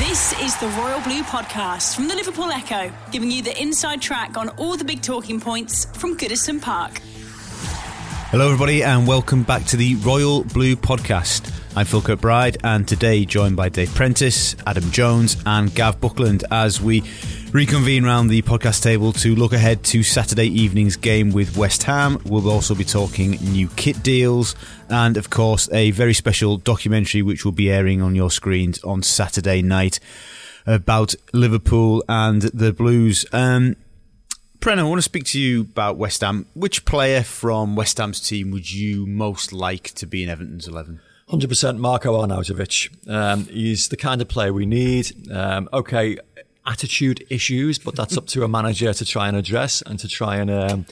This 0.00 0.32
is 0.40 0.56
the 0.56 0.68
Royal 0.78 0.98
Blue 1.02 1.22
Podcast 1.22 1.94
from 1.94 2.08
the 2.08 2.14
Liverpool 2.14 2.50
Echo, 2.50 2.90
giving 3.12 3.30
you 3.30 3.42
the 3.42 3.60
inside 3.60 4.00
track 4.00 4.38
on 4.38 4.48
all 4.56 4.78
the 4.78 4.84
big 4.84 5.02
talking 5.02 5.38
points 5.38 5.84
from 5.98 6.16
Goodison 6.16 6.58
Park. 6.58 7.02
Hello, 8.30 8.46
everybody, 8.46 8.82
and 8.82 9.06
welcome 9.06 9.42
back 9.42 9.66
to 9.66 9.76
the 9.76 9.96
Royal 9.96 10.42
Blue 10.42 10.74
Podcast. 10.74 11.59
I'm 11.76 11.86
Phil 11.86 12.02
Kirkbride, 12.02 12.56
and 12.64 12.86
today 12.86 13.24
joined 13.24 13.54
by 13.54 13.68
Dave 13.68 13.94
Prentice, 13.94 14.56
Adam 14.66 14.90
Jones, 14.90 15.36
and 15.46 15.72
Gav 15.72 16.00
Buckland 16.00 16.42
as 16.50 16.80
we 16.80 17.04
reconvene 17.52 18.04
round 18.04 18.28
the 18.28 18.42
podcast 18.42 18.82
table 18.82 19.12
to 19.12 19.36
look 19.36 19.52
ahead 19.52 19.84
to 19.84 20.02
Saturday 20.02 20.46
evening's 20.46 20.96
game 20.96 21.30
with 21.30 21.56
West 21.56 21.84
Ham. 21.84 22.20
We'll 22.26 22.50
also 22.50 22.74
be 22.74 22.82
talking 22.82 23.30
new 23.52 23.68
kit 23.76 24.02
deals 24.02 24.56
and, 24.88 25.16
of 25.16 25.30
course, 25.30 25.70
a 25.70 25.92
very 25.92 26.12
special 26.12 26.56
documentary 26.56 27.22
which 27.22 27.44
will 27.44 27.52
be 27.52 27.70
airing 27.70 28.02
on 28.02 28.16
your 28.16 28.32
screens 28.32 28.82
on 28.82 29.04
Saturday 29.04 29.62
night 29.62 30.00
about 30.66 31.14
Liverpool 31.32 32.02
and 32.08 32.42
the 32.42 32.72
Blues. 32.72 33.24
Um, 33.32 33.76
I 34.66 34.82
want 34.82 34.98
to 34.98 35.02
speak 35.02 35.24
to 35.26 35.40
you 35.40 35.60
about 35.60 35.96
West 35.96 36.20
Ham. 36.22 36.46
Which 36.54 36.84
player 36.84 37.22
from 37.22 37.76
West 37.76 37.98
Ham's 37.98 38.20
team 38.20 38.50
would 38.50 38.72
you 38.72 39.06
most 39.06 39.52
like 39.52 39.92
to 39.94 40.06
be 40.06 40.24
in 40.24 40.28
Everton's 40.28 40.66
11? 40.66 41.00
100% 41.30 41.78
Marko 41.78 42.20
Arnautovic. 42.20 43.08
Um, 43.08 43.44
he's 43.44 43.88
the 43.88 43.96
kind 43.96 44.20
of 44.20 44.28
player 44.28 44.52
we 44.52 44.66
need. 44.66 45.30
Um, 45.30 45.68
okay, 45.72 46.18
attitude 46.66 47.24
issues, 47.30 47.78
but 47.78 47.94
that's 47.94 48.16
up 48.16 48.26
to 48.28 48.42
a 48.42 48.48
manager 48.48 48.92
to 48.92 49.04
try 49.04 49.28
and 49.28 49.36
address 49.36 49.80
and 49.82 49.98
to 50.00 50.08
try 50.08 50.36
and 50.36 50.50
um, 50.50 50.86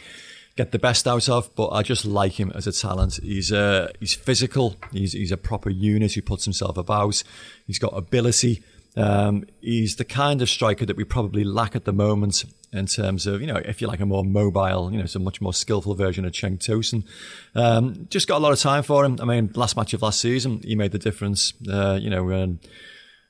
get 0.56 0.70
the 0.70 0.78
best 0.78 1.08
out 1.08 1.28
of. 1.28 1.55
But 1.56 1.70
I 1.70 1.83
just 1.83 2.05
like 2.05 2.39
him 2.39 2.53
as 2.55 2.69
a 2.69 2.72
talent. 2.72 3.19
He's 3.22 3.53
uh, 3.53 3.91
he's 3.98 4.14
physical. 4.14 4.77
He's 4.92 5.12
he's 5.12 5.33
a 5.33 5.36
proper 5.36 5.70
unit 5.70 6.12
who 6.12 6.22
puts 6.22 6.45
himself 6.45 6.77
about. 6.77 7.23
He's 7.67 7.80
got 7.80 7.97
ability. 7.97 8.62
Um, 8.98 9.44
he's 9.60 9.96
the 9.96 10.04
kind 10.04 10.42
of 10.42 10.48
striker 10.48 10.84
that 10.84 10.96
we 10.96 11.04
probably 11.04 11.44
lack 11.44 11.77
at 11.77 11.84
the 11.84 11.92
moment 11.92 12.44
in 12.72 12.86
terms 12.86 13.27
of, 13.27 13.40
you 13.40 13.46
know, 13.46 13.56
if 13.56 13.80
you 13.80 13.86
like 13.86 14.00
a 14.00 14.06
more 14.06 14.24
mobile, 14.24 14.90
you 14.92 14.98
know, 14.98 15.06
a 15.14 15.18
much 15.20 15.40
more 15.40 15.55
skillful 15.55 15.94
version 15.94 16.24
of 16.24 16.32
Cenk 16.32 16.58
Tosun. 16.58 17.05
Um, 17.55 18.08
just 18.10 18.27
got 18.27 18.38
a 18.38 18.42
lot 18.42 18.52
of 18.52 18.58
time 18.58 18.82
for 18.82 19.05
him. 19.05 19.18
I 19.20 19.24
mean, 19.24 19.50
last 19.55 19.77
match 19.77 19.94
of 19.94 20.02
last 20.02 20.20
season, 20.20 20.60
he 20.64 20.74
made 20.74 20.90
the 20.90 20.98
difference. 20.98 21.52
Uh, 21.70 21.98
you 22.00 22.10
know, 22.10 22.32
um, 22.32 22.58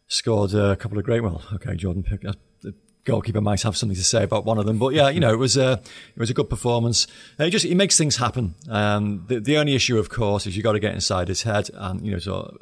scored 0.06 0.54
a 0.54 0.74
couple 0.76 0.98
of 0.98 1.04
great. 1.04 1.20
Well, 1.20 1.42
okay, 1.52 1.76
Jordan 1.76 2.02
Pick. 2.02 2.24
Uh, 2.24 2.32
the 2.62 2.74
goalkeeper 3.04 3.42
might 3.42 3.62
have 3.62 3.76
something 3.76 3.96
to 3.96 4.04
say 4.04 4.24
about 4.24 4.46
one 4.46 4.56
of 4.56 4.64
them, 4.64 4.78
but 4.78 4.94
yeah, 4.94 5.10
you 5.10 5.20
know, 5.20 5.32
it 5.32 5.38
was 5.38 5.56
a 5.58 5.72
it 5.72 6.18
was 6.18 6.30
a 6.30 6.34
good 6.34 6.48
performance. 6.48 7.06
Uh, 7.38 7.44
he 7.44 7.50
just 7.50 7.66
he 7.66 7.74
makes 7.74 7.98
things 7.98 8.16
happen. 8.16 8.54
Um, 8.70 9.26
the 9.28 9.38
the 9.38 9.58
only 9.58 9.74
issue, 9.74 9.98
of 9.98 10.08
course, 10.08 10.46
is 10.46 10.56
you've 10.56 10.64
got 10.64 10.72
to 10.72 10.80
get 10.80 10.94
inside 10.94 11.28
his 11.28 11.42
head 11.42 11.68
and 11.74 12.04
you 12.04 12.12
know 12.12 12.18
so 12.18 12.56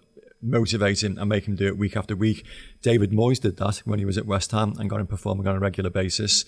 motivate 0.47 1.03
him 1.03 1.19
and 1.19 1.29
make 1.29 1.47
him 1.47 1.57
do 1.57 1.67
it 1.67 1.79
week 1.79 1.97
after 1.97 2.17
week. 2.17 2.47
David 2.83 3.11
Moyes 3.11 3.41
did 3.41 3.57
that 3.59 3.79
when 3.79 3.99
he 3.99 4.05
was 4.05 4.19
at 4.19 4.27
West 4.27 4.53
Ham 4.53 4.75
and 4.79 4.89
got 4.89 5.01
him 5.01 5.07
performing 5.07 5.47
on 5.47 5.57
a 5.57 5.61
regular 5.61 5.91
basis. 5.91 6.45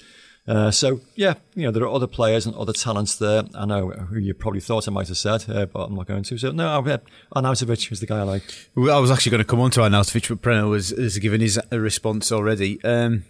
Uh, 0.47 0.71
so 0.71 1.01
yeah, 1.15 1.35
you 1.55 1.65
know 1.65 1.71
there 1.71 1.83
are 1.83 1.95
other 1.95 2.07
players 2.07 2.47
and 2.47 2.55
other 2.57 2.73
talents 2.73 3.17
there. 3.17 3.43
I 3.55 3.67
know 3.67 3.91
who 3.91 4.19
you 4.19 4.33
probably 4.33 4.61
thought 4.61 4.89
I 4.89 4.91
might 4.91 5.09
have 5.09 5.19
said, 5.19 5.45
uh, 5.51 5.67
but 5.67 5.81
I'm 5.85 5.95
not 5.95 6.07
going 6.07 6.23
to. 6.23 6.39
So 6.39 6.53
no, 6.53 6.69
uh, 6.69 6.99
Arnautovic 7.37 7.93
is 7.93 8.01
the 8.01 8.07
guy 8.07 8.21
I 8.21 8.23
like. 8.23 8.43
Well, 8.75 8.97
I 8.97 9.01
was 9.01 9.11
actually 9.11 9.31
going 9.31 9.43
to 9.43 9.49
come 9.49 9.61
on 9.61 9.71
to 9.73 9.81
Arnautovic, 9.81 10.41
but 10.41 10.67
was 10.67 10.89
has 10.91 11.19
given 11.19 11.43
his 11.43 11.61
response 11.71 12.33
already. 12.33 12.83
Um, 12.83 13.25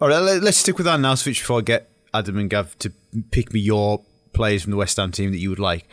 all 0.00 0.08
right, 0.08 0.20
let's 0.20 0.58
stick 0.58 0.78
with 0.78 0.86
Arnautovic 0.86 1.40
before 1.40 1.58
I 1.58 1.62
get 1.62 1.90
Adam 2.14 2.38
and 2.38 2.48
Gav 2.48 2.78
to 2.78 2.92
pick 3.32 3.52
me 3.52 3.58
your 3.58 4.04
players 4.32 4.62
from 4.62 4.70
the 4.70 4.76
West 4.76 4.96
Ham 4.96 5.10
team 5.10 5.32
that 5.32 5.38
you 5.38 5.50
would 5.50 5.58
like. 5.58 5.88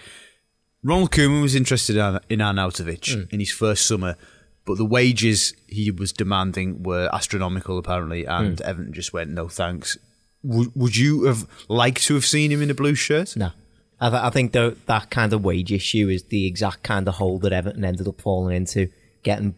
Ronald 0.84 1.12
Koeman 1.12 1.42
was 1.42 1.56
interested 1.56 1.96
in 1.96 2.40
Arnautovic 2.40 3.16
mm. 3.16 3.34
in 3.34 3.40
his 3.40 3.52
first 3.52 3.86
summer, 3.86 4.16
but 4.66 4.78
the 4.78 4.86
wages 4.86 5.54
he 5.68 5.92
was 5.92 6.14
demanding 6.14 6.84
were 6.84 7.10
astronomical, 7.14 7.78
apparently, 7.78 8.26
and 8.26 8.58
mm. 8.58 8.62
Everton 8.62 8.94
just 8.94 9.14
went, 9.14 9.32
no 9.32 9.48
thanks 9.48 9.98
would, 10.44 10.72
would 10.76 10.96
you 10.96 11.24
have 11.24 11.48
liked 11.68 12.04
to 12.04 12.14
have 12.14 12.26
seen 12.26 12.52
him 12.52 12.62
in 12.62 12.70
a 12.70 12.74
blue 12.74 12.96
shirt? 12.96 13.36
No. 13.36 13.52
I, 14.00 14.10
th- 14.10 14.22
I 14.22 14.30
think 14.30 14.52
the, 14.52 14.78
that 14.86 15.10
kind 15.10 15.34
of 15.34 15.44
wage 15.44 15.72
issue 15.72 16.10
is 16.10 16.24
the 16.24 16.46
exact 16.46 16.84
kind 16.84 17.08
of 17.08 17.16
hole 17.16 17.40
that 17.40 17.54
Everton 17.54 17.84
ended 17.84 18.08
up 18.08 18.22
falling 18.22 18.56
into, 18.56 18.90
getting 19.24 19.56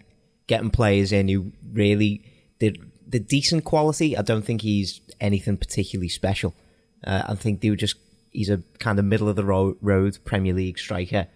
getting 0.47 0.72
players 0.72 1.12
in 1.12 1.28
who 1.28 1.51
really 1.72 2.24
did 2.59 2.80
the 3.07 3.19
decent 3.19 3.66
quality. 3.66 4.18
I 4.18 4.22
don't 4.22 4.44
think 4.44 4.62
he's 4.62 5.01
anything 5.19 5.57
particularly 5.57 6.09
special. 6.09 6.56
Uh, 7.03 7.24
I 7.28 7.36
think 7.36 7.62
they 7.62 7.69
were 7.69 7.75
just 7.75 7.97
he's 8.40 8.50
a 8.50 8.64
kind 8.80 8.98
of 8.98 9.04
middle 9.04 9.28
of 9.28 9.36
the 9.36 9.44
ro- 9.44 9.76
road 9.82 10.18
Premier 10.24 10.54
League 10.54 10.80
striker 10.80 11.28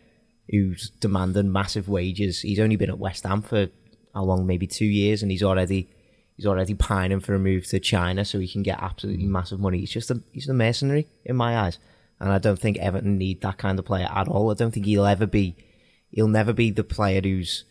who's 0.50 0.90
demanding 1.02 1.52
massive 1.52 1.90
wages. 1.90 2.40
He's 2.40 2.62
only 2.62 2.78
been 2.78 2.90
at 2.90 2.97
West 2.97 3.25
Ham 3.25 3.41
for 3.41 3.68
how 4.16 4.24
long? 4.24 4.47
Maybe 4.47 4.68
two 4.68 4.86
years, 4.86 5.22
and 5.22 5.30
he's 5.30 5.44
already 5.44 5.90
he's 6.38 6.46
already 6.46 6.75
pining 6.75 7.19
for 7.19 7.36
a 7.36 7.40
move 7.40 7.68
to 7.68 7.81
China 7.81 8.24
so 8.24 8.40
he 8.40 8.47
can 8.47 8.63
get 8.63 8.81
absolutely 8.81 9.25
mm. 9.25 9.31
massive 9.31 9.59
money. 9.59 9.80
He's 9.80 9.92
just 9.92 10.12
a 10.12 10.24
he's 10.31 10.47
a 10.47 10.53
mercenary 10.53 11.09
in 11.25 11.36
my 11.36 11.58
eyes, 11.58 11.78
and 12.22 12.31
I 12.31 12.38
don't 12.38 12.58
think 12.58 12.78
Everton 12.78 13.18
need 13.18 13.42
that 13.42 13.58
kind 13.58 13.78
of 13.78 13.84
player 13.84 14.08
at 14.09 14.30
all. 14.30 14.50
I 14.50 14.53
don't 14.53 14.74
think 14.74 14.86
he'll 14.86 15.06
ever 15.06 15.28
be. 15.28 15.58
He'll 16.09 16.30
never 16.30 16.53
be 16.53 16.72
the 16.72 16.86
player 16.86 17.19
who's 17.22 17.66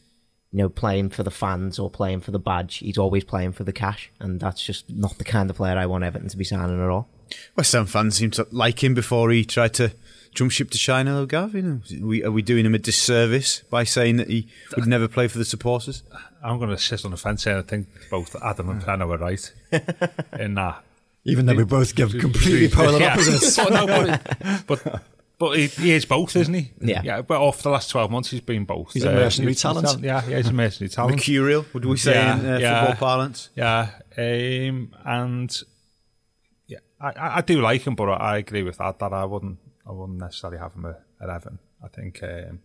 you 0.50 0.58
know 0.58 0.68
playing 0.68 1.08
for 1.08 1.22
the 1.22 1.30
fans 1.30 1.78
or 1.78 1.88
playing 1.88 2.20
for 2.20 2.32
the 2.32 2.38
badge. 2.38 2.80
He's 2.80 2.98
always 2.98 3.24
playing 3.24 3.52
for 3.52 3.64
the 3.64 3.72
cash, 3.72 4.12
and 4.20 4.38
that's 4.40 4.62
just 4.62 4.90
not 4.90 5.16
the 5.16 5.24
kind 5.24 5.48
of 5.48 5.56
player 5.56 5.78
I 5.78 5.86
want 5.86 6.04
Everton 6.04 6.28
to 6.28 6.36
be 6.36 6.44
signing 6.44 6.82
at 6.82 6.90
all. 6.90 7.08
West 7.56 7.72
Ham 7.72 7.86
fans 7.86 8.16
seem 8.16 8.30
to 8.32 8.46
like 8.50 8.82
him 8.82 8.94
before 8.94 9.30
he 9.30 9.44
tried 9.44 9.74
to 9.74 9.92
jump 10.34 10.50
ship 10.50 10.70
to 10.70 10.78
China, 10.78 11.12
though, 11.12 11.26
Gav? 11.26 11.54
You 11.54 11.62
know, 11.62 11.80
are 12.00 12.06
we, 12.06 12.24
are 12.24 12.30
we 12.30 12.42
doing 12.42 12.66
him 12.66 12.74
a 12.74 12.78
disservice 12.78 13.62
by 13.70 13.84
saying 13.84 14.16
that 14.16 14.28
he 14.28 14.48
would 14.76 14.86
never 14.86 15.08
play 15.08 15.28
for 15.28 15.38
the 15.38 15.44
supporters? 15.44 16.02
I'm 16.42 16.58
going 16.58 16.70
to 16.70 16.78
sit 16.78 17.04
on 17.04 17.10
the 17.12 17.16
fence 17.16 17.44
here. 17.44 17.58
I 17.58 17.62
think 17.62 17.88
both 18.10 18.34
Adam 18.42 18.68
and 18.70 18.82
Prano 18.82 19.12
are 19.14 19.18
right 19.18 19.52
in 20.38 20.54
that. 20.54 20.82
Even 21.24 21.46
though 21.46 21.54
we 21.54 21.64
both 21.64 21.94
give 21.94 22.18
completely 22.18 22.68
polar 22.68 22.98
yeah. 23.00 23.12
opposites. 23.12 23.56
but, 23.56 23.72
no, 23.72 23.86
but, 23.86 24.66
but, 24.66 25.02
but 25.38 25.56
he, 25.56 25.66
he, 25.68 25.92
is 25.92 26.04
both, 26.04 26.34
isn't 26.34 26.52
he? 26.52 26.72
Yeah. 26.80 27.02
Yeah. 27.04 27.22
But 27.22 27.40
off 27.40 27.62
the 27.62 27.70
last 27.70 27.90
12 27.90 28.10
months, 28.10 28.30
he's 28.30 28.40
been 28.40 28.64
both. 28.64 28.92
He's 28.92 29.04
uh, 29.04 29.10
a 29.10 29.12
mercenary 29.12 29.54
talent. 29.54 30.02
Yeah, 30.02 30.22
yeah, 30.26 30.38
he's 30.38 30.48
a 30.48 30.52
mercenary 30.52 30.88
talent. 30.88 31.16
Mercurial, 31.16 31.64
would 31.74 31.84
we 31.84 31.96
say 31.96 32.14
yeah, 32.14 32.38
in 32.40 32.46
uh, 32.46 32.58
yeah, 32.58 32.86
football 32.86 33.08
parlance? 33.08 33.50
Yeah. 33.54 33.90
Um, 34.18 34.92
and 35.04 35.56
yeah, 35.56 35.71
I, 37.02 37.38
I 37.38 37.40
do 37.40 37.60
like 37.60 37.86
him, 37.86 37.94
but 37.94 38.08
I 38.08 38.38
agree 38.38 38.62
with 38.62 38.78
that, 38.78 38.98
that 38.98 39.12
I 39.12 39.24
wouldn't 39.24 39.58
I 39.86 39.92
wouldn't 39.92 40.18
necessarily 40.18 40.58
have 40.58 40.74
him 40.74 40.86
at, 40.86 41.28
Everton. 41.28 41.58
I 41.82 41.88
think 41.88 42.22
um, 42.22 42.60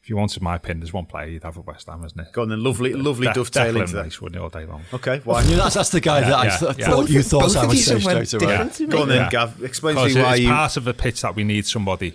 if 0.00 0.08
you 0.08 0.16
wanted 0.16 0.42
my 0.42 0.58
pin, 0.58 0.78
there's 0.78 0.92
one 0.92 1.06
player 1.06 1.26
you'd 1.26 1.42
have 1.42 1.58
at 1.58 1.66
West 1.66 1.88
Ham, 1.88 2.04
isn't 2.04 2.18
it? 2.18 2.32
Go 2.32 2.42
on 2.42 2.48
then, 2.48 2.62
lovely, 2.62 2.92
lovely 2.94 3.26
De- 3.26 3.34
dovetailing 3.34 3.86
to 3.86 3.96
Rice, 3.96 4.20
wouldn't 4.20 4.36
it, 4.36 4.42
all 4.42 4.48
day 4.48 4.64
long? 4.64 4.82
Okay, 4.94 5.20
why? 5.24 5.42
that's, 5.42 5.74
that's 5.74 5.90
the 5.90 6.00
guy 6.00 6.20
yeah, 6.20 6.28
that 6.28 6.38
I 6.38 6.56
th- 6.56 6.78
yeah. 6.78 6.86
thought 6.86 7.10
you 7.10 7.22
thought 7.22 7.56
I 7.56 7.66
would 7.66 7.76
say 7.78 7.98
straight 7.98 8.34
away. 8.34 8.70
Yeah. 8.78 8.86
Go 8.86 9.02
on 9.02 9.08
then, 9.08 9.28
Gav. 9.30 9.62
Explain 9.62 9.96
to 9.96 10.04
me 10.06 10.22
why 10.22 10.32
it's 10.32 10.40
you... 10.40 10.48
part 10.48 10.76
of 10.76 10.84
the 10.84 10.94
pitch 10.94 11.22
that 11.22 11.34
we 11.34 11.44
need 11.44 11.66
somebody 11.66 12.14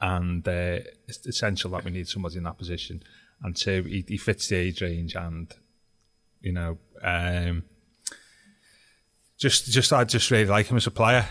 and 0.00 0.46
uh, 0.46 0.78
it's 1.08 1.26
essential 1.26 1.70
that 1.70 1.84
we 1.84 1.90
need 1.90 2.08
somebody 2.08 2.36
in 2.36 2.44
that 2.44 2.58
position. 2.58 3.02
And 3.42 3.56
two, 3.56 3.82
he, 3.82 4.04
he 4.06 4.16
fits 4.16 4.48
the 4.48 4.56
age 4.56 4.82
range, 4.82 5.14
and 5.14 5.52
you 6.40 6.52
know, 6.52 6.78
um, 7.02 7.64
just 9.38 9.66
just 9.66 9.92
I 9.92 10.04
just 10.04 10.30
really 10.30 10.46
like 10.46 10.66
him 10.66 10.76
as 10.76 10.86
a 10.86 10.90
player 10.90 11.26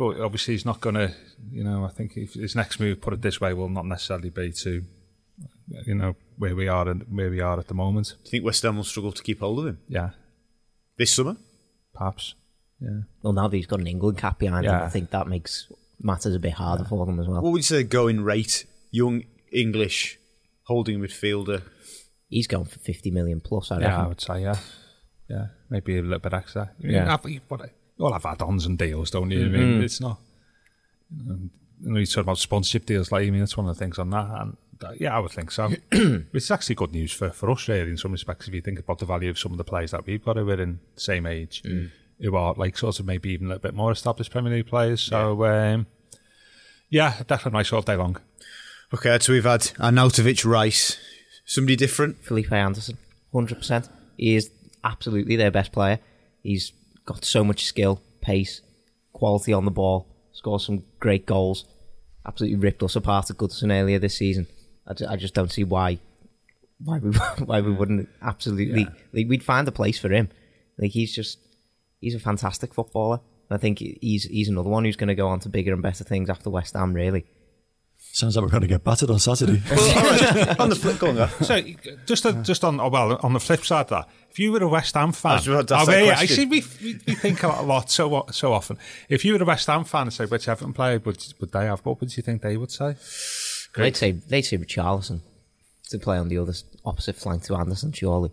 but 0.00 0.18
obviously 0.18 0.54
he's 0.54 0.64
not 0.64 0.80
going 0.80 0.94
to, 0.94 1.14
you 1.50 1.62
know, 1.62 1.84
I 1.84 1.90
think 1.90 2.14
his 2.14 2.56
next 2.56 2.80
move, 2.80 3.02
put 3.02 3.12
it 3.12 3.20
this 3.20 3.38
way, 3.38 3.52
will 3.52 3.68
not 3.68 3.84
necessarily 3.84 4.30
be 4.30 4.50
to, 4.52 4.82
you 5.84 5.94
know, 5.94 6.16
where 6.38 6.56
we 6.56 6.68
are 6.68 6.88
and 6.88 7.04
where 7.10 7.28
we 7.28 7.42
are 7.42 7.58
at 7.58 7.68
the 7.68 7.74
moment. 7.74 8.08
Do 8.08 8.14
you 8.24 8.30
think 8.30 8.44
West 8.46 8.62
Ham 8.62 8.76
will 8.76 8.84
struggle 8.84 9.12
to 9.12 9.22
keep 9.22 9.40
hold 9.40 9.58
of 9.58 9.66
him? 9.66 9.78
Yeah. 9.88 10.10
This 10.96 11.12
summer? 11.12 11.36
Perhaps. 11.92 12.34
Yeah. 12.80 13.00
Well, 13.22 13.34
now 13.34 13.48
that 13.48 13.56
he's 13.56 13.66
got 13.66 13.80
an 13.80 13.86
England 13.86 14.16
cap 14.16 14.38
behind 14.38 14.64
yeah. 14.64 14.78
him, 14.78 14.84
I 14.84 14.88
think 14.88 15.10
that 15.10 15.26
makes 15.26 15.70
matters 16.00 16.34
a 16.34 16.38
bit 16.38 16.54
harder 16.54 16.84
yeah. 16.84 16.88
for 16.88 17.04
them 17.04 17.20
as 17.20 17.28
well. 17.28 17.42
What 17.42 17.52
would 17.52 17.58
you 17.58 17.62
say 17.62 17.82
going 17.82 18.22
rate? 18.22 18.64
Young 18.90 19.24
English 19.52 20.18
holding 20.62 21.00
midfielder. 21.00 21.60
He's 22.30 22.46
going 22.46 22.64
for 22.64 22.78
50 22.78 23.10
million 23.10 23.42
plus, 23.42 23.70
I 23.70 23.80
yeah, 23.80 23.86
reckon. 23.86 24.00
I 24.00 24.08
would 24.08 24.20
say, 24.22 24.42
yeah. 24.42 24.56
Yeah, 25.30 25.46
maybe 25.68 25.96
a 25.98 26.02
little 26.02 26.18
bit 26.18 26.34
extra. 26.34 26.72
Yeah. 26.80 27.16
what, 27.16 27.30
you 27.30 27.40
all 28.04 28.12
have 28.12 28.26
add-ons 28.26 28.66
and 28.66 28.76
deals, 28.76 29.10
don't 29.10 29.30
you? 29.30 29.44
Mm-hmm. 29.44 29.54
I 29.54 29.58
mean, 29.58 29.68
mm-hmm. 29.74 29.84
it's 29.84 30.00
not. 30.00 30.18
You 31.16 31.24
know, 31.24 31.38
you 31.82 31.92
know, 31.92 32.00
you 32.00 32.06
talk 32.06 32.22
about 32.22 32.38
sponsorship 32.38 32.86
deals, 32.86 33.12
like 33.12 33.26
I 33.26 33.30
mean, 33.30 33.40
that's 33.40 33.56
one 33.56 33.68
of 33.68 33.76
the 33.76 33.78
things 33.78 33.98
on 33.98 34.10
that. 34.10 34.26
And 34.28 34.56
uh, 34.82 34.92
yeah, 34.98 35.16
I 35.16 35.20
would 35.20 35.30
think 35.30 35.50
so. 35.52 35.70
it's 35.92 36.50
actually 36.50 36.74
good 36.74 36.92
news 36.92 37.12
for, 37.12 37.30
for 37.30 37.50
us, 37.50 37.68
really, 37.68 37.90
in 37.90 37.96
some 37.96 38.12
respects, 38.12 38.48
if 38.48 38.54
you 38.54 38.60
think 38.60 38.80
about 38.80 38.98
the 38.98 39.06
value 39.06 39.30
of 39.30 39.38
some 39.38 39.52
of 39.52 39.58
the 39.58 39.64
players 39.64 39.92
that 39.92 40.04
we've 40.04 40.24
got 40.24 40.36
who 40.36 40.48
are 40.50 40.60
in 40.60 40.80
the 40.94 41.00
same 41.00 41.26
age, 41.26 41.62
who 42.20 42.36
are 42.36 42.54
like 42.54 42.76
sort 42.76 42.98
of 42.98 43.06
maybe 43.06 43.30
even 43.30 43.46
a 43.46 43.50
little 43.50 43.62
bit 43.62 43.74
more 43.74 43.92
established 43.92 44.30
Premier 44.30 44.52
League 44.52 44.66
players. 44.66 45.00
So, 45.00 45.44
yeah, 45.44 45.72
um, 45.74 45.86
yeah 46.88 47.22
definitely 47.26 47.58
Rice 47.58 47.72
all 47.72 47.82
day 47.82 47.96
long. 47.96 48.16
Okay, 48.92 49.16
so 49.20 49.32
we've 49.32 49.44
had 49.44 49.60
Arnautovic 49.78 50.44
Rice. 50.44 50.98
Somebody 51.44 51.76
different? 51.76 52.24
Felipe 52.24 52.52
Anderson, 52.52 52.98
100%. 53.32 53.88
He 54.16 54.34
is 54.36 54.50
absolutely 54.84 55.36
their 55.36 55.50
best 55.50 55.72
player. 55.72 55.98
He's 56.42 56.72
got 57.04 57.24
so 57.24 57.44
much 57.44 57.64
skill, 57.64 58.00
pace, 58.20 58.60
quality 59.12 59.52
on 59.52 59.64
the 59.64 59.70
ball, 59.70 60.06
scored 60.32 60.62
some 60.62 60.84
great 60.98 61.26
goals, 61.26 61.64
absolutely 62.26 62.58
ripped 62.58 62.82
us 62.82 62.96
apart 62.96 63.30
at 63.30 63.36
Goodison 63.36 63.72
earlier 63.72 63.98
this 63.98 64.16
season. 64.16 64.46
I, 64.86 64.94
ju- 64.94 65.06
I 65.08 65.16
just 65.16 65.34
don't 65.34 65.52
see 65.52 65.64
why 65.64 65.98
why 66.82 66.98
we 66.98 67.10
why 67.44 67.60
we 67.60 67.72
wouldn't 67.72 68.08
absolutely 68.22 68.86
like 69.12 69.28
we'd 69.28 69.44
find 69.44 69.68
a 69.68 69.72
place 69.72 69.98
for 69.98 70.08
him. 70.10 70.28
Like 70.78 70.92
he's 70.92 71.14
just 71.14 71.38
he's 72.00 72.14
a 72.14 72.20
fantastic 72.20 72.74
footballer. 72.74 73.20
I 73.52 73.56
think 73.56 73.78
he's 73.80 74.24
he's 74.24 74.48
another 74.48 74.70
one 74.70 74.84
who's 74.84 74.96
going 74.96 75.08
to 75.08 75.14
go 75.14 75.28
on 75.28 75.40
to 75.40 75.48
bigger 75.48 75.72
and 75.72 75.82
better 75.82 76.04
things 76.04 76.30
after 76.30 76.50
West 76.50 76.74
Ham. 76.74 76.94
Really, 76.94 77.24
Sounds 78.12 78.34
like 78.34 78.44
we're 78.44 78.50
going 78.50 78.62
to 78.62 78.66
get 78.66 78.82
battered 78.82 79.10
on 79.10 79.18
Saturday. 79.20 79.62
on 80.58 80.68
the 80.68 80.76
flip, 80.76 80.98
go 80.98 81.08
on, 81.08 81.16
Gav. 81.16 81.44
So 81.44 81.60
just 82.06 82.24
to, 82.24 82.32
just 82.42 82.64
on 82.64 82.80
oh, 82.80 82.88
well 82.88 83.20
on 83.22 83.32
the 83.32 83.40
flip 83.40 83.64
side 83.64 83.82
of 83.82 83.88
that, 83.90 84.08
if 84.30 84.38
you 84.38 84.50
were 84.50 84.62
a 84.62 84.68
West 84.68 84.94
Ham 84.94 85.12
fan, 85.12 85.32
I 85.32 85.34
was 85.36 85.48
about 85.48 85.72
oh, 85.72 85.86
that 85.86 86.04
yeah, 86.04 86.16
I 86.18 86.26
see 86.26 86.44
we, 86.44 86.64
we, 86.82 86.98
we 87.06 87.14
think 87.14 87.42
a 87.44 87.48
lot 87.62 87.90
so 87.90 88.26
so 88.30 88.52
often. 88.52 88.78
If 89.08 89.24
you 89.24 89.34
were 89.34 89.42
a 89.42 89.44
West 89.44 89.66
Ham 89.68 89.84
fan 89.84 90.02
and 90.02 90.12
say 90.12 90.26
which 90.26 90.48
Everton 90.48 90.72
player 90.72 90.98
would 90.98 91.24
would 91.40 91.52
they 91.52 91.66
have? 91.66 91.80
What 91.80 92.00
would 92.00 92.16
you 92.16 92.22
think 92.22 92.42
they 92.42 92.56
would 92.56 92.72
say? 92.72 92.96
Great. 93.72 93.84
they'd 93.84 93.96
say 93.96 94.12
they'd 94.12 94.42
say 94.42 94.58
Richarlison 94.58 95.20
to 95.90 95.98
play 95.98 96.18
on 96.18 96.28
the 96.28 96.38
other 96.38 96.54
opposite 96.84 97.16
flank 97.16 97.44
to 97.44 97.54
Anderson. 97.54 97.92
Surely, 97.92 98.30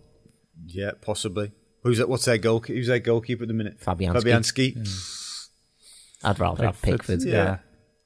Yeah, 0.66 0.92
possibly. 1.00 1.52
Who's 1.84 1.98
that? 1.98 2.08
What's 2.08 2.24
their 2.24 2.38
goal? 2.38 2.60
Who's 2.60 2.88
their 2.88 2.98
goalkeeper 2.98 3.44
at 3.44 3.48
the 3.48 3.54
minute? 3.54 3.80
Fabianski. 3.80 4.22
Fabianski. 4.22 5.14
I'd 6.24 6.40
rather 6.40 6.66
have 6.66 6.82
Pickford. 6.82 7.22
Yeah. 7.22 7.58
I 7.58 7.58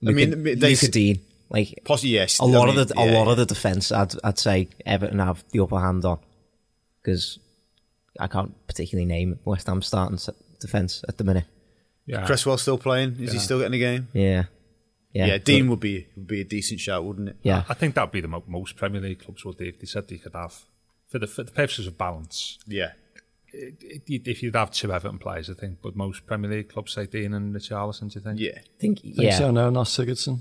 Lucas, 0.03 0.37
mean, 0.37 0.45
they 0.45 0.55
Lucas 0.55 0.89
Digne. 0.89 1.21
Like 1.53 1.81
Possibly, 1.85 2.11
yes. 2.15 2.39
a 2.39 2.45
lot 2.47 2.69
I 2.69 2.73
mean, 2.73 2.81
of 2.81 2.89
the 2.89 2.99
a 2.99 3.07
yeah, 3.07 3.19
lot 3.19 3.29
of 3.29 3.37
the 3.37 3.45
defense, 3.47 3.93
I'd 3.93 4.15
I'd 4.25 4.39
say 4.39 4.69
Everton 4.87 5.19
have 5.19 5.45
the 5.51 5.61
upper 5.61 5.79
hand 5.79 6.05
on 6.05 6.19
because 7.03 7.39
I 8.19 8.27
can't 8.27 8.55
particularly 8.67 9.05
name 9.07 9.39
West 9.45 9.67
Ham 9.67 9.83
starting 9.83 10.19
defense 10.61 11.05
at 11.09 11.19
the 11.19 11.25
minute. 11.25 11.45
Yeah, 12.07 12.25
Cresswell 12.27 12.57
still 12.59 12.79
playing? 12.79 13.17
Is 13.21 13.33
he 13.33 13.39
still 13.39 13.59
getting 13.59 13.75
a 13.75 13.79
game? 13.79 14.09
Yeah, 14.15 14.45
yeah, 15.13 15.27
Yeah, 15.27 15.39
Digne 15.39 15.63
but- 15.67 15.71
would 15.71 15.81
be 15.81 16.07
would 16.17 16.27
be 16.27 16.41
a 16.41 16.45
decent 16.45 16.81
shout, 16.81 17.05
wouldn't 17.05 17.29
it? 17.29 17.37
yeah, 17.43 17.65
I 17.69 17.75
think 17.75 17.95
that'd 17.97 18.11
be 18.13 18.21
the 18.23 18.29
mo- 18.29 18.45
most 18.47 18.77
Premier 18.77 19.01
League 19.03 19.21
clubs 19.21 19.45
would. 19.45 19.61
If 19.61 19.79
they 19.79 19.87
said 19.87 20.09
they 20.09 20.17
could 20.19 20.33
have 20.35 20.55
for 21.09 21.19
the 21.19 21.27
for 21.27 21.43
the 21.45 21.53
purposes 21.53 21.87
of 21.87 21.99
balance. 21.99 22.59
Yeah. 22.67 22.93
it- 23.55 24.03
it- 24.09 24.27
If 24.27 24.43
you'd 24.43 24.57
have 24.57 24.71
two 24.71 24.91
Everton 24.91 25.19
players, 25.19 25.51
I 25.51 25.53
think, 25.53 25.83
but 25.83 25.95
most 25.95 26.25
Premier 26.25 26.51
League 26.51 26.71
clubs 26.71 26.93
say 26.95 27.05
Digne 27.05 27.35
and 27.35 27.55
Richarlison. 27.55 28.11
Do 28.11 28.19
you 28.19 28.25
think? 28.25 28.41
Yeah. 28.41 28.59
I 28.59 28.81
think 28.81 29.01
think 29.03 29.15
yeah. 29.19 29.37
so, 29.37 29.51
no, 29.51 29.69
not 29.69 29.87
Sigurdsson. 29.89 30.41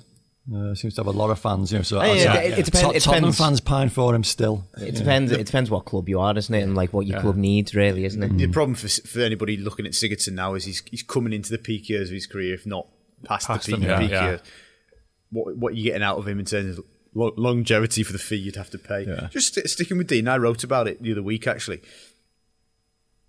Uh, 0.53 0.73
seems 0.73 0.95
to 0.95 1.01
have 1.01 1.07
a 1.07 1.11
lot 1.11 1.29
of 1.29 1.37
fans, 1.39 1.71
you 1.71 1.77
know. 1.77 1.83
So 1.83 2.01
yeah, 2.01 2.33
I'd 2.33 2.45
it- 2.45 2.59
it 2.59 2.65
depend- 2.65 2.83
Tot- 2.85 2.95
it 2.95 3.01
Tottenham 3.03 3.21
depends. 3.31 3.37
fans 3.37 3.59
pine 3.61 3.89
for 3.89 4.15
him 4.15 4.23
still. 4.23 4.65
It 4.77 4.95
depends. 4.95 5.31
It 5.31 5.45
depends 5.45 5.69
what 5.69 5.85
club 5.85 6.09
you 6.09 6.19
are, 6.19 6.35
isn't 6.35 6.53
it? 6.53 6.61
And 6.63 6.73
like 6.75 6.93
what 6.93 7.05
your 7.05 7.21
club 7.21 7.35
needs, 7.35 7.75
really, 7.75 8.05
isn't 8.05 8.21
it? 8.23 8.37
The 8.37 8.47
problem 8.47 8.73
for 8.75 8.87
for 8.87 9.19
anybody 9.19 9.55
looking 9.57 9.85
at 9.85 9.91
Sigurdsson 9.91 10.33
now 10.33 10.55
is 10.55 10.63
he's 10.65 10.81
he's 10.89 11.03
coming 11.03 11.31
into 11.33 11.51
the 11.51 11.59
peak 11.59 11.89
years 11.89 12.09
of 12.09 12.15
his 12.15 12.25
career, 12.25 12.55
if 12.55 12.65
not 12.65 12.87
past, 13.23 13.45
Past 13.47 13.67
the 13.67 13.73
peak, 13.73 13.81
them, 13.81 13.89
yeah, 13.89 13.99
peak 13.99 14.11
yeah. 14.11 14.23
years. 14.25 14.39
What 15.31 15.57
what 15.57 15.73
are 15.73 15.75
you 15.75 15.83
getting 15.83 16.01
out 16.03 16.17
of 16.17 16.27
him 16.27 16.39
in 16.39 16.45
terms 16.45 16.79
of 16.79 16.85
lo- 17.13 17.33
longevity 17.37 18.01
for 18.01 18.11
the 18.13 18.19
fee 18.19 18.37
you'd 18.37 18.55
have 18.55 18.71
to 18.71 18.79
pay? 18.79 19.05
Yeah. 19.05 19.27
Just 19.31 19.53
st- 19.53 19.69
sticking 19.69 19.99
with 19.99 20.07
Digne, 20.07 20.27
I 20.27 20.37
wrote 20.37 20.63
about 20.63 20.87
it 20.87 21.03
the 21.03 21.11
other 21.11 21.21
week 21.23 21.45
actually. 21.45 21.81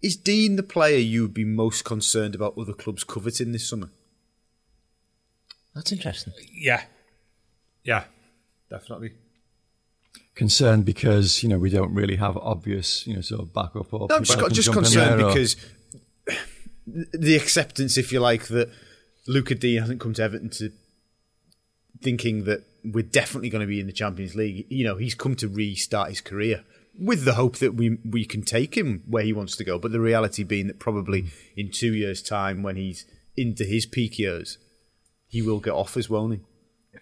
Is 0.03 0.17
Digne 0.17 0.57
the 0.57 0.63
player 0.63 0.97
you 0.99 1.23
would 1.23 1.35
be 1.35 1.45
most 1.45 1.85
concerned 1.85 2.35
about 2.35 2.57
other 2.59 2.73
clubs 2.73 3.05
coveting 3.05 3.53
this 3.53 3.69
summer? 3.69 3.91
That's 5.75 5.93
interesting. 5.93 6.33
yeah, 6.53 6.83
yeah, 7.85 8.05
definitely. 8.71 9.13
Concerned 10.35 10.85
because 10.85 11.43
you 11.43 11.49
know 11.49 11.59
we 11.59 11.71
don't 11.71 11.93
really 11.95 12.17
have 12.17 12.37
obvious, 12.37 13.07
you 13.07 13.15
know, 13.15 13.21
sort 13.21 13.43
of 13.43 13.53
backup 13.53 13.93
or 13.93 14.07
No, 14.09 14.17
I'm 14.17 14.25
just, 14.25 14.51
just 14.53 14.73
concerned 14.73 15.21
or- 15.23 15.29
because 15.29 15.57
the 16.87 17.37
acceptance, 17.37 17.97
if 17.97 18.13
you 18.13 18.21
like, 18.21 18.47
that 18.49 18.71
Lucas 19.27 19.59
Digne 19.59 19.81
hasn't 19.81 20.01
come 20.01 20.15
to 20.15 20.23
Everton 20.23 20.51
to 20.51 20.73
thinking 22.01 22.45
that 22.45 22.65
we're 22.85 23.03
definitely 23.03 23.49
going 23.49 23.61
to 23.61 23.67
be 23.67 23.79
in 23.81 23.87
the 23.87 23.93
Champions 23.93 24.35
League. 24.35 24.67
You 24.69 24.85
know, 24.85 24.97
he's 24.97 25.15
come 25.15 25.37
to 25.37 25.49
restart 25.49 26.09
his 26.09 26.21
career 26.21 26.65
with 26.99 27.25
the 27.25 27.35
hope 27.35 27.57
that 27.59 27.75
we 27.75 27.99
we 28.05 28.25
can 28.25 28.43
take 28.43 28.77
him 28.77 29.03
where 29.07 29.23
he 29.23 29.33
wants 29.33 29.57
to 29.57 29.65
go. 29.65 29.79
But 29.79 29.93
the 29.93 30.01
reality 30.01 30.43
being 30.45 30.67
that 30.67 30.79
probably 30.79 31.27
in 31.57 31.71
two 31.71 31.95
years' 31.95 32.23
time, 32.23 32.63
when 32.63 32.77
he's 32.77 33.05
into 33.37 33.65
his 33.65 33.87
peak 33.87 34.19
years, 34.19 34.59
he 35.29 35.43
will 35.43 35.61
get 35.61 35.73
offers, 35.73 36.11
won't 36.11 36.35
he? 36.35 36.41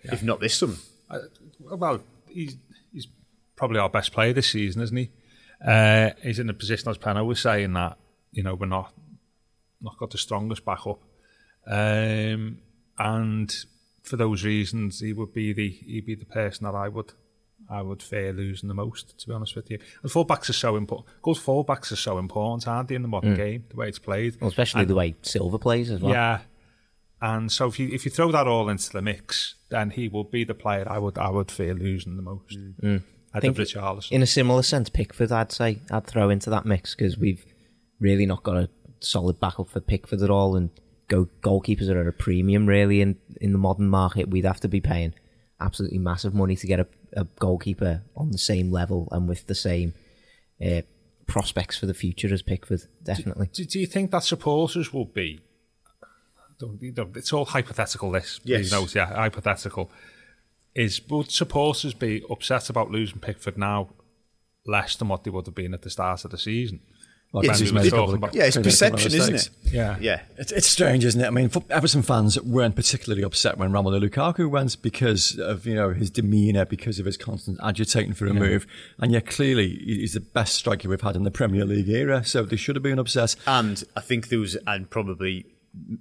If 0.05 0.23
not 0.23 0.41
this 0.41 0.55
summer. 0.59 0.77
Uh, 1.11 1.19
well, 1.61 2.01
he's 2.29 2.57
he's 2.93 3.09
probably 3.57 3.79
our 3.79 3.91
best 3.91 4.13
player 4.13 4.33
this 4.33 4.49
season, 4.51 4.83
isn't 4.83 4.97
he? 4.97 5.11
Uh, 5.67 6.11
he's 6.23 6.39
in 6.39 6.49
a 6.49 6.55
position, 6.55 6.89
as 6.89 6.97
Pano 6.99 7.27
was 7.27 7.41
saying, 7.41 7.73
that 7.75 7.99
you 8.33 8.43
know 8.43 8.55
we're 8.55 8.67
not 8.67 8.93
not 9.83 9.97
got 9.99 10.11
the 10.11 10.19
strongest 10.19 10.65
backup, 10.65 11.01
um, 11.67 12.59
and 12.99 13.55
for 14.03 14.17
those 14.17 14.45
reasons, 14.45 15.01
he 15.01 15.13
would 15.13 15.33
be 15.33 15.53
the 15.53 15.69
he'd 15.69 16.07
be 16.07 16.15
the 16.15 16.25
person 16.25 16.65
that 16.65 16.75
I 16.75 16.89
would 16.89 17.13
I 17.69 17.83
would 17.83 18.03
fear 18.03 18.33
losing 18.33 18.69
the 18.69 18.75
most. 18.75 19.19
To 19.19 19.27
be 19.29 19.35
honest 19.35 19.55
with 19.57 19.71
you, 19.71 19.79
and 20.03 20.11
fullbacks 20.11 20.49
are 20.49 20.55
so 20.55 20.77
important. 20.77 21.09
Good 21.23 21.37
fullbacks 21.37 21.93
are 21.93 21.97
so 21.97 22.19
important, 22.19 22.67
aren't 22.67 22.89
they, 22.89 22.95
in 22.95 23.03
the 23.03 23.09
modern 23.09 23.35
game, 23.35 23.65
the 23.69 23.77
way 23.77 23.89
it's 23.89 23.99
played, 23.99 24.41
Well, 24.41 24.49
especially 24.49 24.85
the 24.87 24.95
way 24.95 25.15
Silva 25.23 25.59
plays 25.59 25.91
as 25.91 26.01
well. 26.01 26.13
yeah. 26.13 26.41
And 27.23 27.53
so 27.53 27.69
if 27.69 27.79
you 27.79 27.89
if 27.93 28.05
you 28.05 28.11
throw 28.11 28.33
that 28.33 28.47
all 28.47 28.69
into 28.69 28.91
the 28.91 29.03
mix, 29.03 29.57
then 29.69 29.91
he 29.91 30.09
will 30.09 30.25
be 30.25 30.45
the 30.45 30.55
player 30.55 30.87
I 30.89 30.99
would 30.99 31.19
I 31.19 31.31
would 31.31 31.51
fear 31.51 31.75
losing 31.75 32.17
the 32.17 32.23
most. 32.23 32.57
I 33.33 33.41
think 33.41 33.57
think 33.57 33.69
Richarlison. 33.69 34.13
In 34.13 34.23
a 34.23 34.27
similar 34.27 34.63
sense, 34.63 34.89
Pickford, 34.89 35.31
I'd 35.31 35.53
say, 35.53 35.81
I'd 35.91 36.07
throw 36.07 36.31
into 36.31 36.51
that 36.51 36.65
mix 36.65 36.95
because 36.95 37.17
we've 37.17 37.45
really 38.01 38.27
not 38.27 38.43
got 38.43 38.57
a 38.57 38.69
solid 39.01 39.39
backup 39.39 39.69
for 39.69 39.81
Pickford 39.81 40.23
at 40.23 40.31
all, 40.31 40.57
and 40.57 40.71
go 41.09 41.29
goalkeepers 41.43 41.89
are 41.89 42.01
at 42.01 42.07
a 42.07 42.13
premium 42.13 42.67
really 42.67 43.01
in 43.01 43.17
in 43.41 43.53
the 43.53 43.59
modern 43.59 43.89
market. 43.89 44.31
We'd 44.31 44.47
have 44.47 44.61
to 44.61 44.69
be 44.69 44.81
paying 44.81 45.15
absolutely 45.61 45.99
massive 45.99 46.35
money 46.35 46.57
to 46.57 46.67
get 46.67 46.81
a, 46.81 46.87
a 47.13 47.25
goalkeeper 47.39 48.03
on 48.17 48.31
the 48.31 48.39
same 48.39 48.73
level 48.73 49.09
and 49.13 49.29
with 49.29 49.47
the 49.47 49.55
same 49.55 49.93
uh, 50.65 50.81
prospects 51.27 51.77
for 51.77 51.85
the 51.85 51.95
future 51.95 52.33
as 52.33 52.41
Pickford. 52.41 52.83
Definitely. 53.03 53.51
do, 53.53 53.65
do 53.65 53.79
you 53.79 53.87
think 53.87 54.11
that 54.11 54.25
supporters 54.25 54.93
will 54.93 55.05
be? 55.05 55.41
Don't, 56.61 56.81
you 56.83 56.93
don't- 56.93 57.17
it's 57.17 57.33
all 57.33 57.47
hypothetical. 57.47 58.11
This, 58.13 58.39
please 58.39 58.71
Yes. 58.71 58.73
note, 58.73 58.95
yeah, 58.95 59.07
hypothetical. 59.07 59.91
Is 60.75 61.01
would 61.09 61.31
supporters 61.33 61.95
be 61.95 62.23
upset 62.31 62.71
about 62.71 62.91
losing 62.93 63.19
Pickford 63.19 63.59
now 63.59 63.89
less 64.67 64.95
than 64.95 65.09
what 65.09 65.25
they 65.25 65.31
would 65.31 65.47
have 65.47 65.55
been 65.55 65.75
at 65.75 65.83
the 65.83 65.91
start 65.91 66.25
of 66.25 66.31
the 66.31 66.39
season? 66.39 66.81
Well, 67.33 67.45
Yeah, 67.45 67.53
it's- 67.53 67.71
made 67.73 67.85
a 67.85 67.87
it's- 67.87 67.91
couple 68.11 68.29
yeah, 68.37 68.45
it's 68.45 68.57
made 68.57 68.67
a 68.67 68.71
couple 68.71 68.87
of 68.87 68.93
perception, 69.03 69.21
isn't 69.21 69.35
it? 69.37 69.51
Yeah. 69.73 69.97
Yeah. 70.01 70.21
It's, 70.37 70.51
it's 70.53 70.67
strange, 70.69 71.05
isn't 71.05 71.21
it? 71.21 71.27
I 71.27 71.31
mean, 71.31 71.49
fo- 71.49 71.65
Everton 71.71 72.03
fans 72.03 72.41
weren't 72.43 72.75
particularly 72.75 73.23
upset 73.23 73.57
when 73.57 73.71
Romelu 73.71 74.03
Lukaku 74.09 74.51
went 74.51 74.83
because 74.83 75.39
of 75.39 75.65
you 75.65 75.75
know 75.77 75.91
his 75.91 76.11
demeanour, 76.11 76.65
because 76.65 76.99
of 76.99 77.07
his 77.07 77.17
constant 77.17 77.59
agitating 77.63 78.15
for 78.15 78.27
a 78.27 78.35
move, 78.35 78.67
and 78.99 79.13
yet 79.13 79.27
clearly 79.27 79.69
he's 79.85 80.15
the 80.15 80.21
best 80.21 80.55
striker 80.57 80.89
we've 80.89 81.01
had 81.01 81.15
in 81.17 81.23
the 81.23 81.31
Premier 81.31 81.65
League 81.65 81.89
era. 81.89 82.25
So 82.25 82.43
they 82.45 82.57
should 82.57 82.75
have 82.77 82.83
been 82.83 82.99
upset. 82.99 83.35
And 83.47 83.83
I 83.97 84.01
think 84.01 84.29
there 84.29 84.41
was, 84.41 84.57
and 84.67 84.91
probably 84.91 85.47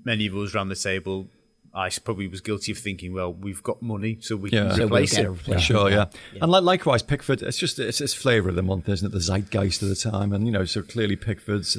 many 0.03 0.27
of 0.27 0.35
us 0.35 0.53
around 0.55 0.69
the 0.69 0.75
table, 0.75 1.27
I 1.73 1.89
probably 2.03 2.27
was 2.27 2.41
guilty 2.41 2.71
of 2.71 2.77
thinking, 2.79 3.13
well, 3.13 3.31
we've 3.31 3.61
got 3.61 3.81
money, 3.81 4.17
so 4.21 4.35
we 4.35 4.49
Yeah. 4.49 4.69
can 4.69 4.71
So 4.71 4.77
we'll 4.77 4.87
replace 4.87 5.15
get 5.15 5.25
it. 5.25 5.47
a. 5.55 5.59
Sure, 5.59 5.89
yeah. 5.89 6.05
And 6.41 6.51
like, 6.51 6.63
likewise, 6.63 7.03
Pickford, 7.03 7.41
it's 7.43 7.57
just 7.57 7.77
it's, 7.79 8.01
it's 8.01 8.13
flavour 8.13 8.49
of 8.49 8.55
the 8.55 8.63
month, 8.63 8.89
isn't 8.89 9.07
it? 9.07 9.11
The 9.11 9.19
zeitgeist 9.19 9.81
of 9.83 9.89
the 9.89 9.95
time, 9.95 10.33
and 10.33 10.45
you 10.45 10.51
know, 10.51 10.65
so 10.65 10.81
clearly 10.81 11.15
Pickford's 11.15 11.77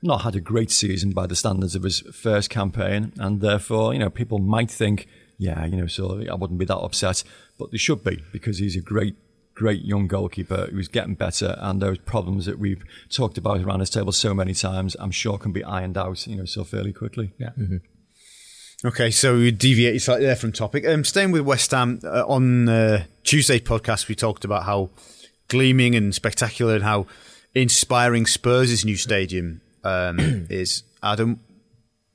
not 0.00 0.22
had 0.22 0.34
a 0.36 0.40
great 0.40 0.70
season 0.70 1.10
by 1.10 1.26
the 1.26 1.36
standards 1.36 1.74
of 1.74 1.82
his 1.82 2.00
first 2.12 2.48
campaign, 2.50 3.12
and 3.18 3.40
therefore, 3.40 3.92
you 3.92 3.98
know, 3.98 4.08
people 4.08 4.38
might 4.38 4.70
think, 4.70 5.06
yeah, 5.38 5.66
you 5.66 5.76
know, 5.76 5.86
so 5.88 6.22
I 6.30 6.34
wouldn't 6.34 6.58
be 6.58 6.64
that 6.64 6.76
upset, 6.78 7.22
but 7.58 7.70
they 7.70 7.78
should 7.78 8.02
be 8.04 8.22
because 8.32 8.58
he's 8.58 8.76
a 8.76 8.80
great. 8.80 9.16
Great 9.58 9.84
young 9.84 10.06
goalkeeper 10.06 10.68
who's 10.70 10.86
getting 10.86 11.14
better, 11.14 11.56
and 11.58 11.82
those 11.82 11.98
problems 11.98 12.46
that 12.46 12.60
we've 12.60 12.84
talked 13.10 13.36
about 13.36 13.60
around 13.60 13.80
this 13.80 13.90
table 13.90 14.12
so 14.12 14.32
many 14.32 14.54
times, 14.54 14.96
I'm 15.00 15.10
sure 15.10 15.36
can 15.36 15.52
be 15.52 15.64
ironed 15.64 15.98
out, 15.98 16.24
you 16.28 16.36
know, 16.36 16.44
so 16.44 16.62
fairly 16.62 16.92
quickly. 16.92 17.32
Yeah. 17.38 17.50
Okay, 18.84 19.10
so 19.10 19.36
we 19.36 19.50
deviated 19.50 20.00
slightly 20.00 20.26
there 20.26 20.36
from 20.36 20.52
topic. 20.52 20.86
Um, 20.86 21.02
staying 21.02 21.32
with 21.32 21.42
West 21.42 21.72
Ham, 21.72 21.98
uh, 22.04 22.24
on 22.28 22.68
uh, 22.68 23.04
Tuesday 23.24 23.58
podcast, 23.58 24.06
we 24.06 24.14
talked 24.14 24.44
about 24.44 24.62
how 24.62 24.90
gleaming 25.48 25.96
and 25.96 26.14
spectacular 26.14 26.76
and 26.76 26.84
how 26.84 27.06
inspiring 27.56 28.24
Spurs' 28.24 28.84
new 28.84 28.96
stadium 28.96 29.60
um, 29.82 30.18
is. 30.48 30.84
Adam, 31.02 31.40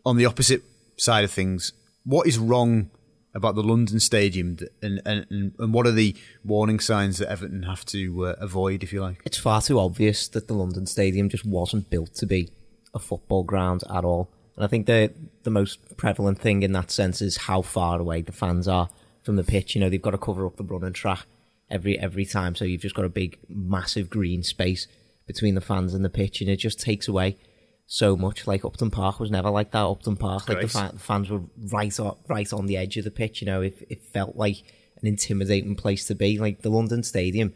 on 0.06 0.16
the 0.16 0.26
opposite 0.26 0.62
side 0.96 1.26
of 1.26 1.32
things, 1.32 1.74
what 2.06 2.28
is 2.28 2.38
wrong 2.38 2.90
about 3.34 3.56
the 3.56 3.64
London 3.64 4.00
Stadium, 4.00 4.58
and 4.82 5.02
and, 5.06 5.54
and 5.58 5.74
what 5.74 5.88
are 5.88 5.92
the 5.92 6.16
warning 6.44 6.80
signs 6.80 7.18
that 7.18 7.30
Everton 7.30 7.64
have 7.64 7.86
to 7.86 8.28
uh, 8.28 8.36
avoid, 8.40 8.84
if 8.84 8.94
you 8.94 9.02
like? 9.02 9.22
It's 9.26 9.38
far 9.38 9.62
too 9.62 9.80
obvious 9.80 10.28
that 10.30 10.48
the 10.48 10.54
London 10.54 10.86
Stadium 10.86 11.30
just 11.30 11.46
wasn't 11.46 11.90
built 11.90 12.14
to 12.16 12.26
be 12.26 12.50
a 12.94 13.00
football 13.00 13.44
ground 13.44 13.84
at 13.90 14.06
all. 14.06 14.30
And 14.56 14.64
I 14.64 14.68
think 14.68 14.86
the 14.86 15.12
the 15.44 15.50
most 15.50 15.98
prevalent 15.98 16.40
thing 16.40 16.64
in 16.64 16.74
that 16.74 16.92
sense 16.92 17.22
is 17.22 17.38
how 17.38 17.62
far 17.62 18.00
away 18.00 18.22
the 18.22 18.32
fans 18.32 18.68
are 18.68 18.90
from 19.24 19.36
the 19.36 19.44
pitch. 19.44 19.76
You 19.76 19.82
know, 19.82 19.90
they've 19.90 20.02
got 20.02 20.12
to 20.12 20.18
cover 20.18 20.46
up 20.46 20.58
the 20.58 20.64
running 20.64 20.94
track 20.94 21.26
every 21.70 21.98
every 21.98 22.26
time, 22.26 22.56
so 22.56 22.66
you've 22.66 22.82
just 22.82 22.96
got 22.96 23.06
a 23.06 23.10
big, 23.10 23.40
massive 23.50 24.10
green 24.10 24.44
space 24.44 24.88
between 25.26 25.56
the 25.56 25.62
fans 25.62 25.94
and 25.94 26.06
the 26.06 26.10
pitch, 26.10 26.42
and 26.42 26.50
it 26.50 26.58
just 26.58 26.80
takes 26.80 27.08
away 27.08 27.38
so 27.86 28.16
much. 28.16 28.48
Like 28.48 28.66
Upton 28.66 28.92
Park 28.92 29.20
was 29.20 29.32
never 29.32 29.50
like 29.50 29.72
that. 29.72 29.86
Upton 29.86 30.16
Park, 30.16 30.50
like 30.50 30.62
the, 30.62 30.68
fa- 30.68 30.92
the, 30.94 31.00
fans 31.00 31.30
were 31.30 31.42
right 31.72 31.98
up, 32.00 32.20
right 32.28 32.52
on 32.54 32.66
the 32.66 32.78
edge 32.78 32.98
of 32.98 33.04
the 33.04 33.12
pitch. 33.12 33.42
You 33.42 33.48
know, 33.48 33.62
it, 33.62 33.86
it 33.90 34.04
felt 34.04 34.36
like 34.36 34.64
an 35.02 35.08
intimidating 35.08 35.76
place 35.76 36.06
to 36.06 36.16
be. 36.16 36.38
Like 36.38 36.62
the 36.62 36.70
London 36.70 37.04
Stadium, 37.04 37.54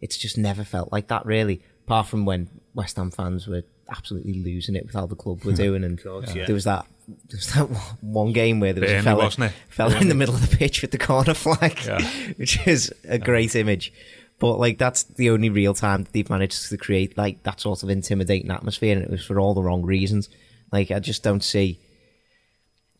it's 0.00 0.16
just 0.16 0.36
never 0.38 0.64
felt 0.64 0.92
like 0.92 1.08
that 1.08 1.26
really. 1.26 1.62
Apart 1.84 2.08
from 2.08 2.24
when 2.24 2.48
West 2.74 2.96
Ham 2.96 3.10
fans 3.10 3.46
were 3.46 3.62
absolutely 3.88 4.42
losing 4.42 4.74
it 4.74 4.84
with 4.84 4.94
how 4.94 5.06
the 5.06 5.14
club 5.14 5.44
were 5.44 5.52
doing, 5.64 5.84
and 5.84 6.02
course, 6.02 6.34
yeah. 6.34 6.46
there 6.46 6.54
was 6.54 6.64
that 6.64 6.86
there 7.06 7.38
was 7.38 7.52
that 7.52 7.66
one 8.00 8.32
game 8.32 8.58
where 8.58 8.72
there 8.72 8.82
was 8.82 9.04
Burnley, 9.04 9.26
a 9.26 9.30
fella, 9.30 9.52
fella 9.68 10.00
in 10.00 10.08
the 10.08 10.14
middle 10.14 10.34
of 10.34 10.48
the 10.48 10.56
pitch 10.56 10.82
with 10.82 10.90
the 10.90 10.98
corner 10.98 11.34
flag, 11.34 11.78
Yeah. 11.84 12.00
which 12.36 12.66
is 12.66 12.92
a 13.04 13.18
great 13.18 13.54
image. 13.54 13.92
But 14.38 14.58
like 14.58 14.78
that's 14.78 15.04
the 15.04 15.30
only 15.30 15.48
real 15.48 15.74
time 15.74 16.04
that 16.04 16.12
they've 16.12 16.28
managed 16.28 16.68
to 16.68 16.76
create 16.76 17.16
like 17.16 17.42
that 17.44 17.60
sort 17.60 17.82
of 17.82 17.88
intimidating 17.88 18.50
atmosphere, 18.50 18.94
and 18.94 19.04
it 19.04 19.10
was 19.10 19.24
for 19.24 19.40
all 19.40 19.54
the 19.54 19.62
wrong 19.62 19.82
reasons. 19.82 20.28
Like 20.72 20.90
I 20.90 20.98
just 20.98 21.22
don't 21.22 21.44
see, 21.44 21.80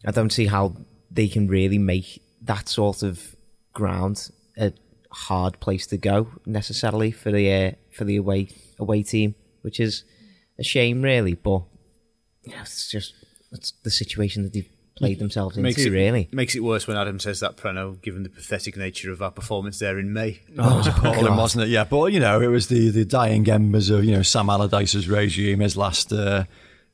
I 0.07 0.12
don't 0.12 0.33
see 0.33 0.47
how 0.47 0.76
they 1.11 1.28
can 1.28 1.47
really 1.47 1.78
make 1.78 2.23
that 2.43 2.69
sort 2.69 3.02
of 3.02 3.37
ground 3.73 4.31
a 4.57 4.73
hard 5.11 5.61
place 5.61 5.87
to 5.88 5.99
go 5.99 6.28
necessarily 6.47 7.11
for 7.11 7.31
the 7.31 7.52
uh, 7.52 7.73
for 7.93 8.05
the 8.05 8.16
away 8.16 8.49
away 8.78 9.02
team, 9.02 9.35
which 9.62 9.78
is 9.78 10.05
a 10.59 10.64
shame, 10.64 11.02
really. 11.02 11.35
But 11.35 11.62
yeah, 12.45 12.62
it's 12.62 12.90
just 12.90 13.14
it's 13.52 13.73
the 13.83 13.90
situation 13.90 14.43
that 14.43 14.52
they've 14.55 14.71
played 14.97 15.19
themselves 15.19 15.57
Makes 15.57 15.79
into, 15.79 15.91
it 15.91 15.95
really. 15.95 16.29
makes 16.33 16.55
it 16.55 16.61
worse 16.61 16.87
when 16.87 16.97
Adam 16.97 17.21
says 17.21 17.41
that 17.41 17.57
Preno, 17.57 18.00
given 18.00 18.23
the 18.23 18.29
pathetic 18.29 18.76
nature 18.76 19.12
of 19.12 19.21
our 19.23 19.31
performance 19.31 19.79
there 19.79 19.99
in 19.99 20.12
May. 20.12 20.41
That 20.50 20.75
was 20.75 20.87
appalling, 20.87 21.37
wasn't 21.37 21.65
it? 21.65 21.69
Yeah, 21.69 21.85
but 21.85 22.12
you 22.12 22.21
know, 22.21 22.41
it 22.41 22.49
was 22.49 22.69
the, 22.69 22.88
the 22.88 23.05
dying 23.05 23.49
embers 23.49 23.91
of 23.91 24.05
you 24.05 24.12
know 24.12 24.23
Sam 24.23 24.49
Allardyce's 24.49 25.09
regime, 25.09 25.61
his 25.61 25.76
last 25.76 26.12
uh, 26.12 26.45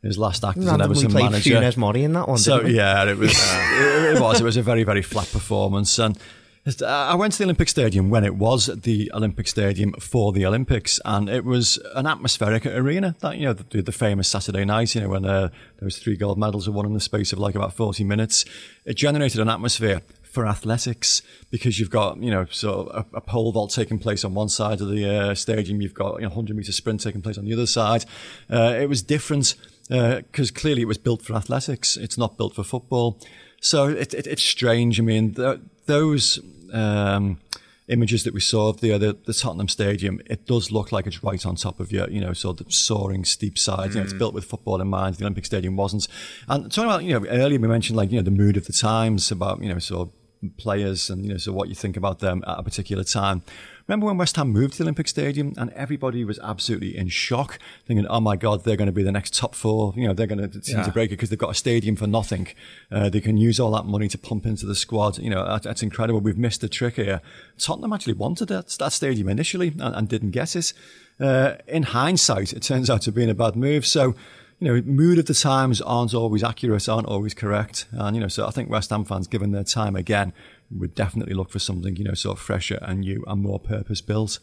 his 0.02 0.18
last 0.18 0.44
act 0.44 0.58
as 0.58 0.64
an 0.64 0.70
Randomly 0.70 0.96
Everton 0.96 1.10
played 1.12 1.24
manager. 1.30 1.54
Funes 1.54 1.76
Mori 1.76 2.02
in 2.02 2.12
that 2.14 2.28
one. 2.28 2.38
So 2.38 2.56
didn't 2.56 2.72
they? 2.72 2.76
yeah, 2.78 3.04
it 3.08 3.16
was 3.16 3.30
it, 3.36 4.16
it 4.16 4.20
was 4.20 4.40
it 4.40 4.44
was 4.44 4.56
a 4.56 4.62
very 4.62 4.84
very 4.84 5.02
flat 5.02 5.30
performance 5.30 5.98
and. 5.98 6.18
I 6.64 7.16
went 7.16 7.32
to 7.32 7.38
the 7.38 7.44
Olympic 7.44 7.68
Stadium 7.68 8.08
when 8.08 8.22
it 8.22 8.36
was 8.36 8.66
the 8.66 9.10
Olympic 9.12 9.48
Stadium 9.48 9.94
for 9.94 10.32
the 10.32 10.46
Olympics, 10.46 11.00
and 11.04 11.28
it 11.28 11.44
was 11.44 11.78
an 11.96 12.06
atmospheric 12.06 12.66
arena. 12.66 13.16
That 13.18 13.38
you 13.38 13.46
know, 13.46 13.52
the, 13.52 13.82
the 13.82 13.90
famous 13.90 14.28
Saturday 14.28 14.64
night, 14.64 14.94
you 14.94 15.00
know, 15.00 15.08
when 15.08 15.24
uh, 15.24 15.48
there 15.48 15.84
was 15.84 15.98
three 15.98 16.16
gold 16.16 16.38
medals 16.38 16.68
won 16.68 16.86
in 16.86 16.94
the 16.94 17.00
space 17.00 17.32
of 17.32 17.40
like 17.40 17.56
about 17.56 17.74
forty 17.74 18.04
minutes. 18.04 18.44
It 18.84 18.94
generated 18.94 19.40
an 19.40 19.48
atmosphere 19.48 20.02
for 20.22 20.46
athletics 20.46 21.20
because 21.50 21.80
you've 21.80 21.90
got 21.90 22.22
you 22.22 22.30
know 22.30 22.46
so 22.50 22.88
a, 22.94 23.16
a 23.16 23.20
pole 23.20 23.50
vault 23.50 23.72
taking 23.72 23.98
place 23.98 24.24
on 24.24 24.32
one 24.32 24.48
side 24.48 24.80
of 24.80 24.88
the 24.88 25.04
uh, 25.04 25.34
stadium, 25.34 25.80
you've 25.80 25.94
got 25.94 26.14
you 26.20 26.22
know 26.22 26.28
100 26.28 26.56
meter 26.56 26.70
sprint 26.70 27.00
taking 27.00 27.22
place 27.22 27.38
on 27.38 27.44
the 27.44 27.52
other 27.52 27.66
side. 27.66 28.04
Uh, 28.48 28.76
it 28.78 28.88
was 28.88 29.02
different 29.02 29.56
because 29.88 30.52
clearly 30.52 30.82
it 30.82 30.88
was 30.88 30.98
built 30.98 31.22
for 31.22 31.34
athletics. 31.34 31.96
It's 31.96 32.16
not 32.16 32.36
built 32.36 32.54
for 32.54 32.62
football. 32.62 33.18
So 33.62 33.88
it, 33.88 34.12
it, 34.12 34.26
it's 34.26 34.42
strange. 34.42 34.98
I 34.98 35.04
mean, 35.04 35.34
th- 35.34 35.60
those 35.86 36.40
um, 36.72 37.38
images 37.86 38.24
that 38.24 38.34
we 38.34 38.40
saw 38.40 38.70
of 38.70 38.80
the, 38.80 38.98
the 38.98 39.16
the 39.24 39.32
Tottenham 39.32 39.68
Stadium, 39.68 40.20
it 40.26 40.46
does 40.46 40.72
look 40.72 40.90
like 40.90 41.06
it's 41.06 41.22
right 41.22 41.46
on 41.46 41.54
top 41.54 41.78
of 41.78 41.92
your, 41.92 42.10
you 42.10 42.20
know, 42.20 42.32
sort 42.32 42.60
of 42.60 42.74
soaring 42.74 43.24
steep 43.24 43.56
sides. 43.56 43.94
You 43.94 44.00
know, 44.00 44.04
it's 44.04 44.12
built 44.12 44.34
with 44.34 44.44
football 44.44 44.80
in 44.80 44.88
mind. 44.88 45.16
The 45.16 45.24
Olympic 45.24 45.44
Stadium 45.44 45.76
wasn't. 45.76 46.08
And 46.48 46.72
talking 46.72 46.90
about, 46.90 47.04
you 47.04 47.18
know, 47.18 47.26
earlier 47.28 47.60
we 47.60 47.68
mentioned 47.68 47.96
like, 47.96 48.10
you 48.10 48.16
know, 48.16 48.24
the 48.24 48.30
mood 48.32 48.56
of 48.56 48.66
the 48.66 48.72
times 48.72 49.30
about, 49.30 49.62
you 49.62 49.68
know, 49.68 49.78
sort 49.78 50.08
of 50.08 50.56
players 50.56 51.08
and, 51.08 51.24
you 51.24 51.30
know, 51.30 51.38
so 51.38 51.52
what 51.52 51.68
you 51.68 51.76
think 51.76 51.96
about 51.96 52.18
them 52.18 52.42
at 52.48 52.58
a 52.58 52.62
particular 52.64 53.04
time. 53.04 53.42
Remember 53.88 54.06
when 54.06 54.16
West 54.16 54.36
Ham 54.36 54.48
moved 54.50 54.72
to 54.74 54.78
the 54.78 54.84
Olympic 54.84 55.08
Stadium 55.08 55.54
and 55.56 55.70
everybody 55.72 56.24
was 56.24 56.38
absolutely 56.40 56.96
in 56.96 57.08
shock, 57.08 57.58
thinking, 57.86 58.06
"Oh 58.06 58.20
my 58.20 58.36
God, 58.36 58.64
they're 58.64 58.76
going 58.76 58.86
to 58.86 58.92
be 58.92 59.02
the 59.02 59.12
next 59.12 59.34
top 59.34 59.54
four. 59.54 59.92
You 59.96 60.06
know, 60.08 60.14
they're 60.14 60.26
going 60.26 60.50
to 60.50 60.62
seem 60.62 60.78
Yeah. 60.78 60.84
to 60.84 60.92
break 60.92 61.08
it 61.10 61.14
because 61.16 61.30
they've 61.30 61.38
got 61.38 61.50
a 61.50 61.54
stadium 61.54 61.96
for 61.96 62.06
nothing. 62.06 62.48
Uh, 62.90 63.08
they 63.08 63.20
can 63.20 63.36
use 63.36 63.58
all 63.58 63.72
that 63.72 63.84
money 63.86 64.08
to 64.08 64.18
pump 64.18 64.46
into 64.46 64.66
the 64.66 64.74
squad. 64.74 65.18
You 65.18 65.30
know, 65.30 65.44
that, 65.44 65.64
that's 65.64 65.82
incredible. 65.82 66.20
We've 66.20 66.38
missed 66.38 66.60
the 66.60 66.68
trick 66.68 66.96
here. 66.96 67.20
Tottenham 67.58 67.92
actually 67.92 68.14
wanted 68.14 68.48
that, 68.48 68.68
that 68.78 68.92
stadium 68.92 69.28
initially 69.28 69.68
and, 69.78 69.94
and 69.94 70.08
didn't 70.08 70.30
get 70.30 70.54
it. 70.56 70.72
Uh, 71.20 71.54
in 71.66 71.82
hindsight, 71.84 72.52
it 72.52 72.62
turns 72.62 72.88
out 72.88 73.02
to 73.02 73.12
be 73.12 73.28
a 73.28 73.34
bad 73.34 73.56
move. 73.56 73.86
So." 73.86 74.14
You 74.60 74.68
know, 74.76 74.82
mood 74.82 75.18
of 75.18 75.26
the 75.26 75.34
times 75.34 75.80
aren't 75.80 76.14
always 76.14 76.44
accurate, 76.44 76.88
aren't 76.88 77.08
always 77.08 77.34
correct. 77.34 77.86
And, 77.90 78.14
you 78.14 78.22
know, 78.22 78.28
so 78.28 78.46
I 78.46 78.52
think 78.52 78.70
West 78.70 78.90
Ham 78.90 79.04
fans, 79.04 79.26
given 79.26 79.50
their 79.50 79.64
time 79.64 79.96
again, 79.96 80.32
would 80.78 80.94
definitely 80.94 81.34
look 81.34 81.50
for 81.50 81.58
something, 81.58 81.96
you 81.96 82.04
know, 82.04 82.14
sort 82.14 82.38
of 82.38 82.44
fresher 82.44 82.78
and 82.82 83.00
new 83.00 83.24
and 83.26 83.42
more 83.42 83.58
purpose 83.60 84.00
built. 84.00 84.38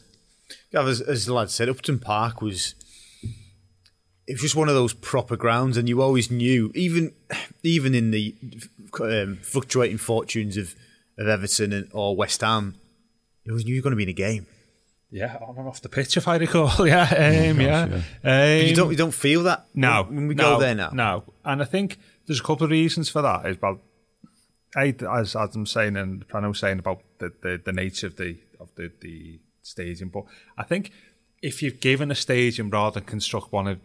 Gav, 0.72 0.88
as, 0.88 1.02
as 1.02 1.26
the 1.26 1.34
lad 1.34 1.50
said, 1.50 1.70
Upton 1.70 2.00
Park 2.00 2.42
was 2.42 2.76
it 4.30 4.34
was 4.34 4.42
just 4.42 4.56
one 4.56 4.70
of 4.70 4.76
those 4.76 4.94
proper 4.94 5.36
grounds, 5.36 5.76
and 5.76 5.90
you 5.90 6.02
always 6.02 6.30
knew, 6.30 6.72
even 6.76 7.14
even 7.64 7.96
in 7.96 8.12
the 8.12 8.36
um, 9.02 9.40
fluctuating 9.42 9.98
fortunes 9.98 10.56
of, 10.56 10.76
of 11.18 11.28
Everton 11.28 11.74
and, 11.74 11.88
or 11.94 12.16
West 12.16 12.42
Ham, 12.42 12.76
you 13.44 13.52
always 13.52 13.66
knew 13.66 13.74
you 13.74 13.82
were 13.82 13.84
going 13.84 13.92
to 13.92 13.98
be 13.98 14.04
in 14.04 14.10
a 14.10 14.14
game. 14.14 14.46
Yeah, 15.12 15.38
on 15.42 15.58
and 15.58 15.68
off 15.68 15.82
the 15.82 15.90
pitch, 15.90 16.16
if 16.16 16.28
I 16.28 16.38
recall. 16.38 16.70
Yeah, 16.88 17.50
um, 17.50 17.60
yeah. 17.60 17.82
Um, 17.82 18.04
But 18.22 18.68
you 18.68 18.76
don't 18.76 18.92
you 18.92 18.98
don't 18.98 19.14
feel 19.14 19.44
that 19.44 19.66
No, 19.74 20.04
when 20.04 20.28
we 20.28 20.36
no, 20.36 20.44
go 20.44 20.60
there 20.60 20.76
now. 20.76 20.92
No, 20.94 21.24
and 21.44 21.64
I 21.64 21.66
think 21.66 21.98
there's 22.28 22.40
a 22.40 22.44
couple 22.44 22.66
of 22.66 22.70
reasons 22.70 23.10
for 23.10 23.24
that. 23.24 23.48
Is 23.48 23.60
well, 23.60 23.80
a, 24.78 24.94
as 25.12 25.36
Adam's 25.36 25.72
saying 25.72 25.98
and 25.98 26.28
Prano 26.28 26.50
was 26.50 26.60
saying 26.60 26.80
about 26.80 27.02
the, 27.20 27.34
the, 27.42 27.62
the 27.64 27.72
nature 27.72 28.08
of 28.08 28.18
the 28.18 28.38
of 28.60 28.70
the, 28.76 28.92
the 29.02 29.40
stadium, 29.62 30.10
but 30.10 30.26
I 30.58 30.64
think 30.64 30.92
if 31.42 31.62
you've 31.62 31.80
given 31.80 32.12
a 32.12 32.16
stadium 32.16 32.70
rather 32.70 33.00
than 33.00 33.08
construct 33.08 33.52
one 33.52 33.68
of, 33.68 33.80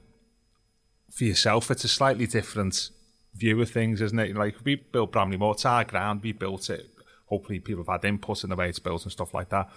for 1.13 1.25
yourself, 1.25 1.71
it's 1.71 1.85
a 1.85 1.89
slightly 1.89 2.27
different 2.27 2.91
view 3.35 3.61
of 3.61 3.71
things, 3.71 4.01
isn't 4.01 4.19
it? 4.19 4.37
Like 4.37 4.57
we 4.65 4.77
built 4.77 5.13
Bramley 5.13 5.37
Moore, 5.37 5.55
it's 5.55 5.65
our 5.65 5.85
ground, 5.85 6.23
we 6.23 6.33
built 6.33 6.71
it. 6.71 6.87
Hopefully, 7.27 7.61
people 7.61 7.85
have 7.85 8.03
had 8.03 8.09
input 8.09 8.45
in 8.45 8.51
the 8.51 8.57
way 8.57 8.69
it's 8.69 8.79
built 8.79 9.05
and 9.05 9.13
stuff 9.13 9.33
like 9.33 9.49
that. 9.51 9.71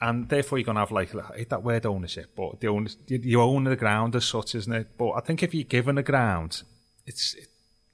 And 0.00 0.28
therefore, 0.28 0.58
you're 0.58 0.72
to 0.72 0.80
have 0.80 0.92
like 0.92 1.14
I 1.14 1.38
hate 1.38 1.50
that 1.50 1.62
word 1.62 1.86
ownership, 1.86 2.34
but 2.36 2.60
the 2.60 2.68
own 2.68 2.88
you, 3.06 3.40
own 3.40 3.64
the 3.64 3.76
ground 3.76 4.14
as 4.14 4.24
such, 4.24 4.54
isn't 4.54 4.72
it? 4.72 4.96
But 4.96 5.12
I 5.12 5.20
think 5.20 5.42
if 5.42 5.54
you're 5.54 5.64
given 5.64 5.98
a 5.98 6.02
ground, 6.02 6.62
it's 7.06 7.34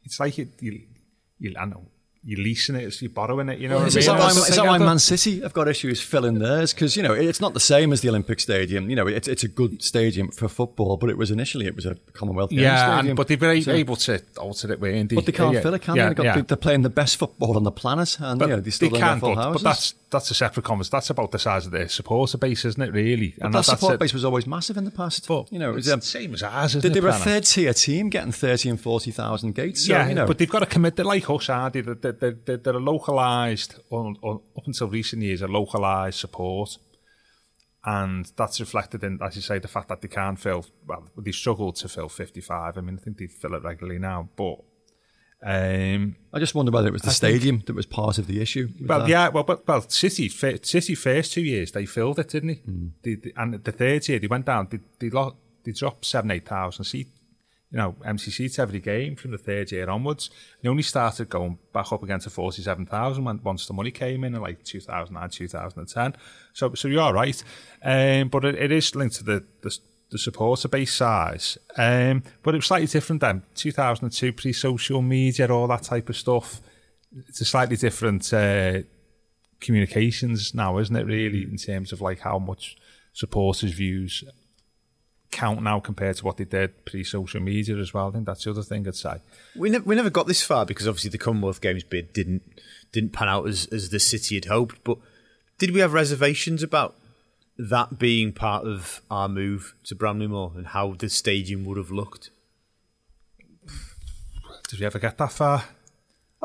it's 0.02 0.20
like 0.20 0.36
you, 0.36 0.48
you, 0.60 0.82
you 1.38 1.54
I 1.58 1.64
know 1.64 1.86
you're 2.26 2.40
leasing 2.40 2.74
it, 2.74 2.84
it's 2.84 3.02
you're 3.02 3.10
borrowing 3.10 3.48
it. 3.50 3.58
You 3.58 3.68
know 3.68 3.78
what 3.78 3.88
Is, 3.88 3.96
I 3.96 4.00
is 4.00 4.06
mean? 4.08 4.16
that 4.16 4.20
why, 4.22 4.26
That's 4.32 4.40
the 4.46 4.50
is 4.50 4.56
that 4.56 4.64
why 4.64 4.72
I've 4.74 4.78
got- 4.80 4.86
Man 4.86 4.98
City 4.98 5.40
have 5.42 5.52
got 5.52 5.68
issues 5.68 6.00
filling 6.00 6.38
theirs? 6.38 6.72
Because 6.72 6.96
you 6.96 7.02
know 7.02 7.12
it's 7.12 7.40
not 7.40 7.52
the 7.54 7.60
same 7.60 7.92
as 7.92 8.00
the 8.00 8.08
Olympic 8.08 8.40
Stadium. 8.40 8.88
You 8.88 8.96
know, 8.96 9.06
it's 9.06 9.28
it's 9.28 9.44
a 9.44 9.48
good 9.48 9.82
stadium 9.82 10.30
for 10.30 10.48
football, 10.48 10.96
but 10.96 11.10
it 11.10 11.18
was 11.18 11.30
initially 11.30 11.66
it 11.66 11.76
was 11.76 11.84
a 11.86 11.96
Commonwealth 12.14 12.50
Games 12.50 12.62
Yeah, 12.62 12.86
stadium. 12.96 13.06
and, 13.10 13.16
but 13.16 13.28
they've 13.28 13.38
been 13.38 13.62
So- 13.62 13.72
able 13.72 13.96
to 13.96 14.22
alter 14.38 14.72
it 14.72 14.80
way 14.80 14.98
indeed. 14.98 15.16
but 15.16 15.26
they 15.26 15.32
can't 15.32 15.54
yeah, 15.54 15.60
fill 15.60 15.74
it, 15.74 15.82
can 15.82 15.96
yeah, 15.96 16.02
they? 16.04 16.08
They've 16.08 16.16
got, 16.16 16.24
yeah. 16.24 16.40
They're 16.42 16.56
playing 16.56 16.82
the 16.82 16.90
best 16.90 17.16
football 17.16 17.56
on 17.56 17.64
the 17.64 17.72
planet, 17.72 18.16
and 18.20 18.38
But 18.38 18.48
you 18.48 18.56
know, 18.56 18.60
they 18.62 18.70
still 18.70 18.88
they 18.90 18.98
don't 19.00 19.08
can, 19.08 19.20
full 19.20 19.34
but, 19.34 19.42
houses. 19.42 19.62
but 19.62 19.68
that's 19.68 19.94
that's 20.10 20.30
a 20.30 20.34
separate 20.34 20.62
conversation. 20.64 20.90
That's 20.92 21.10
about 21.10 21.32
the 21.32 21.38
size 21.40 21.66
of 21.66 21.72
their 21.72 21.88
supporter 21.88 22.38
base, 22.38 22.64
isn't 22.64 22.80
it? 22.80 22.92
Really, 22.92 23.34
But 23.36 23.46
and 23.46 23.54
that 23.54 23.58
that's 23.66 23.68
support 23.80 23.98
base 23.98 24.14
was 24.14 24.24
always 24.24 24.46
massive 24.46 24.76
in 24.76 24.84
the 24.84 24.92
past. 24.92 25.26
But 25.26 25.52
you 25.52 25.58
know, 25.58 25.70
it 25.72 25.78
it's 25.78 25.86
was, 25.88 25.92
um, 25.92 26.00
the 26.00 26.06
same 26.06 26.34
as 26.34 26.42
ours, 26.42 26.70
isn't 26.76 26.82
they, 26.82 26.88
it? 26.88 26.94
they 26.94 27.00
were 27.00 27.08
a 27.08 27.12
third 27.14 27.44
tier 27.44 27.74
team 27.74 28.08
getting 28.10 28.30
thirty 28.32 28.68
and 28.68 28.80
forty 28.80 29.10
thousand 29.10 29.54
gates. 29.56 29.86
So, 29.86 29.92
yeah, 29.92 30.08
you 30.08 30.14
know, 30.14 30.26
but 30.26 30.38
they've 30.38 30.48
got 30.48 30.60
to 30.60 30.66
commit. 30.66 30.96
They're 30.96 31.04
like 31.04 31.28
us, 31.28 31.48
are 31.48 31.68
they? 31.68 31.80
They're, 32.20 32.32
they're, 32.32 32.38
they're, 32.44 32.56
they're 32.56 32.74
a 32.76 32.78
localised, 32.80 33.76
or, 33.90 34.14
or 34.22 34.42
up 34.56 34.66
until 34.66 34.88
recent 34.88 35.22
years, 35.22 35.42
a 35.42 35.46
localised 35.46 36.20
support. 36.20 36.78
And 37.86 38.30
that's 38.36 38.60
reflected 38.60 39.04
in, 39.04 39.18
as 39.22 39.36
you 39.36 39.42
say, 39.42 39.58
the 39.58 39.68
fact 39.68 39.88
that 39.88 40.00
they 40.00 40.08
can't 40.08 40.38
fill, 40.40 40.64
well, 40.86 41.06
they 41.18 41.32
struggled 41.32 41.76
to 41.76 41.88
fill 41.88 42.08
55. 42.08 42.78
I 42.78 42.80
mean, 42.80 42.98
I 42.98 43.02
think 43.04 43.18
they 43.18 43.26
fill 43.26 43.54
it 43.54 43.62
regularly 43.62 43.98
now. 43.98 44.30
But, 44.36 44.60
um, 45.44 46.16
I 46.32 46.38
just 46.38 46.54
wonder 46.54 46.72
whether 46.72 46.88
it 46.88 46.92
was 46.94 47.02
the 47.02 47.10
stadium 47.10 47.62
that 47.66 47.76
was 47.76 47.84
part 47.84 48.16
of 48.16 48.26
the 48.26 48.40
issue. 48.40 48.68
well, 48.86 49.00
that. 49.00 49.08
yeah, 49.08 49.28
well, 49.28 49.44
but, 49.44 49.68
well, 49.68 49.82
City, 49.82 50.30
City 50.30 50.94
first 50.94 51.34
two 51.34 51.42
years, 51.42 51.72
they 51.72 51.84
filled 51.84 52.18
it, 52.18 52.28
didn't 52.30 52.48
they? 52.48 52.54
Hmm. 52.54 52.86
They, 53.02 53.14
they- 53.16 53.32
and 53.36 53.62
the 53.62 53.72
third 53.72 54.08
year, 54.08 54.18
they 54.18 54.28
went 54.28 54.46
down, 54.46 54.68
they, 54.70 54.78
they, 54.98 55.10
lo- 55.10 55.36
they 55.64 55.72
dropped 55.72 56.06
seven, 56.06 56.30
8,000 56.30 56.84
seats 56.86 57.10
you 57.74 57.80
know, 57.80 57.96
MCC 58.06 58.30
seats 58.30 58.60
every 58.60 58.78
game 58.78 59.16
from 59.16 59.32
the 59.32 59.36
third 59.36 59.72
year 59.72 59.90
onwards. 59.90 60.30
They 60.62 60.68
only 60.68 60.84
started 60.84 61.28
going 61.28 61.58
back 61.72 61.92
up 61.92 62.04
again 62.04 62.20
to 62.20 62.30
47,000 62.30 63.42
once 63.42 63.66
the 63.66 63.72
money 63.72 63.90
came 63.90 64.22
in 64.22 64.32
in 64.32 64.40
like 64.40 64.62
2009, 64.62 65.28
2010. 65.28 66.14
So, 66.52 66.72
so 66.74 66.86
you're 66.86 67.12
right. 67.12 67.42
Um, 67.82 68.28
but 68.28 68.44
it, 68.44 68.54
it 68.54 68.70
is 68.70 68.94
linked 68.94 69.16
to 69.16 69.24
the, 69.24 69.44
the, 69.62 69.76
the 70.12 70.18
supporter 70.18 70.68
base 70.68 70.94
size. 70.94 71.58
Um, 71.76 72.22
but 72.44 72.54
it 72.54 72.58
was 72.58 72.66
slightly 72.66 72.86
different 72.86 73.22
then. 73.22 73.42
2002, 73.56 74.32
pre 74.34 74.52
social 74.52 75.02
media, 75.02 75.50
all 75.50 75.66
that 75.66 75.82
type 75.82 76.08
of 76.08 76.16
stuff. 76.16 76.60
it's 77.26 77.40
a 77.40 77.44
slightly 77.44 77.74
different 77.74 78.32
uh, 78.32 78.82
communications 79.60 80.54
now, 80.54 80.78
isn't 80.78 80.94
it? 80.94 81.06
Really, 81.06 81.42
in 81.42 81.56
terms 81.56 81.90
of 81.90 82.00
like 82.00 82.20
how 82.20 82.38
much 82.38 82.76
supporters' 83.12 83.72
views 83.72 84.22
count 85.34 85.62
now 85.62 85.80
compared 85.80 86.16
to 86.16 86.24
what 86.24 86.36
they 86.36 86.44
did 86.44 86.84
pre-social 86.86 87.40
media 87.40 87.76
as 87.76 87.92
well. 87.92 88.08
I 88.08 88.12
think 88.12 88.24
that's 88.24 88.44
the 88.44 88.50
other 88.50 88.62
thing 88.62 88.86
I'd 88.86 88.94
say. 88.94 89.16
We 89.56 89.68
never 89.68 89.84
we 89.84 89.94
never 89.94 90.10
got 90.10 90.26
this 90.26 90.42
far 90.42 90.64
because 90.64 90.88
obviously 90.88 91.10
the 91.10 91.18
Commonwealth 91.18 91.60
Games 91.60 91.82
bid 91.82 92.12
didn't 92.12 92.42
didn't 92.92 93.12
pan 93.12 93.28
out 93.28 93.46
as 93.48 93.66
as 93.66 93.90
the 93.90 94.00
city 94.00 94.36
had 94.36 94.46
hoped. 94.46 94.82
But 94.84 94.98
did 95.58 95.72
we 95.72 95.80
have 95.80 95.92
reservations 95.92 96.62
about 96.62 96.94
that 97.58 97.98
being 97.98 98.32
part 98.32 98.66
of 98.66 99.02
our 99.10 99.28
move 99.28 99.74
to 99.84 99.94
Bramley 99.94 100.28
Moore 100.28 100.52
and 100.56 100.68
how 100.68 100.94
the 100.94 101.08
stadium 101.08 101.64
would 101.64 101.76
have 101.76 101.90
looked? 101.90 102.30
Did 104.68 104.80
we 104.80 104.86
ever 104.86 104.98
get 104.98 105.18
that 105.18 105.32
far? 105.32 105.64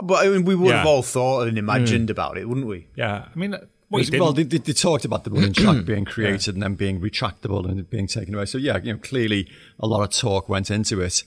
But 0.02 0.26
I 0.26 0.30
mean, 0.30 0.46
we 0.46 0.56
would 0.56 0.70
Yeah. 0.70 0.78
have 0.78 0.88
all 0.88 1.04
thought 1.04 1.48
and 1.48 1.58
imagined 1.58 2.08
mm. 2.10 2.12
about 2.12 2.38
it, 2.38 2.48
wouldn't 2.48 2.68
we? 2.68 2.88
Yeah, 2.96 3.26
I 3.34 3.40
mean, 3.40 3.56
Well, 3.92 4.04
well, 4.14 4.34
they, 4.34 4.44
they, 4.44 4.58
they 4.60 4.74
talked 4.74 5.04
about 5.06 5.24
the 5.24 5.32
running 5.32 5.54
track 5.62 5.86
being 5.86 6.06
created 6.06 6.54
and 6.54 6.62
then 6.62 6.76
being 6.76 7.02
retractable 7.02 7.68
and 7.68 7.90
being 7.90 8.08
taken 8.08 8.36
away. 8.36 8.46
So 8.46 8.58
yeah, 8.58 8.78
you 8.84 8.94
know, 8.94 9.00
clearly 9.00 9.50
a 9.80 9.88
lot 9.88 10.04
of 10.04 10.12
talk 10.12 10.48
went 10.48 10.70
into 10.70 11.02
it. 11.02 11.24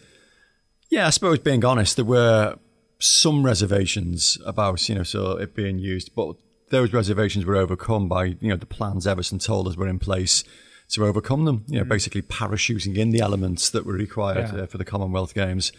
Yeah, 0.90 1.06
I 1.06 1.10
suppose 1.10 1.38
being 1.40 1.64
honest, 1.64 1.96
there 1.96 2.04
were 2.04 2.56
some 2.98 3.44
reservations 3.44 4.38
about 4.46 4.88
you 4.88 4.94
know 4.94 5.02
so 5.02 5.32
it 5.38 5.54
being 5.54 5.78
used, 5.78 6.14
but 6.14 6.36
those 6.70 6.92
reservations 6.92 7.44
were 7.44 7.56
overcome 7.56 8.08
by 8.08 8.24
you 8.26 8.48
know 8.50 8.56
the 8.56 8.66
plans 8.66 9.06
Everton 9.06 9.38
told 9.38 9.66
us 9.68 9.76
were 9.76 9.88
in 9.88 9.98
place 9.98 10.44
to 10.90 11.04
overcome 11.04 11.44
them. 11.46 11.64
You 11.66 11.78
know, 11.78 11.84
basically 11.84 12.22
parachuting 12.22 12.96
in 12.96 13.10
the 13.10 13.20
elements 13.20 13.70
that 13.70 13.84
were 13.84 13.94
required 13.94 14.52
Yeah. 14.54 14.62
uh, 14.62 14.66
for 14.66 14.78
the 14.78 14.84
Commonwealth 14.84 15.34
Games. 15.34 15.72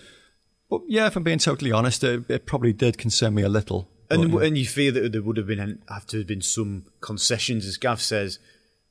But 0.70 0.82
yeah, 0.88 1.06
if 1.08 1.16
I'm 1.16 1.24
being 1.24 1.38
totally 1.40 1.72
honest, 1.72 2.04
it, 2.04 2.30
it 2.30 2.46
probably 2.46 2.74
did 2.74 2.98
concern 2.98 3.36
me 3.36 3.44
a 3.44 3.50
little. 3.50 3.88
But, 4.14 4.22
And 4.22 4.32
you 4.32 4.40
know. 4.40 4.46
and 4.46 4.58
you 4.58 4.66
fear 4.66 4.92
that 4.92 5.12
there 5.12 5.22
would 5.22 5.38
have 5.38 5.48
been 5.48 5.80
have 5.90 6.08
to 6.08 6.20
have 6.20 6.28
been 6.28 6.42
some 6.42 6.86
concessions, 7.02 7.66
as 7.66 7.78
Gav 7.78 8.02
says. 8.02 8.40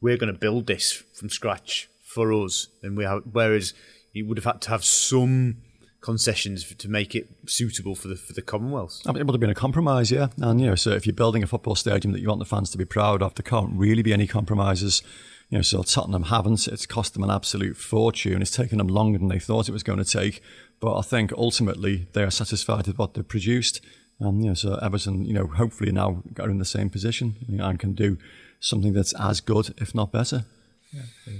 We're 0.00 0.16
going 0.16 0.32
to 0.32 0.38
build 0.38 0.66
this 0.66 0.92
from 1.14 1.30
scratch 1.30 1.88
for 2.02 2.32
us, 2.32 2.68
and 2.82 2.96
we 2.96 3.04
have. 3.04 3.22
Whereas 3.30 3.72
you 4.12 4.26
would 4.26 4.36
have 4.36 4.44
had 4.44 4.60
to 4.62 4.70
have 4.70 4.84
some 4.84 5.58
concessions 6.00 6.64
for, 6.64 6.74
to 6.74 6.88
make 6.88 7.14
it 7.14 7.28
suitable 7.46 7.94
for 7.94 8.08
the 8.08 8.16
for 8.16 8.32
the 8.32 8.42
Commonwealth. 8.42 9.00
I 9.06 9.12
mean, 9.12 9.20
it 9.20 9.26
would 9.26 9.34
have 9.34 9.40
been 9.40 9.50
a 9.50 9.54
compromise, 9.54 10.10
yeah. 10.10 10.28
And 10.38 10.60
you 10.60 10.66
know, 10.66 10.74
so 10.74 10.90
if 10.90 11.06
you're 11.06 11.14
building 11.14 11.42
a 11.42 11.46
football 11.46 11.76
stadium 11.76 12.12
that 12.12 12.20
you 12.20 12.28
want 12.28 12.40
the 12.40 12.44
fans 12.44 12.70
to 12.70 12.78
be 12.78 12.84
proud 12.84 13.22
of, 13.22 13.34
there 13.34 13.44
can't 13.44 13.72
really 13.74 14.02
be 14.02 14.12
any 14.12 14.26
compromises. 14.26 15.02
You 15.48 15.58
know, 15.58 15.62
so 15.62 15.82
Tottenham 15.82 16.24
haven't. 16.24 16.66
It's 16.66 16.86
cost 16.86 17.12
them 17.12 17.22
an 17.22 17.30
absolute 17.30 17.76
fortune. 17.76 18.40
It's 18.40 18.56
taken 18.56 18.78
them 18.78 18.88
longer 18.88 19.18
than 19.18 19.28
they 19.28 19.38
thought 19.38 19.68
it 19.68 19.72
was 19.72 19.82
going 19.82 19.98
to 19.98 20.04
take. 20.04 20.42
But 20.80 20.96
I 20.96 21.02
think 21.02 21.30
ultimately 21.34 22.08
they 22.12 22.22
are 22.22 22.30
satisfied 22.30 22.86
with 22.86 22.98
what 22.98 23.14
they've 23.14 23.26
produced. 23.26 23.82
And 24.20 24.42
you 24.42 24.48
know, 24.48 24.54
so 24.54 24.76
Everton, 24.76 25.24
you 25.24 25.32
know, 25.32 25.46
hopefully 25.46 25.92
now 25.92 26.22
are 26.38 26.50
in 26.50 26.58
the 26.58 26.64
same 26.64 26.90
position 26.90 27.36
and 27.48 27.78
can 27.78 27.92
do 27.92 28.18
something 28.60 28.92
that's 28.92 29.12
as 29.14 29.40
good, 29.40 29.74
if 29.78 29.94
not 29.94 30.12
better. 30.12 30.44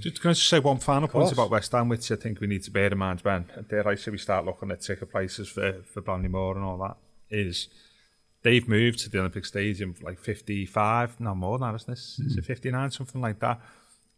Just 0.00 0.20
can 0.20 0.30
I 0.30 0.32
just 0.32 0.48
say 0.48 0.58
one 0.58 0.78
final 0.78 1.08
point 1.08 1.30
about 1.30 1.50
West 1.50 1.72
Ham, 1.72 1.88
which 1.88 2.10
I 2.10 2.16
think 2.16 2.40
we 2.40 2.46
need 2.46 2.62
to 2.64 2.70
bear 2.70 2.86
in 2.86 2.98
mind 2.98 3.20
when, 3.20 3.44
dare 3.68 3.86
I 3.86 3.96
say, 3.96 4.10
we 4.10 4.18
start 4.18 4.46
looking 4.46 4.70
at 4.70 4.80
ticket 4.80 5.10
prices 5.10 5.48
for, 5.48 5.82
for 5.82 6.00
Bramley-Moore 6.00 6.56
and 6.56 6.64
all 6.64 6.78
that, 6.78 6.96
is 7.30 7.68
they've 8.42 8.66
moved 8.66 9.00
to 9.00 9.10
the 9.10 9.18
Olympic 9.18 9.44
Stadium 9.44 9.92
for 9.92 10.04
like 10.04 10.18
55, 10.18 11.20
no 11.20 11.34
more 11.34 11.58
than 11.58 11.68
that, 11.68 11.76
isn't 11.76 11.90
this? 11.90 12.18
Is 12.20 12.38
it 12.38 12.44
hmm. 12.44 12.46
59, 12.46 12.90
something 12.92 13.20
like 13.20 13.40
that? 13.40 13.60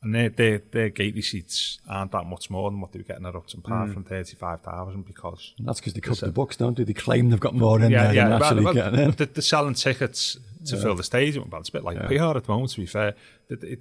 And 0.05 0.15
their, 0.15 0.29
their, 0.29 0.59
their 0.71 0.91
gate 0.91 1.15
receipts 1.15 1.79
aren't 1.89 2.13
that 2.13 2.27
much 2.27 2.51
more 2.51 2.71
than 2.71 2.79
what 2.79 2.93
they 2.93 2.99
were 2.99 3.05
getting 3.05 3.25
at 3.25 3.35
Upton 3.35 3.63
Park 3.63 3.89
mm. 3.89 3.95
from 3.95 4.05
35,000 4.05 5.07
because 5.07 5.55
And 5.59 5.67
that's 5.67 5.81
because 5.81 5.95
they 5.95 6.01
cook 6.01 6.19
the 6.19 6.31
books, 6.31 6.59
don't 6.59 6.77
they? 6.77 6.85
They 6.85 6.93
claim 6.93 7.31
they've 7.31 7.41
got 7.41 7.55
more 7.55 7.81
in 7.81 7.91
yeah, 7.91 8.05
there 8.05 8.15
yeah. 8.15 8.29
than 8.29 8.43
actually 8.43 8.65
well, 8.67 8.75
getting 8.75 9.01
in. 9.01 9.11
the- 9.13 9.27
They're 9.27 9.43
selling 9.43 9.73
tickets 9.73 10.39
to 10.67 10.77
fill 10.77 10.95
the 10.95 11.03
stadium. 11.03 11.49
Well, 11.51 11.61
it's 11.61 11.71
a 11.71 11.73
bit 11.73 11.85
like 11.85 12.07
PR 12.07 12.37
at 12.37 12.45
the 12.45 12.53
moment, 12.53 12.73
to 12.73 12.81
be 12.81 12.87
fair. 12.87 13.15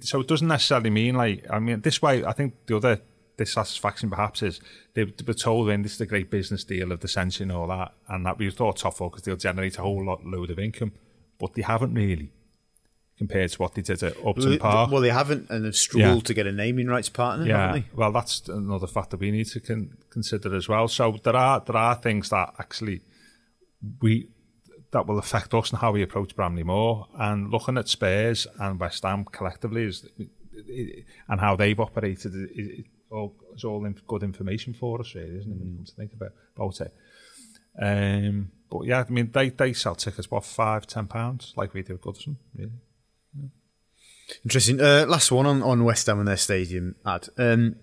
So 0.00 0.20
it 0.20 0.28
doesn't 0.28 0.48
necessarily 0.48 0.90
mean 0.90 1.14
like 1.14 1.44
I 1.50 1.58
mean 1.58 1.80
this 1.82 2.00
way. 2.00 2.24
I 2.24 2.32
think 2.32 2.54
the 2.66 2.76
other 2.76 3.00
dissatisfaction 3.36 4.10
perhaps 4.10 4.42
is 4.42 4.60
they, 4.94 5.04
were 5.04 5.34
told 5.34 5.66
when 5.66 5.82
this 5.82 5.92
is 5.92 5.98
the 5.98 6.06
great 6.06 6.30
business 6.30 6.64
deal 6.64 6.92
of 6.92 7.00
the 7.00 7.08
century 7.08 7.44
and 7.44 7.52
all 7.52 7.66
that, 7.68 7.92
and 8.08 8.24
that 8.26 8.38
we 8.38 8.50
thought 8.50 8.76
tough 8.76 8.98
because 8.98 9.22
they'll 9.22 9.36
generate 9.36 9.78
a 9.78 9.82
whole 9.82 10.04
lot 10.04 10.24
load 10.24 10.50
of 10.50 10.58
income, 10.58 10.92
but 11.38 11.54
they 11.54 11.62
haven't 11.62 11.94
really 11.94 12.30
compared 13.18 13.50
to 13.50 13.58
what 13.62 13.74
they 13.74 13.82
did 13.82 14.02
at 14.02 14.16
Upton 14.26 14.50
Well, 14.50 14.58
Park. 14.58 14.90
well, 14.90 15.00
they 15.00 15.10
haven't, 15.10 15.48
and 15.50 15.64
they've 15.64 15.76
struggled 15.76 16.16
Yeah. 16.24 16.26
to 16.26 16.34
get 16.34 16.46
a 16.46 16.52
naming 16.52 16.88
rights 16.88 17.08
partner, 17.08 17.46
Yeah, 17.46 17.66
haven't 17.68 17.82
they? 17.82 17.88
well, 17.96 18.10
that's 18.12 18.48
another 18.48 18.86
fact 18.88 19.10
that 19.10 19.20
we 19.20 19.30
need 19.30 19.46
to 19.48 19.60
con- 19.60 19.96
consider 20.10 20.54
as 20.54 20.68
well. 20.68 20.88
So 20.88 21.16
there 21.22 21.36
are 21.36 21.60
there 21.64 21.76
are 21.76 21.94
things 21.94 22.30
that 22.30 22.54
actually 22.58 23.02
we 24.00 24.28
that 24.90 25.06
will 25.06 25.18
affect 25.18 25.52
us 25.54 25.70
and 25.70 25.80
how 25.80 25.90
we 25.92 26.02
approach 26.02 26.34
Bramley 26.36 26.62
Moore. 26.62 27.08
And 27.18 27.50
looking 27.50 27.76
at 27.78 27.88
Spurs 27.88 28.46
and 28.60 28.78
West 28.78 29.02
Ham 29.04 29.24
collectively 29.24 29.82
is 29.84 30.06
and 31.28 31.40
how 31.40 31.56
they've 31.56 31.78
operated 31.80 32.32
is, 32.34 32.50
is 32.56 32.84
all, 33.10 33.34
is 33.56 33.64
all 33.64 33.84
good 34.06 34.22
information 34.22 34.72
for 34.72 35.00
us, 35.00 35.14
really, 35.16 35.36
isn't 35.38 35.50
it? 35.52 35.58
When 35.58 35.68
you 35.70 35.76
come 35.78 35.84
to 35.84 35.92
think 35.94 36.12
about, 36.12 36.30
about 36.56 36.80
it. 36.80 36.94
Um, 37.80 38.50
but 38.70 38.82
yeah, 38.86 39.04
I 39.08 39.10
mean, 39.10 39.30
they, 39.32 39.48
they 39.50 39.72
sell 39.72 39.96
tickets 39.96 40.30
what 40.30 40.44
five, 40.44 40.86
ten 40.86 41.06
pounds, 41.08 41.52
like 41.56 41.74
we 41.74 41.82
do 41.82 41.94
at 41.94 42.00
Goodison, 42.00 42.36
really. 42.56 42.70
Interesting. 44.44 44.80
Uh, 44.80 45.06
last 45.08 45.30
one 45.30 45.46
on, 45.46 45.62
on 45.62 45.84
West 45.84 46.06
Ham 46.06 46.18
and 46.18 46.28
their 46.28 46.36
stadium 46.36 46.94
ad. 47.06 47.28
Um, 47.38 47.76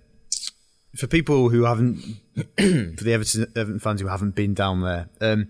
for 0.95 1.07
people 1.07 1.49
who 1.49 1.63
haven't, 1.63 1.97
for 2.35 3.03
the 3.03 3.13
Everton, 3.13 3.51
Everton 3.55 3.79
fans 3.79 4.01
who 4.01 4.07
haven't 4.07 4.35
been 4.35 4.53
down 4.53 4.81
there, 4.81 5.07
um, 5.21 5.47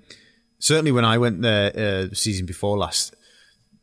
certainly 0.59 0.91
when 0.91 1.05
I 1.05 1.17
went 1.17 1.41
there 1.41 1.69
uh, 1.69 2.05
the 2.07 2.15
season 2.15 2.45
before 2.45 2.77
last, 2.77 3.15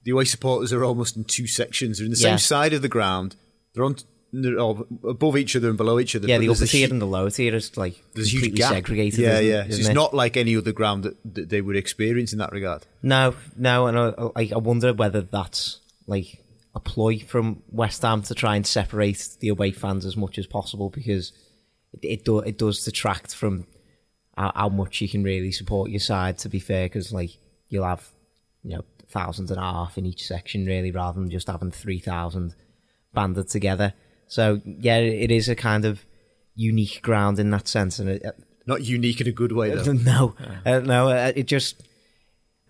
the 0.04 0.12
away 0.12 0.24
supporters 0.24 0.72
are 0.72 0.84
almost 0.84 1.16
in 1.16 1.24
two 1.24 1.46
sections. 1.46 1.98
They're 1.98 2.04
in 2.06 2.12
the 2.12 2.18
Yeah. 2.18 2.30
same 2.30 2.38
side 2.38 2.72
of 2.72 2.82
the 2.82 2.88
ground. 2.88 3.36
They're 3.74 3.84
on 3.84 3.96
they're 4.30 4.58
above 4.58 5.38
each 5.38 5.56
other 5.56 5.68
and 5.70 5.78
below 5.78 5.98
each 5.98 6.14
other. 6.14 6.28
Yeah, 6.28 6.36
the 6.36 6.50
upper 6.50 6.66
tier 6.66 6.86
hu- 6.86 6.92
and 6.92 7.00
the 7.00 7.06
lower 7.06 7.30
tier 7.30 7.54
is 7.54 7.74
like 7.78 7.94
There's 8.14 8.26
a 8.26 8.30
huge 8.30 8.42
completely 8.42 8.58
gap. 8.58 8.72
segregated. 8.74 9.20
Yeah, 9.20 9.38
yeah. 9.40 9.62
So 9.62 9.68
it's 9.78 9.88
it? 9.88 9.94
not 9.94 10.12
like 10.12 10.36
any 10.36 10.54
other 10.54 10.70
ground 10.72 11.04
that, 11.04 11.16
that 11.34 11.48
they 11.48 11.62
would 11.62 11.76
experience 11.76 12.34
in 12.34 12.38
that 12.38 12.52
regard. 12.52 12.86
No, 13.02 13.34
no, 13.56 13.86
and 13.86 13.98
I, 14.36 14.50
I 14.54 14.58
wonder 14.58 14.92
whether 14.92 15.22
that's 15.22 15.80
like 16.08 16.42
a 16.74 16.80
ploy 16.80 17.20
from 17.20 17.62
West 17.70 18.02
Ham 18.02 18.22
to 18.22 18.34
try 18.34 18.56
and 18.56 18.66
separate 18.66 19.36
the 19.40 19.48
away 19.48 19.70
fans 19.70 20.04
as 20.04 20.16
much 20.16 20.38
as 20.38 20.46
possible 20.46 20.90
because 20.90 21.32
it 21.92 22.04
it, 22.04 22.24
do, 22.24 22.40
it 22.40 22.58
does 22.58 22.84
detract 22.84 23.34
from 23.34 23.66
how, 24.36 24.52
how 24.54 24.68
much 24.68 25.00
you 25.00 25.08
can 25.08 25.22
really 25.22 25.52
support 25.52 25.90
your 25.90 26.00
side. 26.00 26.38
To 26.38 26.48
be 26.48 26.58
fair, 26.58 26.86
because 26.86 27.12
like 27.12 27.30
you'll 27.68 27.84
have 27.84 28.08
you 28.64 28.76
know 28.76 28.84
thousands 29.10 29.50
and 29.50 29.60
a 29.60 29.62
half 29.62 29.96
in 29.96 30.06
each 30.06 30.26
section 30.26 30.66
really, 30.66 30.90
rather 30.90 31.20
than 31.20 31.30
just 31.30 31.48
having 31.48 31.70
three 31.70 32.00
thousand 32.00 32.54
banded 33.14 33.48
together. 33.48 33.92
So 34.26 34.60
yeah, 34.64 34.98
it 34.98 35.30
is 35.30 35.48
a 35.48 35.54
kind 35.54 35.84
of 35.84 36.04
unique 36.54 37.02
ground 37.02 37.38
in 37.38 37.50
that 37.50 37.68
sense, 37.68 37.98
and 37.98 38.08
it, 38.08 38.22
Not 38.66 38.82
unique 38.84 39.20
in 39.20 39.26
a 39.28 39.32
good 39.32 39.52
way, 39.52 39.70
though. 39.70 39.92
no, 39.92 40.34
uh, 40.66 40.80
no, 40.80 41.08
uh, 41.08 41.32
it 41.34 41.46
just. 41.46 41.82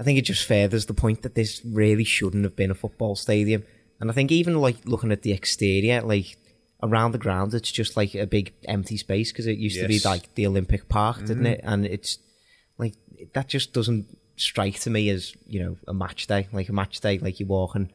I 0.00 0.04
think 0.04 0.18
it 0.18 0.22
just 0.22 0.46
furthers 0.46 0.86
the 0.86 0.94
point 0.94 1.22
that 1.22 1.34
this 1.34 1.60
really 1.64 2.04
shouldn't 2.04 2.44
have 2.44 2.56
been 2.56 2.70
a 2.70 2.74
football 2.74 3.16
stadium. 3.16 3.64
And 4.00 4.10
I 4.10 4.14
think 4.14 4.30
even 4.30 4.60
like 4.60 4.76
looking 4.84 5.10
at 5.10 5.22
the 5.22 5.32
exterior, 5.32 6.02
like 6.02 6.36
around 6.82 7.12
the 7.12 7.18
ground, 7.18 7.52
it's 7.54 7.72
just 7.72 7.96
like 7.96 8.14
a 8.14 8.26
big 8.26 8.52
empty 8.66 8.96
space 8.96 9.32
because 9.32 9.46
it 9.46 9.58
used 9.58 9.80
to 9.80 9.88
be 9.88 9.98
like 10.04 10.32
the 10.34 10.46
Olympic 10.46 10.88
Park, 10.88 11.24
didn't 11.24 11.46
it? 11.46 11.60
And 11.64 11.84
it's 11.84 12.18
like 12.78 12.94
that 13.34 13.48
just 13.48 13.72
doesn't 13.72 14.16
strike 14.36 14.78
to 14.80 14.90
me 14.90 15.08
as 15.10 15.34
you 15.46 15.60
know 15.60 15.76
a 15.88 15.94
match 15.94 16.28
day, 16.28 16.48
like 16.52 16.68
a 16.68 16.72
match 16.72 17.00
day, 17.00 17.18
like 17.18 17.40
you're 17.40 17.48
walking, 17.48 17.90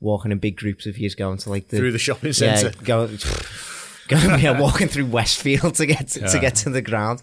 walking 0.00 0.32
in 0.32 0.38
big 0.38 0.56
groups 0.56 0.86
of 0.86 0.98
years 0.98 1.14
going 1.14 1.38
to 1.38 1.50
like 1.50 1.68
the 1.68 1.76
Through 1.76 1.92
the 1.92 1.98
shopping 1.98 2.32
yeah, 2.36 2.56
centre. 2.56 2.72
go, 2.82 3.06
go 4.08 4.16
yeah, 4.36 4.60
walking 4.60 4.88
through 4.88 5.06
Westfield 5.06 5.76
to 5.76 5.86
get 5.86 6.08
to, 6.08 6.28
to 6.28 6.40
get 6.40 6.56
to 6.56 6.70
the 6.70 6.82
ground. 6.82 7.22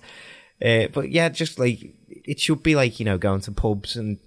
Uh, 0.63 0.87
but 0.93 1.09
yeah, 1.09 1.27
just 1.27 1.59
like 1.59 1.95
it 2.25 2.39
should 2.39 2.63
be 2.63 2.75
like 2.75 2.99
you 2.99 3.05
know 3.05 3.17
going 3.17 3.41
to 3.41 3.51
pubs 3.51 3.95
and 3.95 4.19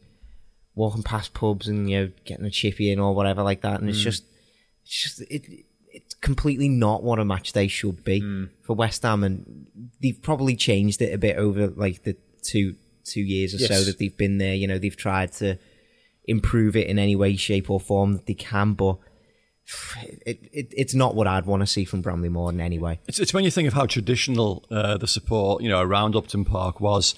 walking 0.75 1.03
past 1.03 1.35
pubs 1.35 1.69
and 1.69 1.89
you 1.89 2.01
know 2.01 2.13
getting 2.25 2.45
a 2.45 2.51
chippy 2.51 2.91
in 2.91 2.99
or 2.99 3.15
whatever 3.15 3.43
like 3.43 3.63
that, 3.63 3.81
and 3.81 3.89
it's 3.89 4.01
just 4.01 4.25
it's 4.83 5.03
just 5.03 5.21
it 5.31 5.65
it's 5.95 6.15
completely 6.15 6.69
not 6.69 7.03
what 7.05 7.21
a 7.21 7.25
match 7.25 7.53
day 7.53 7.69
should 7.69 8.05
be 8.05 8.21
for 8.63 8.75
West 8.75 9.03
Ham, 9.03 9.23
and 9.23 9.67
they've 10.03 10.21
probably 10.21 10.57
changed 10.57 11.01
it 11.01 11.15
a 11.15 11.19
bit 11.19 11.37
over 11.37 11.69
like 11.69 12.03
the 12.03 12.17
two 12.43 12.75
two 13.05 13.21
years 13.21 13.55
or 13.55 13.59
so 13.59 13.85
that 13.85 13.99
they've 13.99 14.17
been 14.17 14.39
there. 14.39 14.55
You 14.55 14.67
know, 14.67 14.79
they've 14.79 14.97
tried 14.97 15.33
to 15.35 15.57
improve 16.25 16.75
it 16.75 16.89
in 16.89 16.99
any 16.99 17.15
way, 17.15 17.37
shape, 17.37 17.71
or 17.71 17.81
form 17.81 18.15
that 18.15 18.27
they 18.27 18.35
can, 18.35 18.75
but. 18.75 18.99
It, 20.27 20.41
it, 20.53 20.75
it's 20.77 20.93
not 20.93 21.15
what 21.15 21.27
I'd 21.27 21.47
want 21.47 21.63
to 21.63 21.67
see 21.67 21.87
from 21.87 22.03
Bramley 22.03 22.29
Moore 22.29 22.51
in 22.51 22.61
any 22.61 22.79
way. 22.79 23.01
It's, 23.09 23.19
it's 23.19 23.33
when 23.33 23.45
you 23.45 23.51
think 23.51 23.67
of 23.67 23.73
how 23.73 23.87
traditional 23.87 24.63
uh, 24.71 24.99
the 24.99 25.07
support, 25.07 25.63
you 25.63 25.71
know, 25.71 25.81
around 25.81 26.15
Upton 26.15 26.45
Park 26.45 26.83
was. 26.83 27.15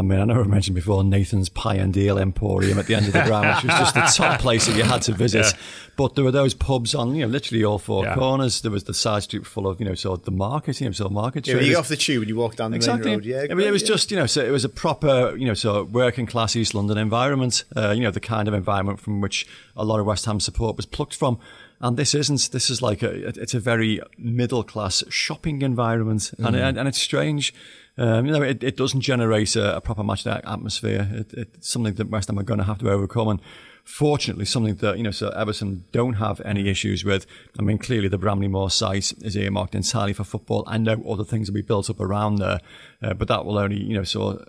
I 0.00 0.02
mean, 0.02 0.18
I 0.20 0.24
know 0.24 0.40
I 0.40 0.44
mentioned 0.46 0.74
before 0.74 1.04
Nathan's 1.04 1.48
Pie 1.48 1.76
and 1.76 1.96
Eel 1.96 2.18
Emporium 2.18 2.78
at 2.78 2.86
the 2.86 2.94
end 2.94 3.06
of 3.06 3.12
the 3.12 3.22
ground, 3.22 3.46
which 3.56 3.64
was 3.64 3.78
just 3.78 3.94
the 3.94 4.22
top 4.24 4.40
place 4.46 4.66
that 4.66 4.76
you 4.76 4.82
had 4.82 5.02
to 5.02 5.12
visit. 5.12 5.44
Yeah. 5.46 5.52
But 5.96 6.14
there 6.14 6.24
were 6.24 6.30
those 6.30 6.54
pubs 6.54 6.94
on, 6.94 7.14
you 7.14 7.26
know, 7.26 7.30
literally 7.30 7.62
all 7.62 7.78
four 7.78 8.04
Yeah. 8.04 8.14
corners. 8.14 8.62
There 8.62 8.70
was 8.70 8.84
the 8.84 8.94
side 8.94 9.22
street 9.24 9.46
full 9.46 9.68
of, 9.68 9.78
you 9.80 9.86
know, 9.86 9.94
sort 9.94 10.20
of 10.20 10.24
the 10.24 10.30
market, 10.30 10.80
you 10.80 10.86
know, 10.86 10.92
sort 10.92 11.06
of 11.06 11.12
market 11.12 11.46
Yeah, 11.46 11.54
when 11.54 11.64
you 11.64 11.72
traders. 11.72 11.76
get 11.76 11.80
off 11.80 11.88
the 11.88 11.96
tube 11.96 12.22
and 12.22 12.28
you 12.28 12.36
walk 12.36 12.56
down 12.56 12.70
the 12.70 12.76
Exactly. 12.76 13.10
main 13.10 13.18
road. 13.18 13.24
Yeah, 13.26 13.36
I 13.38 13.40
mean, 13.48 13.56
great, 13.56 13.66
it 13.68 13.70
was 13.72 13.82
yeah. 13.82 13.88
just, 13.88 14.10
you 14.10 14.16
know, 14.16 14.26
so 14.26 14.42
it 14.42 14.50
was 14.50 14.64
a 14.64 14.68
proper, 14.70 15.36
you 15.36 15.44
know, 15.46 15.54
sort 15.54 15.76
of 15.78 15.92
working 15.92 16.24
class 16.26 16.56
East 16.56 16.74
London 16.74 16.96
environment, 16.96 17.64
uh, 17.76 17.90
you 17.90 18.00
know, 18.00 18.10
the 18.10 18.20
kind 18.20 18.48
of 18.48 18.54
environment 18.54 18.98
from 19.00 19.20
which 19.20 19.46
a 19.76 19.84
lot 19.84 20.00
of 20.00 20.06
West 20.06 20.24
Ham 20.24 20.40
support 20.40 20.76
was 20.76 20.86
plucked 20.86 21.14
from. 21.14 21.38
And 21.82 21.96
this 21.96 22.14
isn't, 22.14 22.50
this 22.52 22.68
is 22.70 22.82
like 22.82 23.02
a, 23.02 23.28
it's 23.40 23.54
a 23.54 23.60
very 23.60 24.00
middle 24.18 24.62
class 24.62 25.02
shopping 25.08 25.62
environment. 25.62 26.30
And, 26.38 26.54
and, 26.56 26.78
and 26.78 26.86
it's 26.88 26.98
strange. 27.00 27.54
Um, 28.00 28.24
you 28.24 28.32
know, 28.32 28.40
it, 28.40 28.64
it 28.64 28.76
doesn't 28.78 29.02
generate 29.02 29.54
a, 29.56 29.76
a 29.76 29.80
proper 29.82 30.02
match 30.02 30.26
atmosphere. 30.26 31.06
It, 31.12 31.34
it's 31.34 31.70
something 31.70 31.94
that 31.94 32.08
West 32.08 32.28
Ham 32.28 32.38
are 32.38 32.42
going 32.42 32.58
to 32.58 32.64
have 32.64 32.78
to 32.78 32.90
overcome. 32.90 33.28
And 33.28 33.40
fortunately, 33.84 34.46
something 34.46 34.76
that, 34.76 34.96
you 34.96 35.02
know, 35.02 35.10
so 35.10 35.28
Everton 35.28 35.84
don't 35.92 36.14
have 36.14 36.40
any 36.40 36.70
issues 36.70 37.04
with. 37.04 37.26
I 37.58 37.62
mean, 37.62 37.76
clearly 37.76 38.08
the 38.08 38.16
Bramley 38.16 38.48
Moore 38.48 38.70
site 38.70 39.12
is 39.20 39.36
earmarked 39.36 39.74
entirely 39.74 40.14
for 40.14 40.24
football. 40.24 40.64
I 40.66 40.78
know 40.78 41.04
other 41.06 41.24
things 41.24 41.50
will 41.50 41.56
be 41.56 41.60
built 41.62 41.90
up 41.90 42.00
around 42.00 42.36
there, 42.36 42.60
uh, 43.02 43.12
but 43.12 43.28
that 43.28 43.44
will 43.44 43.58
only, 43.58 43.82
you 43.82 43.94
know, 43.94 44.04
sort 44.04 44.40
of 44.40 44.48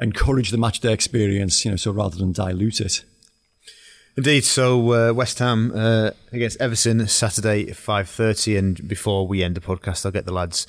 encourage 0.00 0.50
the 0.50 0.58
match 0.58 0.80
day 0.80 0.92
experience, 0.92 1.64
you 1.64 1.70
know, 1.70 1.76
so 1.76 1.92
rather 1.92 2.16
than 2.18 2.32
dilute 2.32 2.80
it. 2.80 3.04
Indeed. 4.16 4.44
So 4.44 4.92
uh, 4.92 5.12
West 5.12 5.38
Ham 5.38 5.72
uh, 5.74 6.10
against 6.32 6.60
Everton 6.60 7.06
Saturday 7.06 7.68
at 7.70 7.76
five 7.76 8.08
thirty, 8.08 8.56
and 8.56 8.88
before 8.88 9.28
we 9.28 9.44
end 9.44 9.54
the 9.54 9.60
podcast, 9.60 10.04
I'll 10.04 10.12
get 10.12 10.24
the 10.24 10.32
lads' 10.32 10.66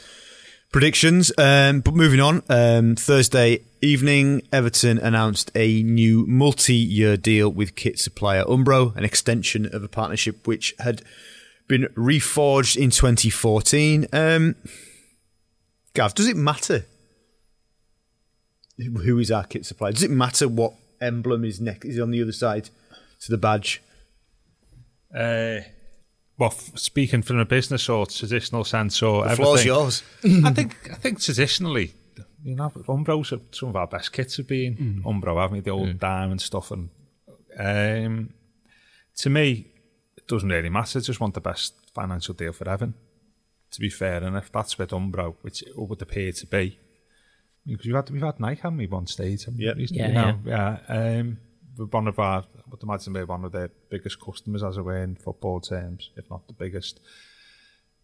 predictions. 0.75 1.31
Um, 1.37 1.79
but 1.79 1.93
moving 1.93 2.19
on, 2.19 2.43
um, 2.49 2.97
Thursday 2.97 3.61
evening, 3.81 4.41
Everton 4.51 4.97
announced 4.97 5.49
a 5.55 5.81
new 5.83 6.25
multi-year 6.27 7.15
deal 7.15 7.47
with 7.47 7.77
kit 7.77 7.97
supplier 7.97 8.43
Umbro, 8.43 8.93
an 8.97 9.05
extension 9.05 9.73
of 9.73 9.85
a 9.85 9.87
partnership 9.87 10.45
which 10.45 10.75
had 10.79 11.01
been 11.69 11.83
reforged 11.95 12.75
in 12.75 12.89
2014. 12.89 14.07
Um, 14.11 14.55
Gav, 15.93 16.13
does 16.13 16.27
it 16.27 16.35
matter 16.35 16.83
who 18.77 19.17
is 19.17 19.31
our 19.31 19.45
kit 19.45 19.65
supplier? 19.65 19.93
Does 19.93 20.03
it 20.03 20.11
matter 20.11 20.45
what 20.45 20.73
emblem 20.99 21.45
is 21.45 21.61
next 21.61 21.85
is 21.85 22.01
on 22.01 22.11
the 22.11 22.21
other 22.21 22.33
side 22.33 22.69
to 23.21 23.31
the 23.31 23.37
badge? 23.37 23.81
Uh, 25.17 25.59
well, 26.37 26.51
speaking 26.51 27.21
from 27.21 27.37
a 27.39 27.45
business 27.45 27.87
or 27.89 28.05
traditional 28.05 28.63
sense 28.63 29.01
or 29.01 29.27
The 29.27 29.35
floor's 29.35 29.59
everything, 29.65 29.67
yours. 29.67 30.03
I 30.45 30.51
think 30.51 30.89
I 30.91 30.95
think 30.95 31.21
traditionally, 31.21 31.93
you 32.43 32.55
know, 32.55 32.69
Umbro's 32.69 33.31
are- 33.31 33.39
some 33.51 33.69
of 33.69 33.75
our 33.75 33.87
best 33.87 34.11
kits 34.13 34.37
have 34.37 34.47
been 34.47 35.01
Umbro, 35.05 35.39
haven't 35.41 35.57
we? 35.57 35.59
The 35.61 35.71
old 35.71 35.99
diamond 35.99 36.41
stuff, 36.41 36.71
and 36.71 36.89
um, 37.57 38.33
to 39.17 39.29
me, 39.29 39.67
it 40.17 40.27
doesn't 40.27 40.49
really 40.49 40.69
matter. 40.69 40.99
I 40.99 41.01
just 41.01 41.19
want 41.19 41.33
the 41.33 41.41
best 41.41 41.73
financial 41.93 42.33
deal 42.33 42.51
for 42.53 42.67
Evan. 42.69 42.93
To 43.71 43.79
be 43.81 43.89
fair, 43.89 44.23
and 44.23 44.37
if 44.37 44.51
that's 44.51 44.77
with 44.77 44.91
Umbro, 44.91 45.35
which 45.41 45.61
it 45.63 45.73
would 45.77 46.01
appear 46.01 46.31
to 46.31 46.45
be, 46.47 46.79
because 47.65 47.85
we've 47.85 47.95
had 47.95 48.09
we've 48.09 48.21
had 48.21 48.39
Nike, 48.39 48.61
haven't 48.61 48.77
we, 48.77 48.87
one 48.87 49.07
stage? 49.07 49.45
haven't 49.45 49.57
we? 49.59 49.65
Yep. 49.65 49.77
You 49.79 49.87
Yeah, 49.91 50.07
know, 50.11 50.39
yeah. 50.45 50.77
Um, 50.87 51.37
we're 51.37 51.44
one 51.77 52.07
of 52.07 52.19
our, 52.19 52.41
I 52.41 52.61
would 52.69 52.83
imagine 52.83 53.13
we're 53.13 53.25
one 53.25 53.45
of 53.45 53.51
their 53.51 53.69
biggest 53.89 54.19
customers 54.19 54.63
as 54.63 54.77
it 54.77 54.81
were 54.81 55.01
in 55.01 55.15
football 55.15 55.59
terms, 55.59 56.11
if 56.15 56.29
not 56.29 56.47
the 56.47 56.53
biggest 56.53 56.99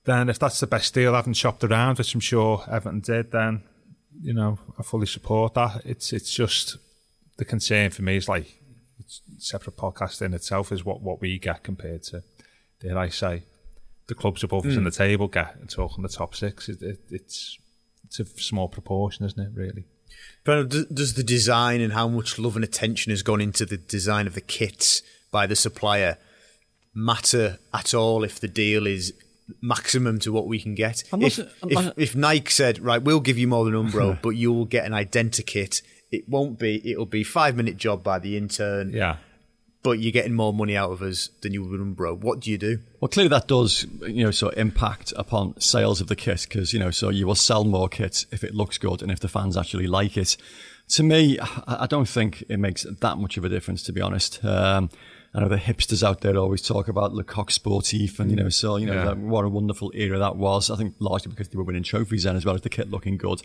then 0.03 0.29
if 0.29 0.39
that's 0.39 0.59
the 0.59 0.67
best 0.67 0.93
deal, 0.93 1.13
having 1.13 1.33
shopped 1.33 1.63
around, 1.63 1.97
which 1.97 2.13
I'm 2.13 2.21
sure 2.21 2.63
Everton 2.69 3.01
did, 3.01 3.31
then 3.31 3.63
you 4.21 4.33
know 4.33 4.57
I 4.79 4.83
fully 4.83 5.05
support 5.05 5.53
that. 5.55 5.81
It's 5.85 6.11
it's 6.11 6.33
just 6.33 6.77
the 7.37 7.45
concern 7.45 7.91
for 7.91 8.01
me 8.01 8.17
is 8.17 8.27
like 8.27 8.59
it's 8.99 9.21
separate 9.37 9.77
podcast 9.77 10.21
in 10.21 10.33
itself 10.33 10.71
is 10.71 10.83
what 10.83 11.01
what 11.01 11.21
we 11.21 11.37
get 11.39 11.63
compared 11.63 12.03
to 12.03 12.23
dare 12.79 12.97
I 12.97 13.09
say 13.09 13.43
the 14.07 14.15
clubs 14.15 14.43
above 14.43 14.65
us 14.65 14.73
in 14.73 14.79
hmm. 14.79 14.85
the 14.85 14.91
table 14.91 15.27
get 15.27 15.55
and 15.55 15.69
talking 15.69 16.03
the 16.03 16.09
top 16.09 16.35
six. 16.35 16.67
It, 16.67 16.81
it, 16.81 16.99
it's 17.09 17.57
it's 18.05 18.19
a 18.19 18.25
small 18.25 18.67
proportion, 18.67 19.25
isn't 19.25 19.39
it? 19.39 19.51
Really. 19.53 19.85
But 20.43 20.69
does- 20.69 21.13
the 21.13 21.23
design 21.23 21.81
and 21.81 21.93
how 21.93 22.07
much 22.07 22.39
love 22.39 22.55
and 22.55 22.63
attention 22.65 23.09
has 23.11 23.21
gone 23.23 23.41
into 23.41 23.65
the 23.65 23.77
design 23.77 24.27
of 24.27 24.33
the 24.33 24.41
kits 24.41 25.01
by 25.31 25.45
the 25.47 25.55
supplier 25.55 26.17
matter 26.93 27.59
at 27.73 27.93
all 27.93 28.23
if 28.23 28.39
the 28.39 28.47
deal 28.47 28.85
is 28.87 29.13
maximum 29.61 30.19
to 30.19 30.31
what 30.31 30.47
we 30.47 30.59
can 30.59 30.75
get? 30.75 31.03
I'm 31.13 31.21
If, 31.21 31.39
s- 31.39 31.47
I'm 31.63 31.69
if, 31.69 31.93
if 31.97 32.15
Nike 32.15 32.49
said, 32.51 32.79
right, 32.79 33.01
we'll 33.01 33.19
give 33.19 33.37
you 33.37 33.47
more 33.47 33.65
than 33.65 33.73
Umbro, 33.73 34.19
but 34.21 34.31
you'll 34.31 34.65
get 34.65 34.85
an 34.85 34.91
identikit, 34.93 35.81
it 36.11 36.27
won't 36.27 36.59
be, 36.59 36.81
it'll 36.91 37.05
be 37.05 37.23
five 37.23 37.55
minute 37.55 37.77
job 37.77 38.03
by 38.03 38.19
the 38.19 38.35
intern, 38.37 38.91
Yeah. 38.91 39.17
But 39.83 39.99
you're 39.99 40.11
getting 40.11 40.35
more 40.35 40.53
money 40.53 40.77
out 40.77 40.91
of 40.91 41.01
us 41.01 41.29
than 41.41 41.53
you 41.53 41.63
would 41.63 41.71
with 41.71 41.81
Umbro. 41.81 42.15
What 42.15 42.39
do 42.39 42.51
you 42.51 42.57
do? 42.59 42.79
Well, 42.99 43.09
clearly 43.09 43.29
that 43.29 43.47
does, 43.47 43.87
you 44.01 44.23
know, 44.23 44.29
so 44.29 44.49
impact 44.49 45.11
upon 45.15 45.59
sales 45.59 46.01
of 46.01 46.07
the 46.07 46.15
kit 46.15 46.45
because, 46.47 46.71
you 46.71 46.77
know, 46.79 46.91
so 46.91 47.09
you 47.09 47.25
will 47.25 47.33
sell 47.35 47.63
more 47.63 47.89
kits 47.89 48.27
if 48.31 48.43
it 48.43 48.53
looks 48.53 48.77
good 48.77 49.01
and 49.01 49.11
if 49.11 49.19
the 49.19 49.27
fans 49.27 49.57
actually 49.57 49.87
like 49.87 50.17
it. 50.17 50.37
To 50.89 51.03
me, 51.03 51.39
I 51.39 51.47
I 51.67 51.87
don't 51.87 52.07
think 52.07 52.43
it 52.47 52.57
makes 52.57 52.83
that 52.83 53.17
much 53.17 53.37
of 53.37 53.43
a 53.45 53.49
difference, 53.49 53.81
to 53.83 53.91
be 53.91 54.01
honest. 54.01 54.43
Um, 54.45 54.89
I 55.33 55.39
know 55.39 55.47
the 55.47 55.55
hipsters 55.55 56.03
out 56.03 56.21
there 56.21 56.37
always 56.37 56.61
talk 56.61 56.87
about 56.89 57.13
Le 57.13 57.23
Coq 57.23 57.49
Sportif 57.49 58.19
and, 58.19 58.29
you 58.29 58.35
know, 58.35 58.49
so, 58.49 58.75
you 58.75 58.85
know, 58.85 58.93
Yeah. 58.95 59.05
that, 59.05 59.17
what 59.17 59.45
a 59.45 59.49
wonderful 59.49 59.89
era 59.95 60.19
that 60.19 60.35
was. 60.35 60.69
I 60.69 60.75
think 60.75 60.93
largely 60.99 61.29
because 61.31 61.47
they 61.49 61.57
were 61.57 61.63
winning 61.63 61.83
trophies 61.83 62.23
then 62.23 62.35
as 62.35 62.45
well 62.45 62.53
as 62.53 62.61
the 62.61 62.69
kit 62.69 62.91
looking 62.91 63.17
good. 63.17 63.41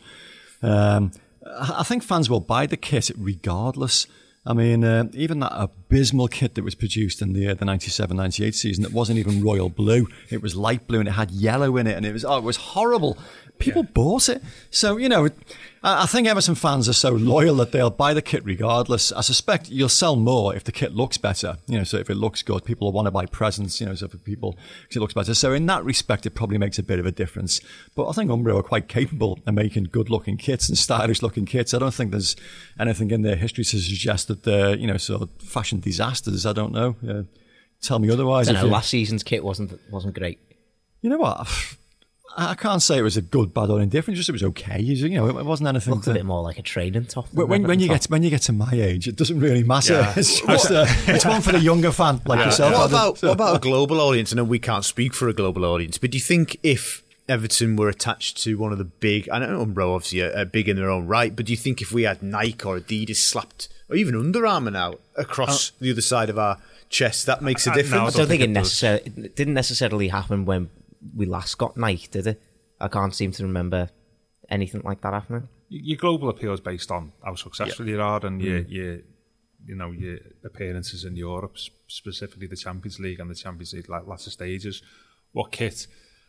Um, 0.62 1.12
I 1.46 1.76
I 1.78 1.82
think 1.84 2.02
fans 2.02 2.28
will 2.28 2.40
buy 2.40 2.66
the 2.66 2.76
kit 2.76 3.10
regardless. 3.16 4.06
I 4.46 4.52
mean, 4.52 4.84
uh, 4.84 5.08
even 5.12 5.40
that 5.40 5.52
abysmal 5.54 6.28
kit 6.28 6.54
that 6.54 6.62
was 6.62 6.76
produced 6.76 7.20
in 7.20 7.32
the 7.32 7.48
uh, 7.48 7.54
the 7.54 7.64
97 7.64 8.16
98 8.16 8.54
season 8.54 8.84
that 8.84 8.92
wasn't 8.92 9.18
even 9.18 9.42
royal 9.42 9.68
blue. 9.68 10.06
It 10.30 10.40
was 10.40 10.54
light 10.54 10.86
blue 10.86 11.00
and 11.00 11.08
it 11.08 11.12
had 11.12 11.32
yellow 11.32 11.76
in 11.76 11.86
it 11.88 11.96
and 11.96 12.06
it 12.06 12.12
was, 12.12 12.24
oh, 12.24 12.38
it 12.38 12.44
was 12.44 12.56
horrible. 12.56 13.18
People 13.58 13.82
bought 13.82 14.28
it. 14.28 14.42
So, 14.70 14.98
you 14.98 15.08
know, 15.08 15.26
I, 15.26 15.30
I 15.88 16.06
think 16.06 16.26
Everton 16.26 16.56
fans 16.56 16.88
are 16.88 16.92
so 16.92 17.10
loyal 17.10 17.54
that 17.56 17.70
they'll 17.70 17.90
buy 17.90 18.12
the 18.12 18.20
kit 18.20 18.44
regardless. 18.44 19.12
I 19.12 19.20
suspect 19.20 19.68
you'll 19.70 19.88
sell 19.88 20.16
more 20.16 20.52
if 20.52 20.64
the 20.64 20.72
kit 20.72 20.92
looks 20.94 21.16
better. 21.16 21.58
You 21.68 21.78
know, 21.78 21.84
so 21.84 21.96
if 21.96 22.10
it 22.10 22.16
looks 22.16 22.42
good, 22.42 22.64
people 22.64 22.88
will 22.88 22.92
want 22.92 23.06
to 23.06 23.12
buy 23.12 23.26
presents, 23.26 23.80
you 23.80 23.86
know, 23.86 23.94
so 23.94 24.08
for 24.08 24.18
people, 24.18 24.54
'cause 24.54 24.96
it 24.96 24.98
looks 25.00 25.14
better. 25.14 25.32
So 25.32 25.52
in 25.52 25.66
that 25.66 25.84
respect, 25.84 26.26
it 26.26 26.30
probably 26.30 26.58
makes 26.58 26.78
a 26.80 26.82
bit 26.82 26.98
of 26.98 27.06
a 27.06 27.12
difference. 27.12 27.60
But 27.94 28.08
I 28.08 28.12
think 28.14 28.30
Umbro 28.32 28.58
are 28.58 28.62
quite 28.64 28.88
capable 28.88 29.38
of 29.46 29.54
making 29.54 29.84
good 29.92 30.10
looking 30.10 30.36
kits 30.36 30.68
and 30.68 30.76
stylish 30.76 31.22
looking 31.22 31.46
kits. 31.46 31.72
I 31.72 31.78
don't 31.78 31.94
think 31.94 32.10
there's 32.10 32.34
anything 32.80 33.12
in 33.12 33.22
their 33.22 33.36
history 33.36 33.62
to 33.64 33.78
suggest 33.78 34.26
that 34.26 34.42
they're, 34.42 34.74
you 34.76 34.88
know, 34.88 34.96
sort 34.96 35.22
of 35.22 35.28
fashion 35.40 35.78
disasters. 35.78 36.44
I 36.46 36.52
don't 36.52 36.72
know. 36.72 36.96
Uh, 37.08 37.22
tell 37.80 38.00
me 38.00 38.10
otherwise. 38.10 38.48
I 38.48 38.52
know, 38.52 38.66
last 38.66 38.90
season's 38.90 39.22
kit 39.22 39.44
wasn't 39.44 39.78
wasn't 39.92 40.14
great. 40.14 40.40
you 41.00 41.10
know 41.10 41.18
what? 41.18 41.46
I 42.38 42.54
can't 42.54 42.82
say 42.82 42.98
it 42.98 43.02
was 43.02 43.16
a 43.16 43.22
good, 43.22 43.54
bad, 43.54 43.70
or 43.70 43.80
indifferent. 43.80 44.16
Just 44.16 44.28
it 44.28 44.32
was 44.32 44.42
okay. 44.42 44.78
You 44.80 45.08
know, 45.08 45.38
it 45.38 45.44
wasn't 45.46 45.68
anything. 45.70 45.94
Looked 45.94 46.06
a 46.06 46.10
to- 46.10 46.14
bit 46.14 46.26
more 46.26 46.42
like 46.42 46.58
a 46.58 46.62
training 46.62 47.06
top. 47.06 47.26
when, 47.32 47.48
when, 47.48 47.62
when 47.62 47.80
you 47.80 47.86
top. 47.88 47.94
get 47.94 48.02
to, 48.02 48.08
when 48.10 48.22
you 48.22 48.30
get 48.30 48.42
to 48.42 48.52
my 48.52 48.70
age, 48.72 49.08
it 49.08 49.16
doesn't 49.16 49.40
really 49.40 49.62
matter. 49.64 49.94
Yeah. 49.94 50.12
It's 50.16 50.40
just 50.46 50.70
uh, 50.70 50.84
it's 51.06 51.24
one 51.24 51.40
for 51.40 51.52
the 51.52 51.60
younger 51.60 51.90
fan 51.92 52.20
like 52.26 52.44
yourself. 52.44 52.74
What 52.74 52.90
about 52.90 53.22
what 53.22 53.32
about 53.32 53.56
a 53.56 53.58
global 53.60 54.00
audience? 54.00 54.32
I 54.32 54.36
know 54.36 54.44
we 54.44 54.58
can't 54.58 54.84
speak 54.84 55.14
for 55.14 55.28
a 55.28 55.32
global 55.32 55.64
audience, 55.64 55.96
but 55.98 56.10
do 56.10 56.18
you 56.18 56.22
think 56.22 56.58
if 56.62 57.02
Everton 57.28 57.74
were 57.74 57.88
attached 57.88 58.36
to 58.44 58.56
one 58.58 58.70
of 58.70 58.78
the 58.78 58.84
big, 58.84 59.28
I 59.30 59.38
know 59.38 59.64
Umbro 59.64 59.94
obviously 59.94 60.20
are, 60.22 60.36
are 60.36 60.44
big 60.44 60.68
in 60.68 60.76
their 60.76 60.90
own 60.90 61.06
right, 61.06 61.34
but 61.34 61.46
do 61.46 61.52
you 61.52 61.56
think 61.56 61.80
if 61.80 61.90
we 61.90 62.02
had 62.04 62.22
Nike 62.22 62.64
or 62.64 62.78
Adidas 62.78 63.16
slapped, 63.16 63.68
or 63.88 63.96
even 63.96 64.14
Under 64.14 64.46
Armour 64.46 64.70
now 64.70 64.94
across 65.16 65.70
the 65.80 65.90
other 65.90 66.02
side 66.02 66.28
of 66.30 66.38
our 66.38 66.58
chest, 66.88 67.26
that 67.26 67.42
makes 67.42 67.66
a 67.66 67.70
Uh, 67.70 67.74
no, 67.74 67.82
difference? 67.82 68.14
I 68.14 68.18
don't 68.18 68.28
think 68.28 68.42
it 68.42 68.44
think 68.44 68.56
it 68.56 68.60
does. 68.60 68.82
necessarily 68.82 69.24
it 69.26 69.36
didn't 69.36 69.54
necessarily 69.54 70.08
happen 70.08 70.44
when 70.44 70.68
we 71.14 71.26
last 71.26 71.56
got 71.58 71.76
Nike, 71.76 72.08
did 72.08 72.26
it? 72.26 72.42
I 72.80 72.88
can't 72.88 73.14
seem 73.14 73.32
to 73.32 73.42
remember 73.42 73.90
anything 74.48 74.82
like 74.84 75.00
that 75.02 75.12
happening. 75.12 75.48
your 75.68 75.96
global 75.98 76.28
appeal 76.28 76.52
is 76.52 76.60
based 76.60 76.90
on 76.92 77.12
how 77.24 77.34
successful 77.34 77.88
you 77.88 78.00
are 78.00 78.24
and 78.24 78.40
Mm. 78.40 78.44
your, 78.44 78.58
your, 78.58 78.98
you 79.66 79.74
know, 79.74 79.90
your 79.90 80.18
appearances 80.44 81.04
in 81.04 81.16
Europe, 81.16 81.56
specifically 81.88 82.46
the 82.46 82.54
Champions 82.56 83.00
League 83.00 83.18
and 83.18 83.28
the 83.30 83.34
Champions 83.34 83.72
League 83.72 83.88
la- 83.88 84.02
latter 84.02 84.30
stages. 84.30 84.82
What 85.32 85.50
kit, 85.50 85.88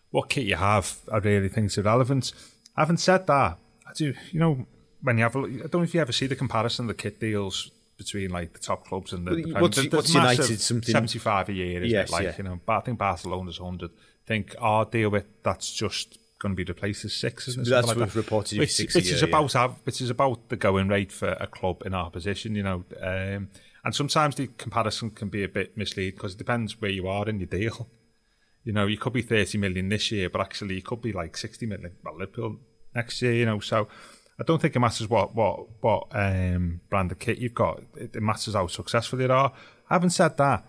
what 0.09 0.29
kit 0.29 0.45
you 0.45 0.55
have, 0.55 0.97
I 1.11 1.17
really 1.17 1.49
think 1.49 1.67
is 1.67 1.77
irrelevant. 1.77 2.33
Having 2.75 2.97
said 2.97 3.27
that, 3.27 3.59
I 3.87 3.93
do, 3.95 4.13
you 4.31 4.39
know, 4.39 4.65
when 5.03 5.17
you 5.19 5.23
have, 5.23 5.35
a 5.35 5.39
look- 5.41 5.51
I 5.51 5.57
don't 5.67 5.75
know 5.75 5.81
if 5.83 5.93
you 5.93 6.01
ever 6.01 6.11
see 6.11 6.25
the 6.25 6.35
comparison, 6.35 6.85
of 6.85 6.87
the 6.87 6.93
kit 7.03 7.19
deals 7.19 7.69
between 7.97 8.31
like 8.31 8.53
the 8.53 8.59
top 8.59 8.85
clubs 8.87 9.13
and 9.13 9.25
the, 9.27 9.31
Well, 9.31 9.37
the 9.37 9.43
Premier- 9.43 9.61
what's- 9.61 9.75
there's 9.77 9.91
what's 9.93 10.13
massive 10.15 10.37
United, 10.45 10.59
something- 10.61 10.91
75 10.93 11.49
a 11.49 11.53
year, 11.53 11.81
isn't 11.83 11.91
Yes, 11.91 12.09
it? 12.09 12.11
Like, 12.11 12.23
yeah. 12.23 12.35
you 12.39 12.43
know, 12.43 12.59
but 12.65 12.77
I 12.77 12.81
think 12.81 12.97
Barcelona's 12.97 13.59
100. 13.59 13.91
Think 14.27 14.55
our 14.59 14.85
deal 14.85 15.09
with 15.09 15.25
that's 15.43 15.71
just 15.71 16.19
going 16.39 16.55
to 16.55 16.55
be 16.55 16.69
replaced 16.69 17.05
as 17.05 17.13
six, 17.13 17.47
isn't 17.47 17.67
it? 17.67 17.69
That's 17.69 17.87
like 17.87 17.97
that. 17.97 18.15
reported 18.15 18.59
which, 18.59 18.73
six 18.75 18.93
which 18.93 19.09
is 19.09 19.21
year, 19.21 19.29
about 19.29 19.55
av- 19.55 19.79
which 19.83 20.01
is 20.01 20.09
about 20.09 20.49
the 20.49 20.55
going 20.55 20.87
rate 20.87 21.11
for 21.11 21.29
a 21.29 21.47
club 21.47 21.81
in 21.85 21.93
our 21.93 22.09
position, 22.09 22.55
you 22.55 22.63
know. 22.63 22.83
Um, 23.01 23.49
and 23.83 23.95
sometimes 23.95 24.35
the 24.35 24.47
comparison 24.57 25.11
can 25.11 25.29
be 25.29 25.43
a 25.43 25.47
bit 25.47 25.77
misleading 25.77 26.15
because 26.15 26.33
it 26.33 26.37
depends 26.37 26.81
where 26.81 26.91
you 26.91 27.07
are 27.07 27.27
in 27.27 27.39
your 27.39 27.47
deal. 27.47 27.87
You 28.63 28.73
know, 28.73 28.85
you 28.85 28.97
could 28.97 29.13
be 29.13 29.21
30 29.21 29.59
million 29.59 29.87
this 29.87 30.11
year, 30.11 30.29
but 30.29 30.41
actually 30.41 30.75
you 30.75 30.81
could 30.81 31.01
be 31.01 31.13
like 31.13 31.37
60 31.37 31.65
million. 31.65 31.93
Well, 32.03 32.17
Liverpool 32.17 32.57
next 32.93 33.21
year, 33.21 33.31
you 33.31 33.45
know. 33.45 33.61
So 33.61 33.87
I 34.37 34.43
don't 34.43 34.61
think 34.61 34.75
it 34.75 34.79
matters 34.79 35.09
what 35.09 35.33
what 35.33 35.67
what 35.81 36.07
um, 36.11 36.81
brand 36.89 37.13
of 37.13 37.19
kit 37.19 37.37
you've 37.37 37.53
got. 37.53 37.81
It, 37.95 38.15
it 38.15 38.21
matters 38.21 38.55
how 38.55 38.67
successful 38.67 39.21
you 39.21 39.31
are. 39.31 39.53
Having 39.89 40.09
said 40.09 40.35
that, 40.35 40.65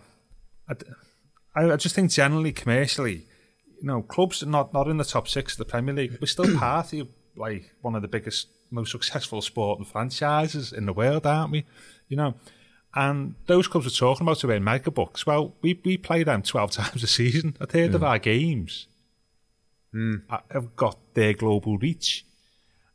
I, 1.57 1.73
I 1.73 1.77
just 1.77 1.97
think 1.97 2.13
generally 2.13 2.53
commercially, 2.53 3.27
know, 3.87 4.03
clubs 4.03 4.43
are 4.43 4.47
not 4.47 4.73
not 4.73 4.89
in 4.89 4.97
the 4.97 5.05
top 5.05 5.29
six 5.29 5.53
of 5.53 5.59
the 5.59 5.65
Premier 5.65 5.95
League. 5.95 6.19
We're 6.21 6.27
still 6.27 6.57
part 6.59 6.93
of 6.93 7.09
like 7.37 7.75
one 7.83 7.95
of 7.95 8.03
the 8.03 8.09
biggest, 8.09 8.49
most 8.71 8.91
successful 8.91 9.41
sporting 9.43 9.85
franchises 9.85 10.73
in 10.73 10.87
the 10.87 10.93
world, 10.93 11.27
aren't 11.27 11.53
we? 11.53 11.67
You 12.09 12.17
know. 12.17 12.35
And 12.95 13.35
those 13.47 13.69
clubs 13.69 13.87
we're 13.87 13.91
talking 13.91 14.27
about 14.27 14.39
to 14.39 14.49
win 14.49 14.65
mega 14.65 14.91
bucks. 14.91 15.27
Well, 15.27 15.55
we, 15.61 15.81
we 15.85 15.99
play 15.99 16.23
them 16.23 16.43
12 16.43 16.71
times 16.73 17.03
a 17.03 17.07
season. 17.07 17.57
A 17.61 17.67
third 17.67 17.93
mm. 17.93 17.95
of 17.95 18.03
our 18.03 18.19
games 18.19 18.87
mm. 19.95 20.23
have 20.51 20.75
got 20.75 20.99
their 21.15 21.35
global 21.35 21.79
reach. 21.79 22.25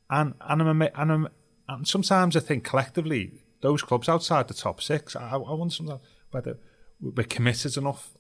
And 0.10 0.34
and, 0.42 0.62
I'm, 0.62 0.82
and, 0.82 1.12
I'm, 1.12 1.28
and 1.70 1.88
sometimes 1.88 2.36
I 2.36 2.40
think 2.40 2.64
collectively, 2.64 3.44
those 3.62 3.82
clubs 3.82 4.10
outside 4.10 4.48
the 4.48 4.54
top 4.54 4.82
six, 4.82 5.16
I, 5.16 5.32
I 5.32 5.38
wonder 5.38 5.74
sometimes 5.74 6.02
whether 6.32 6.58
we're 7.00 7.24
committed 7.24 7.78
enough 7.78 8.12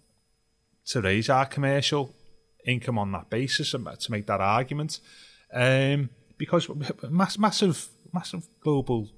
to 0.85 1.01
raise 1.01 1.29
our 1.29 1.45
commercial 1.45 2.13
income 2.65 2.97
on 2.97 3.11
that 3.11 3.29
basis 3.29 3.73
and 3.73 3.87
to 3.99 4.11
make 4.11 4.27
that 4.27 4.41
argument. 4.41 4.99
Um, 5.53 6.09
because 6.37 6.67
mass, 7.09 7.37
massive, 7.37 7.87
massive 8.11 8.47
global 8.61 9.09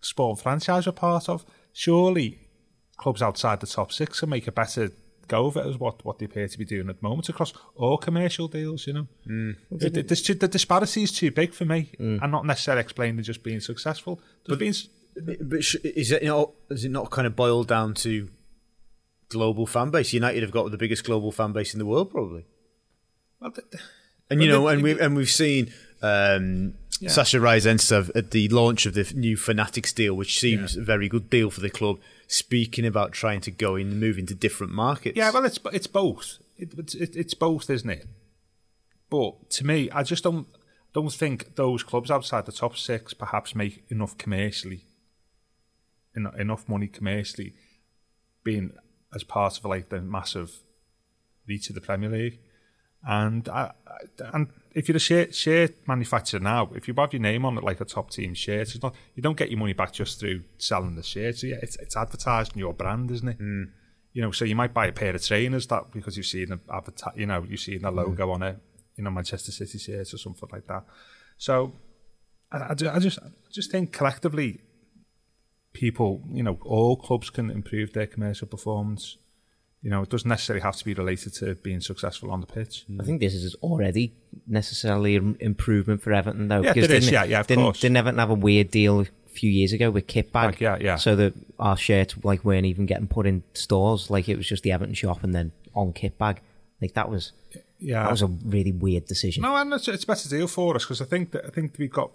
sport 0.00 0.40
franchise 0.40 0.86
we're 0.86 0.92
part 0.92 1.28
of, 1.28 1.44
surely 1.72 2.48
clubs 2.96 3.22
outside 3.22 3.60
the 3.60 3.66
top 3.66 3.92
six 3.92 4.20
can 4.20 4.28
make 4.28 4.46
a 4.46 4.52
better 4.52 4.90
go 5.30 5.46
of 5.46 5.56
it 5.56 5.64
as 5.64 5.78
what, 5.78 6.04
what 6.04 6.18
they 6.18 6.26
appear 6.26 6.48
to 6.48 6.58
be 6.58 6.64
doing 6.64 6.88
at 6.90 7.00
the 7.00 7.08
moment 7.08 7.28
across 7.28 7.52
all 7.76 7.96
commercial 7.96 8.48
deals, 8.48 8.86
you 8.86 8.92
know. 8.92 9.06
Mm. 9.28 9.56
The, 9.70 9.90
the, 9.90 10.02
the, 10.02 10.34
the, 10.34 10.48
disparity 10.48 11.04
is 11.04 11.12
too 11.12 11.30
big 11.30 11.54
for 11.54 11.64
me 11.64 11.92
mm. 11.98 12.20
and 12.20 12.32
not 12.32 12.44
necessarily 12.44 12.80
explained 12.80 13.20
explaining 13.20 13.24
just 13.24 13.42
being 13.44 13.60
successful. 13.60 14.20
but, 14.46 14.58
being, 14.58 14.74
but 15.14 15.60
is 15.60 16.10
it, 16.10 16.22
you 16.22 16.28
know, 16.28 16.54
is 16.68 16.84
it 16.84 16.90
not 16.90 17.10
kind 17.10 17.26
of 17.26 17.36
boiled 17.36 17.68
down 17.68 17.94
to 17.94 18.28
global 19.30 19.66
fan 19.66 19.90
base? 19.90 20.12
United 20.12 20.42
have 20.42 20.52
got 20.52 20.70
the 20.70 20.76
biggest 20.76 21.04
global 21.04 21.32
fan 21.32 21.52
base 21.52 21.72
in 21.72 21.78
the 21.78 21.86
world, 21.86 22.10
probably. 22.10 22.44
Well, 23.40 23.54
and, 24.28 24.42
you 24.42 24.48
know, 24.48 24.68
and, 24.68 24.82
we, 24.82 25.00
and 25.00 25.16
we've 25.16 25.30
seen 25.30 25.72
um, 26.02 26.74
yeah. 27.00 27.08
Sasha 27.08 27.38
Ryazantseva 27.38 28.14
at 28.14 28.30
the 28.30 28.48
launch 28.48 28.86
of 28.86 28.94
the 28.94 29.10
new 29.14 29.36
Fanatics 29.36 29.92
deal, 29.92 30.14
which 30.14 30.38
seems 30.38 30.76
yeah. 30.76 30.82
a 30.82 30.84
very 30.84 31.08
good 31.08 31.30
deal 31.30 31.50
for 31.50 31.60
the 31.60 31.70
club. 31.70 31.98
Speaking 32.28 32.86
about 32.86 33.12
trying 33.12 33.40
to 33.40 33.50
go 33.50 33.74
in 33.74 33.88
and 33.88 34.00
move 34.00 34.18
into 34.18 34.34
different 34.34 34.72
markets. 34.72 35.16
Yeah, 35.16 35.30
well, 35.30 35.44
it's 35.44 35.58
it's 35.72 35.88
both. 35.88 36.38
It, 36.56 36.72
it, 36.94 37.16
it's 37.16 37.34
both, 37.34 37.68
isn't 37.68 37.90
it? 37.90 38.06
But 39.08 39.50
to 39.50 39.66
me, 39.66 39.90
I 39.90 40.04
just 40.04 40.22
don't 40.22 40.46
don't 40.92 41.12
think 41.12 41.56
those 41.56 41.82
clubs 41.82 42.10
outside 42.10 42.46
the 42.46 42.52
top 42.52 42.76
six 42.76 43.14
perhaps 43.14 43.56
make 43.56 43.82
enough 43.88 44.16
commercially, 44.16 44.84
enough 46.14 46.68
money 46.68 46.86
commercially, 46.86 47.54
being 48.44 48.72
as 49.14 49.24
part 49.24 49.58
of 49.58 49.64
like 49.64 49.88
the 49.88 50.00
massive 50.00 50.62
reach 51.46 51.68
of 51.68 51.74
the 51.74 51.80
Premier 51.80 52.10
League. 52.10 52.40
And 53.02 53.48
I, 53.48 53.72
and 54.32 54.48
if 54.72 54.88
you're 54.88 54.96
a 54.96 55.00
shirt, 55.00 55.34
shirt 55.34 55.74
manufacturer 55.88 56.40
now, 56.40 56.70
if 56.74 56.86
you 56.86 56.94
have 56.96 57.12
your 57.12 57.22
name 57.22 57.44
on 57.44 57.56
it 57.56 57.64
like 57.64 57.80
a 57.80 57.84
top 57.84 58.10
team 58.10 58.34
shirt, 58.34 58.74
it's 58.74 58.82
not 58.82 58.94
you 59.14 59.22
don't 59.22 59.36
get 59.36 59.50
your 59.50 59.58
money 59.58 59.72
back 59.72 59.92
just 59.92 60.20
through 60.20 60.42
selling 60.58 60.96
the 60.96 61.02
shirt. 61.02 61.38
So 61.38 61.46
yeah, 61.46 61.58
it's 61.62 61.76
it's 61.76 61.96
advertising 61.96 62.58
your 62.58 62.74
brand, 62.74 63.10
isn't 63.10 63.28
it? 63.28 63.38
Mm. 63.38 63.70
You 64.12 64.22
know, 64.22 64.32
so 64.32 64.44
you 64.44 64.56
might 64.56 64.74
buy 64.74 64.86
a 64.86 64.92
pair 64.92 65.14
of 65.14 65.24
trainers 65.24 65.66
that 65.68 65.92
because 65.92 66.16
you've 66.16 66.26
seen 66.26 66.48
the 66.50 66.60
advertise, 66.72 67.14
you 67.16 67.26
know, 67.26 67.44
you've 67.48 67.60
seen 67.60 67.82
the 67.82 67.90
logo 67.90 68.26
mm. 68.26 68.34
on 68.34 68.42
it, 68.42 68.58
you 68.96 69.04
know, 69.04 69.10
Manchester 69.10 69.52
City 69.52 69.78
shirt 69.78 70.12
or 70.12 70.18
something 70.18 70.48
like 70.52 70.66
that. 70.66 70.84
So 71.38 71.72
I, 72.52 72.58
I, 72.58 72.70
I 72.72 72.98
just 72.98 73.18
I 73.18 73.28
just 73.50 73.70
think 73.70 73.92
collectively, 73.92 74.60
people, 75.72 76.22
you 76.30 76.42
know, 76.42 76.58
all 76.62 76.96
clubs 76.96 77.30
can 77.30 77.50
improve 77.50 77.92
their 77.92 78.06
commercial 78.06 78.46
performance 78.46 79.16
you 79.82 79.88
know, 79.88 80.02
it 80.02 80.10
doesn't 80.10 80.28
necessarily 80.28 80.60
have 80.60 80.76
to 80.76 80.84
be 80.84 80.92
related 80.92 81.32
to 81.34 81.54
being 81.56 81.80
successful 81.80 82.30
on 82.30 82.40
the 82.40 82.46
pitch. 82.46 82.84
I 83.00 83.02
think 83.02 83.20
this 83.20 83.32
is 83.32 83.54
already 83.56 84.12
necessarily 84.46 85.16
an 85.16 85.38
improvement 85.40 86.02
for 86.02 86.12
Everton, 86.12 86.48
though. 86.48 86.62
Yeah, 86.62 86.72
it 86.76 86.90
is. 86.90 87.10
Yeah, 87.10 87.24
yeah, 87.24 87.40
of 87.40 87.46
didn't, 87.46 87.64
course. 87.64 87.80
Didn't 87.80 87.96
Everton 87.96 88.18
have 88.18 88.30
a 88.30 88.34
weird 88.34 88.70
deal 88.70 89.00
a 89.00 89.06
few 89.30 89.50
years 89.50 89.72
ago 89.72 89.90
with 89.90 90.06
Kitbag? 90.06 90.34
Like, 90.34 90.60
yeah, 90.60 90.76
yeah. 90.78 90.96
So 90.96 91.16
that 91.16 91.32
our 91.58 91.78
shirts 91.78 92.14
like 92.22 92.44
weren't 92.44 92.66
even 92.66 92.84
getting 92.84 93.08
put 93.08 93.26
in 93.26 93.42
stores. 93.54 94.10
Like 94.10 94.28
it 94.28 94.36
was 94.36 94.46
just 94.46 94.64
the 94.64 94.72
Everton 94.72 94.94
shop 94.94 95.24
and 95.24 95.34
then 95.34 95.52
on 95.74 95.94
Kitbag. 95.94 96.38
Like 96.82 96.92
that 96.92 97.08
was, 97.08 97.32
yeah, 97.78 98.02
that 98.02 98.10
was 98.10 98.20
a 98.20 98.26
really 98.26 98.72
weird 98.72 99.06
decision. 99.06 99.42
No, 99.42 99.56
and 99.56 99.72
it's, 99.72 99.88
it's 99.88 100.04
a 100.04 100.06
better 100.06 100.28
deal 100.28 100.46
for 100.46 100.76
us 100.76 100.84
because 100.84 101.00
I 101.00 101.06
think 101.06 101.30
that 101.30 101.46
I 101.46 101.48
think 101.48 101.76
we've 101.78 101.90
got 101.90 102.10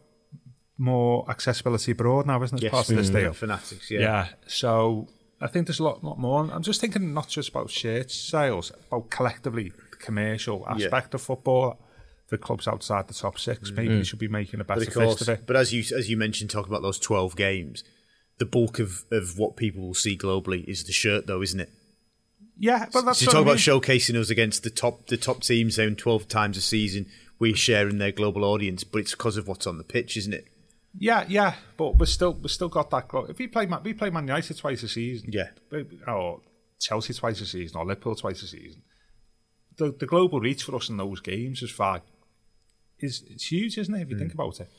more 0.78 1.30
accessibility 1.30 1.92
abroad 1.92 2.26
now, 2.28 2.42
isn't 2.44 2.58
it? 2.58 2.64
Yes, 2.64 2.72
part 2.72 2.90
of 2.90 2.96
this 2.96 3.10
mm, 3.10 3.14
deal. 3.14 3.34
Fanatics, 3.34 3.90
yeah. 3.90 4.00
Yeah. 4.00 4.28
So 4.48 5.08
I 5.42 5.48
think 5.48 5.68
there's 5.68 5.80
a 5.80 5.84
lot, 5.84 6.04
lot 6.04 6.20
more. 6.20 6.50
I'm 6.52 6.64
just 6.64 6.82
thinking 6.82 7.14
not 7.14 7.30
just 7.30 7.50
about 7.50 7.70
shirt 7.70 8.12
sales, 8.12 8.72
about 8.88 9.10
collectively 9.10 9.72
the 9.92 9.98
commercial 9.98 10.66
aspect 10.68 11.14
yeah. 11.14 11.16
of 11.16 11.22
football 11.22 11.80
The 12.30 12.38
clubs 12.38 12.68
outside 12.68 13.08
the 13.08 13.14
top 13.14 13.40
six. 13.40 13.72
Maybe 13.72 13.90
mm. 13.94 13.98
we 14.00 14.04
should 14.04 14.20
be 14.20 14.28
making 14.28 14.60
a 14.60 14.64
better 14.64 14.86
fist 14.86 15.22
of 15.22 15.30
it. 15.30 15.46
But 15.46 15.56
as 15.56 15.74
you 15.74 15.84
as 15.96 16.10
you 16.10 16.18
mentioned, 16.18 16.50
talking 16.50 16.72
about 16.72 16.82
those 16.82 17.00
12 17.00 17.36
games, 17.36 17.84
the 18.38 18.46
bulk 18.46 18.80
of, 18.80 19.06
of 19.12 19.38
what 19.38 19.56
people 19.56 19.82
will 19.88 19.94
see 19.94 20.18
globally 20.18 20.66
is 20.66 20.84
the 20.84 20.92
shirt, 20.92 21.28
though, 21.28 21.42
isn't 21.42 21.60
it? 21.60 21.70
Yeah, 22.58 22.88
but 22.92 23.06
that's 23.06 23.20
so 23.20 23.26
you 23.26 23.28
talk 23.28 23.36
I 23.36 23.40
mean. 23.40 23.48
about 23.48 23.58
showcasing 23.58 24.16
us 24.16 24.30
against 24.30 24.64
the 24.64 24.70
top 24.70 25.08
the 25.08 25.18
top 25.18 25.42
teams, 25.44 25.76
saying 25.76 25.98
12 25.98 26.28
times 26.28 26.58
a 26.58 26.62
season. 26.62 27.08
We're 27.38 27.56
sharing 27.56 27.98
their 27.98 28.14
global 28.14 28.46
audience, 28.46 28.86
but 28.86 29.00
it's 29.00 29.12
because 29.12 29.36
of 29.36 29.46
what's 29.46 29.68
on 29.68 29.78
the 29.78 29.84
pitch, 29.84 30.16
isn't 30.16 30.34
it? 30.34 30.48
Yeah, 30.98 31.26
yeah, 31.28 31.56
but 31.78 32.00
we 32.00 32.06
still 32.06 32.34
we 32.34 32.48
still 32.48 32.70
got 32.70 32.90
that. 32.92 33.10
If 33.30 33.38
we 33.38 33.48
play 33.48 33.68
we 33.84 33.94
play 33.94 34.10
Man 34.10 34.28
United 34.28 34.58
twice 34.58 34.84
a 34.84 34.88
season, 34.88 35.30
yeah, 35.32 35.50
or 36.08 36.42
Chelsea 36.80 37.14
twice 37.14 37.42
a 37.42 37.46
season, 37.46 37.78
or 37.78 37.86
Liverpool 37.86 38.16
twice 38.16 38.42
a 38.44 38.48
season, 38.48 38.82
the 39.78 39.92
the 39.92 40.06
global 40.06 40.40
reach 40.40 40.64
for 40.64 40.76
us 40.76 40.90
in 40.90 40.98
those 40.98 41.20
games 41.20 41.62
is 41.62 41.72
far 41.72 42.02
is 43.00 43.24
it's 43.30 43.52
huge, 43.52 43.78
isn't 43.78 43.94
it? 43.94 44.02
If 44.04 44.10
you 44.10 44.16
mm. 44.16 44.20
think 44.20 44.34
about 44.34 44.60
it, 44.60 44.70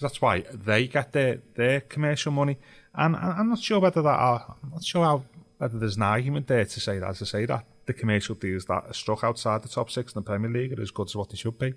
that's 0.00 0.20
why 0.20 0.44
they 0.52 0.86
get 0.86 1.12
their 1.12 1.40
their 1.54 1.80
commercial 1.82 2.32
money, 2.32 2.58
and, 2.94 3.14
and 3.14 3.32
I'm 3.32 3.48
not 3.48 3.60
sure 3.60 3.80
whether 3.80 4.02
that 4.02 4.08
are, 4.08 4.56
I'm 4.62 4.70
not 4.70 4.84
sure 4.84 5.04
how 5.04 5.24
whether 5.58 5.78
there's 5.78 5.96
an 5.96 6.02
argument 6.02 6.46
there 6.46 6.64
to 6.64 6.80
say 6.80 6.98
that 6.98 7.16
to 7.16 7.26
say 7.26 7.44
that 7.46 7.64
the 7.86 7.92
commercial 7.92 8.34
deals 8.34 8.64
that 8.64 8.84
are 8.86 8.92
struck 8.92 9.22
outside 9.22 9.62
the 9.62 9.68
top 9.68 9.90
six 9.90 10.12
in 10.12 10.20
the 10.20 10.26
Premier 10.26 10.50
League 10.50 10.76
are 10.76 10.82
as 10.82 10.90
good 10.90 11.08
as 11.08 11.16
what 11.16 11.30
they 11.30 11.36
should 11.36 11.58
be, 11.58 11.74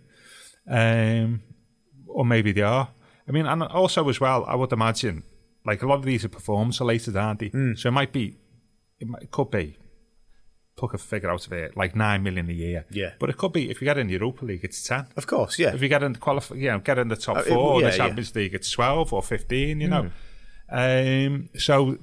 um, 0.67 1.41
or 2.07 2.25
maybe 2.25 2.51
they 2.51 2.61
are. 2.61 2.89
I 3.27 3.31
mean, 3.31 3.45
and 3.45 3.63
also 3.63 4.07
as 4.09 4.19
well, 4.19 4.45
I 4.47 4.55
would 4.55 4.73
imagine, 4.73 5.23
like 5.65 5.81
a 5.81 5.87
lot 5.87 5.99
of 5.99 6.05
these 6.05 6.25
are 6.25 6.29
performance 6.29 6.79
related, 6.79 7.15
aren't 7.15 7.39
they? 7.39 7.49
Mm. 7.49 7.77
So 7.77 7.89
it 7.89 7.93
might 7.93 8.11
be, 8.11 8.37
it, 8.99 9.07
might, 9.07 9.23
it 9.23 9.31
could 9.31 9.49
be, 9.49 9.77
pluck 10.75 10.93
a 10.93 10.97
figure 10.97 11.29
out 11.29 11.45
of 11.45 11.53
it, 11.53 11.77
like 11.77 11.95
nine 11.95 12.23
million 12.23 12.49
a 12.49 12.53
year. 12.53 12.85
Yeah. 12.89 13.13
But 13.19 13.29
it 13.29 13.37
could 13.37 13.53
be 13.53 13.69
if 13.69 13.79
you 13.79 13.85
get 13.85 13.97
in 13.97 14.07
the 14.07 14.13
Europa 14.13 14.43
League, 14.43 14.63
it's 14.63 14.83
ten. 14.83 15.05
Of 15.15 15.27
course, 15.27 15.59
yeah. 15.59 15.73
If 15.73 15.81
you 15.81 15.87
get 15.87 16.03
in 16.03 16.13
the 16.13 16.19
qualify, 16.19 16.55
you 16.55 16.69
know, 16.69 16.79
get 16.79 16.97
in 16.97 17.07
the 17.07 17.15
top 17.15 17.37
uh, 17.37 17.41
four, 17.43 17.79
it, 17.79 17.83
yeah, 17.83 17.91
the 17.91 17.97
Champions 17.97 18.31
yeah. 18.33 18.41
League, 18.41 18.55
it's 18.55 18.71
twelve 18.71 19.13
or 19.13 19.21
fifteen. 19.21 19.79
You 19.79 19.87
know, 19.87 20.09
mm. 20.71 21.27
um, 21.27 21.49
so 21.57 21.97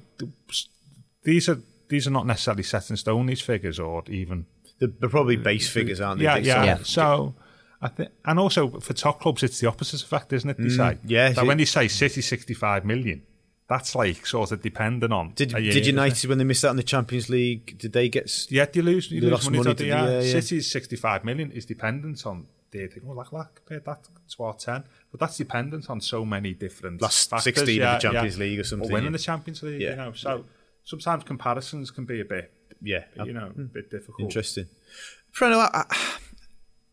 these 1.23 1.49
are 1.49 1.59
these 1.89 2.07
are 2.07 2.11
not 2.11 2.25
necessarily 2.25 2.63
set 2.63 2.89
in 2.89 2.97
stone. 2.97 3.25
These 3.25 3.41
figures, 3.41 3.77
or 3.77 4.03
even 4.07 4.45
they're, 4.79 5.09
probably 5.09 5.35
base 5.35 5.69
figures, 5.69 5.99
aren't 5.99 6.19
they? 6.19 6.25
Yeah, 6.25 6.37
yeah. 6.37 6.63
yeah. 6.63 6.77
So. 6.81 7.35
I 7.81 7.87
think, 7.87 8.09
and 8.25 8.39
also 8.39 8.79
for 8.79 8.93
top 8.93 9.19
clubs, 9.21 9.43
it's 9.43 9.59
the 9.59 9.67
opposite 9.67 10.03
effect, 10.03 10.31
isn't 10.33 10.49
it? 10.49 10.57
They 10.57 10.65
mm, 10.65 10.77
say, 10.77 10.97
yeah. 11.05 11.31
That 11.31 11.45
when 11.45 11.59
you 11.59 11.65
say 11.65 11.87
City 11.87 12.21
sixty-five 12.21 12.85
million, 12.85 13.23
that's 13.67 13.95
like 13.95 14.25
sort 14.25 14.51
of 14.51 14.61
dependent 14.61 15.11
on. 15.11 15.33
Did 15.33 15.51
year, 15.53 15.73
Did 15.73 15.87
United 15.87 16.29
when 16.29 16.37
they 16.37 16.43
missed 16.43 16.63
out 16.63 16.71
in 16.71 16.77
the 16.77 16.83
Champions 16.83 17.29
League? 17.29 17.77
Did 17.77 17.93
they 17.93 18.07
get? 18.07 18.29
Yeah, 18.51 18.67
you 18.73 18.83
lose. 18.83 19.09
You 19.11 19.21
lose 19.21 19.45
money, 19.45 19.57
money 19.57 19.73
to 19.73 19.83
the 19.83 19.89
yeah. 19.89 20.19
yeah. 20.19 20.31
City's 20.31 20.69
sixty-five 20.69 21.25
million 21.25 21.51
is 21.51 21.65
dependent 21.65 22.25
on. 22.25 22.47
They 22.71 22.87
think, 22.87 23.03
oh, 23.05 23.11
like, 23.11 23.33
like, 23.33 23.53
compared 23.55 23.83
that 23.83 24.07
to 24.29 24.43
our 24.43 24.53
ten, 24.53 24.85
but 25.11 25.19
that's 25.19 25.35
dependent 25.35 25.89
on 25.89 25.99
so 25.99 26.23
many 26.23 26.53
different 26.53 27.01
last 27.01 27.29
factors. 27.29 27.43
sixteen 27.43 27.81
yeah, 27.81 27.89
in 27.89 27.95
the 27.95 27.99
Champions 27.99 28.37
League 28.39 28.59
or 28.59 28.63
something. 28.63 28.89
Or 28.89 28.93
winning 28.93 29.11
the 29.11 29.19
Champions 29.19 29.61
League, 29.61 29.81
you 29.81 29.93
know. 29.93 30.13
So 30.13 30.45
sometimes 30.85 31.25
comparisons 31.25 31.91
can 31.91 32.05
be 32.05 32.21
a 32.21 32.25
bit, 32.25 32.53
yeah, 32.81 33.03
you 33.25 33.33
know, 33.33 33.51
a 33.57 33.61
bit 33.63 33.91
difficult. 33.91 34.21
Interesting. 34.21 34.67
Preno, 35.33 35.57
I, 35.57 35.83
I, 35.89 36.17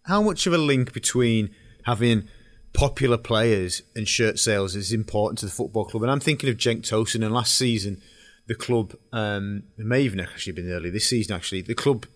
how 0.09 0.23
much 0.23 0.47
of 0.47 0.55
a 0.55 0.59
link 0.59 0.93
between 0.95 1.51
having 1.85 2.27
popular 2.73 3.19
players 3.19 3.83
and 3.95 4.09
shirt 4.09 4.39
sales 4.39 4.75
is 4.75 4.91
important 4.91 5.39
to 5.39 5.47
the 5.47 5.53
football 5.53 5.85
club? 5.85 6.03
And 6.03 6.11
I'm 6.11 6.19
thinking 6.19 6.49
of 6.49 6.57
Cenk 6.57 6.81
Tosun. 6.81 7.23
And 7.23 7.33
last 7.33 7.55
season, 7.55 8.01
the 8.47 8.55
club, 8.55 8.95
um, 9.13 9.65
it 9.77 9.85
may 9.85 10.01
even 10.01 10.19
actually 10.19 10.55
been 10.55 10.73
early 10.73 10.89
this 10.89 11.11
season, 11.11 11.37
actually, 11.37 11.61
the 11.61 11.75
club 11.75 12.07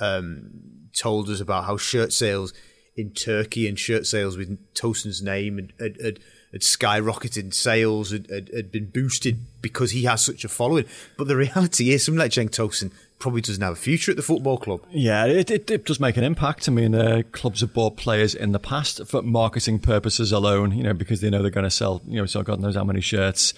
um, 0.00 0.90
told 0.94 1.30
us 1.30 1.40
about 1.40 1.64
how 1.64 1.78
shirt 1.78 2.12
sales 2.12 2.52
in 2.94 3.12
Turkey 3.12 3.66
and 3.66 3.78
shirt 3.78 4.06
sales 4.06 4.36
with 4.36 4.58
Tosun's 4.74 5.22
name 5.22 5.56
had, 5.56 5.72
had, 5.80 6.18
had, 6.52 6.60
skyrocketed 6.60 7.54
sales, 7.54 8.10
had, 8.10 8.28
had, 8.28 8.70
been 8.70 8.90
boosted 8.90 9.38
because 9.62 9.92
he 9.92 10.02
has 10.02 10.22
such 10.22 10.44
a 10.44 10.48
following. 10.48 10.84
But 11.16 11.28
the 11.28 11.36
reality 11.36 11.90
is, 11.90 12.04
someone 12.04 12.20
like 12.20 12.32
Cenk 12.32 12.50
Tosun 12.50 12.92
probably 13.18 13.40
doesn't 13.40 13.62
have 13.62 13.72
a 13.72 13.76
future 13.76 14.10
at 14.10 14.16
the 14.16 14.22
football 14.22 14.58
club. 14.58 14.80
Yeah, 14.90 15.24
it, 15.26 15.50
it, 15.50 15.70
it 15.70 15.84
does 15.84 16.00
make 16.00 16.16
an 16.16 16.24
impact. 16.24 16.68
I 16.68 16.72
mean, 16.72 16.94
uh, 16.94 17.22
clubs 17.32 17.60
have 17.60 17.74
bought 17.74 17.96
players 17.96 18.34
in 18.34 18.52
the 18.52 18.58
past 18.58 19.06
for 19.06 19.22
marketing 19.22 19.80
purposes 19.80 20.32
alone, 20.32 20.76
you 20.76 20.82
know, 20.82 20.94
because 20.94 21.20
they 21.20 21.30
know 21.30 21.42
they're 21.42 21.50
going 21.50 21.64
to 21.64 21.70
sell, 21.70 22.02
you 22.06 22.18
know, 22.18 22.26
so 22.26 22.42
God 22.42 22.60
knows 22.60 22.76
how 22.76 22.84
many 22.84 23.00
shirts. 23.00 23.54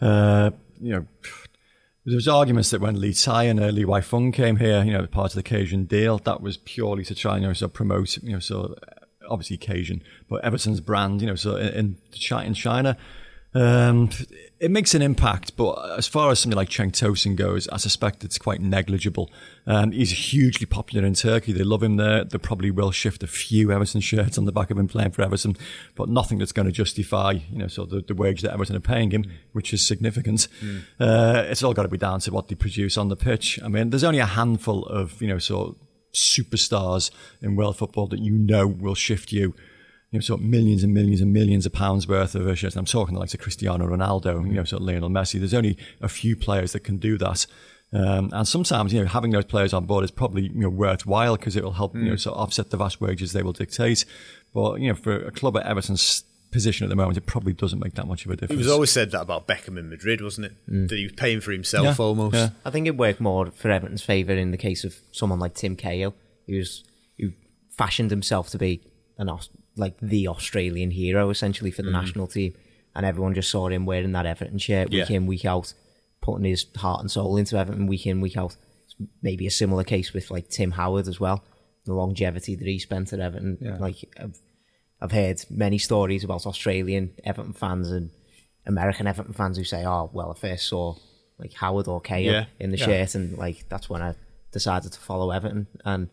Uh, 0.00 0.50
you 0.80 0.92
know, 0.92 1.06
there 2.04 2.16
was 2.16 2.28
arguments 2.28 2.70
that 2.70 2.80
when 2.80 3.00
Li 3.00 3.12
Tie 3.12 3.44
and 3.44 3.60
uh, 3.60 3.66
Li 3.68 3.84
Weifeng 3.84 4.32
came 4.32 4.56
here, 4.56 4.82
you 4.82 4.92
know, 4.92 5.06
part 5.06 5.34
of 5.34 5.42
the 5.42 5.42
Kejian 5.42 5.86
deal, 5.86 6.18
that 6.18 6.40
was 6.40 6.56
purely 6.56 7.04
to 7.04 7.14
try, 7.14 7.36
you 7.36 7.42
know, 7.42 7.52
so 7.52 7.68
promote, 7.68 8.16
you 8.22 8.32
know, 8.32 8.38
so 8.38 8.74
obviously 9.28 9.58
Kejian, 9.58 10.02
but 10.28 10.42
Everton's 10.42 10.80
brand, 10.80 11.20
you 11.20 11.26
know, 11.26 11.36
so 11.36 11.56
in, 11.56 11.96
in 12.12 12.54
China. 12.54 12.96
Um, 13.54 14.10
it 14.60 14.70
makes 14.70 14.94
an 14.94 15.00
impact, 15.00 15.56
but 15.56 15.72
as 15.96 16.06
far 16.06 16.30
as 16.30 16.38
something 16.38 16.56
like 16.56 16.68
Cenk 16.68 16.92
Tosun 16.92 17.34
goes, 17.34 17.66
I 17.68 17.78
suspect 17.78 18.24
it's 18.24 18.36
quite 18.36 18.60
negligible. 18.60 19.30
Um, 19.66 19.90
he's 19.92 20.10
hugely 20.10 20.66
popular 20.66 21.06
in 21.06 21.14
Turkey. 21.14 21.52
They 21.52 21.64
love 21.64 21.82
him 21.82 21.96
there. 21.96 22.24
They 22.24 22.36
probably 22.36 22.70
will 22.70 22.90
shift 22.90 23.22
a 23.22 23.26
few 23.26 23.72
Everton 23.72 24.02
shirts 24.02 24.36
on 24.36 24.44
the 24.44 24.52
back 24.52 24.70
of 24.70 24.78
him 24.78 24.86
playing 24.86 25.12
for 25.12 25.22
Everton, 25.22 25.56
but 25.94 26.10
nothing 26.10 26.38
that's 26.38 26.52
going 26.52 26.66
to 26.66 26.72
justify, 26.72 27.38
you 27.50 27.58
know, 27.58 27.68
so 27.68 27.86
the, 27.86 28.02
the 28.02 28.14
wage 28.14 28.42
that 28.42 28.52
Everton 28.52 28.76
are 28.76 28.80
paying 28.80 29.10
him, 29.12 29.24
which 29.52 29.72
is 29.72 29.86
significant. 29.86 30.46
Mm. 30.62 30.82
Uh, 31.00 31.44
it's 31.46 31.62
all 31.62 31.72
got 31.72 31.84
to 31.84 31.88
be 31.88 31.96
down 31.96 32.20
to 32.20 32.30
what 32.30 32.48
they 32.48 32.54
produce 32.54 32.98
on 32.98 33.08
the 33.08 33.16
pitch. 33.16 33.58
I 33.64 33.68
mean, 33.68 33.88
there's 33.88 34.04
only 34.04 34.20
a 34.20 34.26
handful 34.26 34.84
of, 34.86 35.22
you 35.22 35.28
know, 35.28 35.38
sort 35.38 35.70
of 35.70 35.76
superstars 36.12 37.10
in 37.40 37.56
world 37.56 37.78
football 37.78 38.08
that 38.08 38.18
you 38.18 38.32
know 38.32 38.66
will 38.66 38.94
shift 38.94 39.32
you 39.32 39.54
you 40.10 40.18
know, 40.18 40.20
sort 40.20 40.40
of 40.40 40.46
millions 40.46 40.82
and 40.82 40.92
millions 40.92 41.20
and 41.20 41.32
millions 41.32 41.66
of 41.66 41.72
pounds 41.72 42.08
worth 42.08 42.34
of 42.34 42.58
shirts. 42.58 42.76
I'm 42.76 42.84
talking 42.84 43.16
like 43.16 43.28
to 43.30 43.38
Cristiano 43.38 43.86
Ronaldo, 43.86 44.46
you 44.46 44.54
know, 44.54 44.64
sort 44.64 44.82
of 44.82 44.88
Lionel 44.88 45.08
Messi. 45.08 45.38
There's 45.38 45.54
only 45.54 45.78
a 46.00 46.08
few 46.08 46.36
players 46.36 46.72
that 46.72 46.80
can 46.80 46.98
do 46.98 47.16
that. 47.18 47.46
Um, 47.92 48.30
and 48.32 48.46
sometimes, 48.46 48.92
you 48.92 49.00
know, 49.00 49.06
having 49.06 49.30
those 49.30 49.44
players 49.44 49.72
on 49.72 49.84
board 49.84 50.04
is 50.04 50.10
probably, 50.10 50.42
you 50.42 50.60
know, 50.60 50.68
worthwhile 50.68 51.36
because 51.36 51.56
it 51.56 51.64
will 51.64 51.72
help, 51.72 51.94
mm. 51.94 52.04
you 52.04 52.10
know, 52.10 52.16
sort 52.16 52.36
of 52.36 52.42
offset 52.42 52.70
the 52.70 52.76
vast 52.76 53.00
wages 53.00 53.32
they 53.32 53.42
will 53.42 53.52
dictate. 53.52 54.04
But, 54.52 54.80
you 54.80 54.88
know, 54.88 54.94
for 54.94 55.14
a 55.14 55.30
club 55.30 55.56
at 55.56 55.66
Everton's 55.66 56.24
position 56.50 56.84
at 56.84 56.90
the 56.90 56.96
moment, 56.96 57.16
it 57.16 57.26
probably 57.26 57.52
doesn't 57.52 57.78
make 57.78 57.94
that 57.94 58.06
much 58.06 58.24
of 58.24 58.32
a 58.32 58.36
difference. 58.36 58.60
It 58.60 58.64
was 58.64 58.72
always 58.72 58.90
said 58.90 59.12
that 59.12 59.22
about 59.22 59.46
Beckham 59.46 59.78
in 59.78 59.88
Madrid, 59.88 60.20
wasn't 60.22 60.46
it? 60.46 60.52
Mm. 60.68 60.88
That 60.88 60.98
he 60.98 61.04
was 61.04 61.12
paying 61.12 61.40
for 61.40 61.52
himself 61.52 61.84
yeah. 61.84 62.04
almost. 62.04 62.34
Yeah. 62.34 62.50
I 62.64 62.70
think 62.70 62.88
it 62.88 62.96
worked 62.96 63.20
more 63.20 63.50
for 63.52 63.70
Everton's 63.70 64.02
favour 64.02 64.32
in 64.32 64.50
the 64.50 64.56
case 64.56 64.84
of 64.84 64.96
someone 65.12 65.38
like 65.38 65.54
Tim 65.54 65.76
Cahill, 65.76 66.14
who's 66.46 66.84
who 67.18 67.32
fashioned 67.70 68.10
himself 68.10 68.50
to 68.50 68.58
be 68.58 68.82
an 69.18 69.28
like 69.80 69.98
the 70.00 70.28
Australian 70.28 70.90
hero 70.90 71.30
essentially 71.30 71.70
for 71.70 71.82
the 71.82 71.88
mm. 71.88 72.00
national 72.00 72.26
team, 72.26 72.54
and 72.94 73.06
everyone 73.06 73.34
just 73.34 73.50
saw 73.50 73.68
him 73.68 73.86
wearing 73.86 74.12
that 74.12 74.26
Everton 74.26 74.58
shirt 74.58 74.90
week 74.90 75.08
yeah. 75.08 75.16
in 75.16 75.26
week 75.26 75.46
out, 75.46 75.72
putting 76.20 76.44
his 76.44 76.66
heart 76.76 77.00
and 77.00 77.10
soul 77.10 77.36
into 77.38 77.56
Everton 77.56 77.86
week 77.86 78.06
in 78.06 78.20
week 78.20 78.36
out. 78.36 78.56
maybe 79.22 79.46
a 79.46 79.50
similar 79.50 79.82
case 79.82 80.12
with 80.12 80.30
like 80.30 80.48
Tim 80.48 80.72
Howard 80.72 81.08
as 81.08 81.18
well, 81.18 81.42
the 81.86 81.94
longevity 81.94 82.54
that 82.54 82.66
he 82.66 82.78
spent 82.78 83.12
at 83.14 83.20
Everton. 83.20 83.56
Yeah. 83.60 83.78
Like 83.78 83.96
I've, 84.20 84.38
I've 85.00 85.12
heard 85.12 85.42
many 85.48 85.78
stories 85.78 86.24
about 86.24 86.46
Australian 86.46 87.14
Everton 87.24 87.54
fans 87.54 87.90
and 87.90 88.10
American 88.66 89.06
Everton 89.06 89.32
fans 89.32 89.56
who 89.56 89.64
say, 89.64 89.84
"Oh, 89.86 90.10
well, 90.12 90.30
I 90.30 90.38
first 90.38 90.66
saw 90.66 90.94
like 91.38 91.54
Howard 91.54 91.88
or 91.88 92.02
Cahill 92.02 92.34
yeah. 92.34 92.44
in 92.58 92.70
the 92.70 92.76
shirt, 92.76 93.14
and 93.14 93.38
like 93.38 93.66
that's 93.70 93.88
when 93.88 94.02
I 94.02 94.14
decided 94.52 94.92
to 94.92 95.00
follow 95.00 95.30
Everton." 95.30 95.68
And 95.86 96.10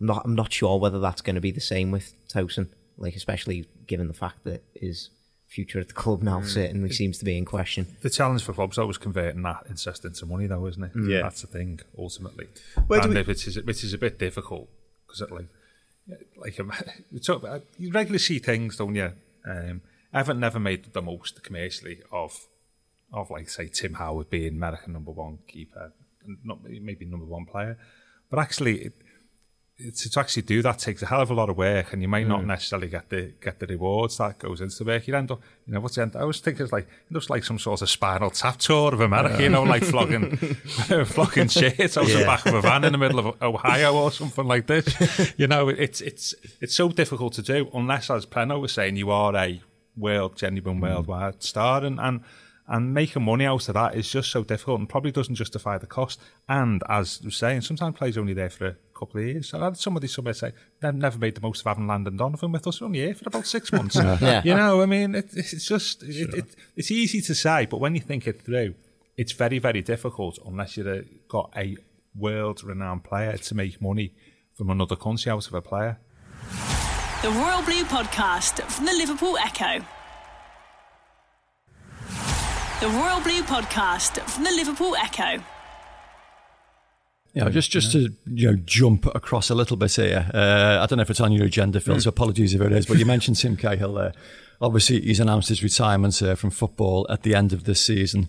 I'm 0.00 0.06
not, 0.06 0.22
I'm 0.24 0.36
not 0.36 0.52
sure 0.52 0.78
whether 0.78 1.00
that's 1.00 1.20
going 1.20 1.34
to 1.34 1.40
be 1.40 1.50
the 1.50 1.60
same 1.60 1.90
with 1.90 2.14
Tosun 2.32 2.68
like 2.98 3.16
especially 3.16 3.66
given 3.86 4.08
the 4.08 4.14
fact 4.14 4.44
that 4.44 4.62
his 4.74 5.10
future 5.46 5.80
at 5.80 5.88
the 5.88 5.94
club 5.94 6.22
now 6.22 6.40
mm. 6.40 6.46
certainly 6.46 6.90
seems 6.90 7.18
to 7.18 7.24
be 7.24 7.36
in 7.36 7.44
question. 7.44 7.96
The 8.02 8.10
challenge 8.10 8.42
for 8.42 8.52
clubs 8.52 8.78
always 8.78 8.98
converting 8.98 9.42
that 9.42 9.64
interest 9.68 10.04
into 10.04 10.26
money, 10.26 10.46
though, 10.46 10.66
isn't 10.66 10.82
it? 10.82 10.94
Mm. 10.94 11.10
Yeah, 11.10 11.22
that's 11.22 11.40
the 11.40 11.46
thing 11.46 11.80
ultimately. 11.98 12.48
Where 12.86 13.00
and 13.00 13.14
we... 13.14 13.20
if 13.20 13.28
it 13.28 13.46
is, 13.46 13.62
which 13.62 13.82
is 13.82 13.94
a 13.94 13.98
bit 13.98 14.18
difficult 14.18 14.68
because 15.06 15.22
it 15.22 15.32
like, 15.32 15.48
like 16.36 16.60
um, 16.60 16.72
talk 17.24 17.42
about, 17.42 17.62
you 17.78 17.90
regularly 17.90 18.18
see 18.18 18.38
things, 18.38 18.76
don't 18.76 18.94
you? 18.94 19.12
Um, 19.48 19.80
Everton 20.12 20.40
never 20.40 20.58
made 20.58 20.92
the 20.92 21.02
most 21.02 21.42
commercially 21.42 22.02
of 22.12 22.46
of 23.10 23.30
like 23.30 23.48
say 23.48 23.68
Tim 23.68 23.94
Howard 23.94 24.28
being 24.28 24.56
American 24.56 24.92
number 24.92 25.10
one 25.10 25.38
keeper, 25.48 25.92
and 26.26 26.36
not 26.44 26.62
maybe 26.62 27.06
number 27.06 27.26
one 27.26 27.46
player, 27.46 27.78
but 28.30 28.38
actually. 28.38 28.82
It, 28.86 28.92
to, 29.78 30.10
to 30.10 30.20
actually 30.20 30.42
do 30.42 30.60
that 30.60 30.78
takes 30.78 31.02
a 31.02 31.06
hell 31.06 31.20
of 31.20 31.30
a 31.30 31.34
lot 31.34 31.48
of 31.48 31.56
work 31.56 31.92
and 31.92 32.02
you 32.02 32.08
might 32.08 32.26
mm. 32.26 32.30
not 32.30 32.44
necessarily 32.44 32.88
get 32.88 33.08
the 33.10 33.32
get 33.40 33.60
the 33.60 33.66
rewards 33.66 34.18
that 34.18 34.38
goes 34.38 34.60
into 34.60 34.76
the 34.78 34.84
work. 34.84 35.06
You 35.06 35.14
end 35.14 35.30
up, 35.30 35.40
you 35.66 35.74
know, 35.74 35.80
what's 35.80 35.94
the 35.94 36.02
end? 36.02 36.16
I 36.16 36.24
was 36.24 36.40
thinking 36.40 36.64
it's 36.64 36.72
like, 36.72 36.88
it 36.88 37.12
looks 37.12 37.30
like 37.30 37.44
some 37.44 37.60
sort 37.60 37.80
of 37.82 37.88
spinal 37.88 38.30
tap 38.30 38.58
tour 38.58 38.92
of 38.92 39.00
America, 39.00 39.36
yeah. 39.36 39.42
you 39.44 39.48
know, 39.48 39.62
like 39.62 39.84
flogging, 39.84 40.36
flogging 41.06 41.48
shit 41.48 41.96
out 41.96 42.08
yeah. 42.08 42.18
the 42.18 42.24
back 42.24 42.44
of 42.46 42.54
a 42.54 42.60
van 42.60 42.84
in 42.84 42.92
the 42.92 42.98
middle 42.98 43.20
of 43.20 43.40
Ohio 43.40 43.94
or 43.94 44.10
something 44.10 44.46
like 44.46 44.66
this. 44.66 45.32
you 45.36 45.46
know, 45.46 45.68
it's, 45.68 46.00
it's, 46.00 46.34
it's 46.60 46.74
so 46.74 46.88
difficult 46.88 47.34
to 47.34 47.42
do 47.42 47.70
unless, 47.72 48.10
as 48.10 48.26
Pleno 48.26 48.60
was 48.60 48.72
saying, 48.72 48.96
you 48.96 49.10
are 49.10 49.34
a 49.36 49.62
world, 49.96 50.36
genuine 50.36 50.78
mm. 50.78 50.82
worldwide 50.82 51.42
star. 51.42 51.84
And, 51.84 52.00
and 52.00 52.22
and 52.68 52.92
making 52.92 53.22
money 53.22 53.46
out 53.46 53.66
of 53.68 53.74
that 53.74 53.94
is 53.94 54.10
just 54.10 54.30
so 54.30 54.44
difficult 54.44 54.78
and 54.78 54.88
probably 54.88 55.10
doesn't 55.10 55.34
justify 55.34 55.78
the 55.78 55.86
cost. 55.86 56.20
And 56.48 56.82
as 56.88 57.18
you're 57.22 57.30
saying, 57.30 57.62
sometimes 57.62 57.96
players 57.96 58.18
only 58.18 58.34
there 58.34 58.50
for 58.50 58.66
a 58.66 58.76
couple 58.94 59.20
of 59.20 59.26
years. 59.26 59.54
I 59.54 59.64
had 59.64 59.78
somebody 59.78 60.06
somewhere 60.06 60.34
say 60.34 60.52
they've 60.80 60.94
never 60.94 61.18
made 61.18 61.34
the 61.34 61.40
most 61.40 61.60
of 61.60 61.66
having 61.66 61.86
Landon 61.86 62.18
Donovan 62.18 62.52
with 62.52 62.66
us. 62.66 62.80
We're 62.80 62.88
only 62.88 63.00
here 63.00 63.14
for 63.14 63.24
about 63.26 63.46
six 63.46 63.72
months. 63.72 63.96
yeah. 63.96 64.42
You 64.44 64.54
know, 64.54 64.82
I 64.82 64.86
mean, 64.86 65.14
it, 65.14 65.30
it's 65.32 65.66
just 65.66 66.00
sure. 66.00 66.10
it, 66.10 66.34
it, 66.34 66.56
it's 66.76 66.90
easy 66.90 67.22
to 67.22 67.34
say, 67.34 67.64
but 67.64 67.80
when 67.80 67.94
you 67.94 68.02
think 68.02 68.26
it 68.26 68.42
through, 68.42 68.74
it's 69.16 69.32
very 69.32 69.58
very 69.58 69.80
difficult 69.80 70.38
unless 70.46 70.76
you've 70.76 71.06
got 71.26 71.52
a 71.56 71.76
world 72.14 72.62
renowned 72.62 73.02
player 73.02 73.38
to 73.38 73.54
make 73.54 73.80
money 73.80 74.12
from 74.54 74.68
another 74.68 74.96
country 74.96 75.32
out 75.32 75.46
of 75.46 75.54
a 75.54 75.62
player. 75.62 75.98
The 77.22 77.30
Royal 77.30 77.62
Blue 77.62 77.84
Podcast 77.84 78.62
from 78.70 78.84
the 78.84 78.92
Liverpool 78.92 79.38
Echo. 79.38 79.84
The 82.80 82.88
Royal 82.90 83.20
Blue 83.22 83.42
Podcast 83.42 84.20
from 84.30 84.44
the 84.44 84.52
Liverpool 84.52 84.94
Echo. 84.94 85.42
Yeah, 87.34 87.48
just 87.48 87.72
just 87.72 87.90
to 87.90 88.14
you 88.24 88.52
know 88.52 88.56
jump 88.64 89.04
across 89.16 89.50
a 89.50 89.56
little 89.56 89.76
bit 89.76 89.96
here. 89.96 90.30
Uh, 90.32 90.78
I 90.80 90.86
don't 90.86 90.98
know 90.98 91.02
if 91.02 91.10
it's 91.10 91.20
on 91.20 91.32
your 91.32 91.44
agenda, 91.44 91.80
Phil. 91.80 91.96
Mm. 91.96 92.02
So 92.02 92.10
apologies 92.10 92.54
if 92.54 92.60
it 92.60 92.70
is. 92.70 92.86
But 92.86 92.98
you 92.98 93.04
mentioned 93.04 93.36
Tim 93.36 93.56
Cahill 93.56 93.94
there. 93.94 94.12
Obviously, 94.60 95.00
he's 95.00 95.18
announced 95.18 95.48
his 95.48 95.60
retirement 95.60 96.22
uh, 96.22 96.36
from 96.36 96.50
football 96.50 97.04
at 97.10 97.24
the 97.24 97.34
end 97.34 97.52
of 97.52 97.64
this 97.64 97.84
season. 97.84 98.28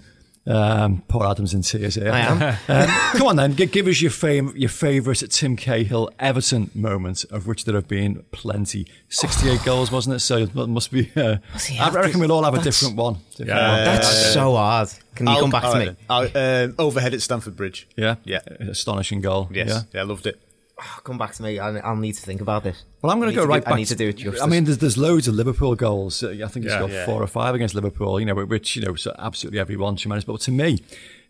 Um, 0.50 1.04
poor 1.08 1.28
Adam's 1.28 1.54
in 1.54 1.62
tears 1.62 1.94
here. 1.94 2.12
I 2.12 2.20
am. 2.22 2.42
um, 2.68 2.90
come 3.18 3.28
on 3.28 3.36
then, 3.36 3.54
give, 3.54 3.72
give 3.72 3.86
us 3.86 4.02
your 4.02 4.10
fame, 4.10 4.52
your 4.56 4.70
favourite 4.70 5.24
Tim 5.30 5.56
Cahill 5.56 6.10
Everton 6.18 6.72
moment, 6.74 7.24
of 7.30 7.46
which 7.46 7.66
there 7.66 7.76
have 7.76 7.88
been 7.88 8.26
plenty. 8.32 8.88
Sixty-eight 9.10 9.64
goals, 9.64 9.92
wasn't 9.92 10.16
it? 10.16 10.22
So 10.22 10.38
it 10.38 10.56
must 10.56 10.92
be. 10.92 11.12
Uh, 11.16 11.38
I 11.80 11.90
reckon 11.92 12.20
we'll 12.20 12.32
all 12.32 12.44
have 12.44 12.56
a 12.56 12.62
different 12.62 12.96
one. 12.96 13.18
Different 13.32 13.50
yeah, 13.50 13.76
one. 13.76 13.86
that's 13.86 14.08
uh, 14.08 14.34
so 14.34 14.56
hard. 14.56 14.90
Can 15.14 15.28
you 15.28 15.34
I'll, 15.34 15.42
come 15.42 15.52
back 15.52 15.64
to 15.64 15.80
me? 15.80 15.96
Um, 16.10 16.76
overhead 16.80 17.14
at 17.14 17.22
Stamford 17.22 17.56
Bridge. 17.56 17.88
Yeah, 17.96 18.16
yeah, 18.24 18.40
astonishing 18.60 19.22
goal. 19.22 19.50
Yes, 19.52 19.70
yeah, 19.70 19.82
yeah 19.94 20.04
loved 20.04 20.26
it. 20.26 20.42
Oh, 20.80 21.00
come 21.04 21.18
back 21.18 21.34
to 21.34 21.44
me. 21.44 21.60
I, 21.60 21.72
will 21.72 21.96
need 21.98 22.14
to 22.14 22.22
think 22.22 22.42
about 22.42 22.64
this. 22.64 22.84
Well, 23.02 23.12
I'm 23.12 23.20
going 23.20 23.30
to 23.30 23.36
go 23.36 23.46
right 23.46 23.62
do, 23.62 23.66
back. 23.66 23.74
I 23.74 23.78
need 23.78 23.88
to 23.88 23.96
do 23.96 24.10
it 24.10 24.18
justice. 24.18 24.42
I 24.42 24.48
mean, 24.48 24.66
there's, 24.66 24.78
there's 24.78 24.98
loads 24.98 25.28
of 25.28 25.36
Liverpool 25.36 25.76
goals. 25.76 26.24
I 26.24 26.36
think 26.48 26.66
he's 26.66 26.74
yeah, 26.74 26.80
got 26.80 26.90
yeah. 26.90 27.06
four 27.06 27.22
or 27.22 27.28
five 27.28 27.56
against 27.56 27.76
Liverpool. 27.76 28.20
You 28.20 28.26
know, 28.26 28.36
which 28.36 28.76
you 28.76 28.84
know, 28.84 28.96
so 28.96 29.16
absolutely 29.18 29.60
everyone 29.60 29.96
tremendous. 29.96 30.26
But 30.26 30.42
to 30.42 30.52
me, 30.52 30.80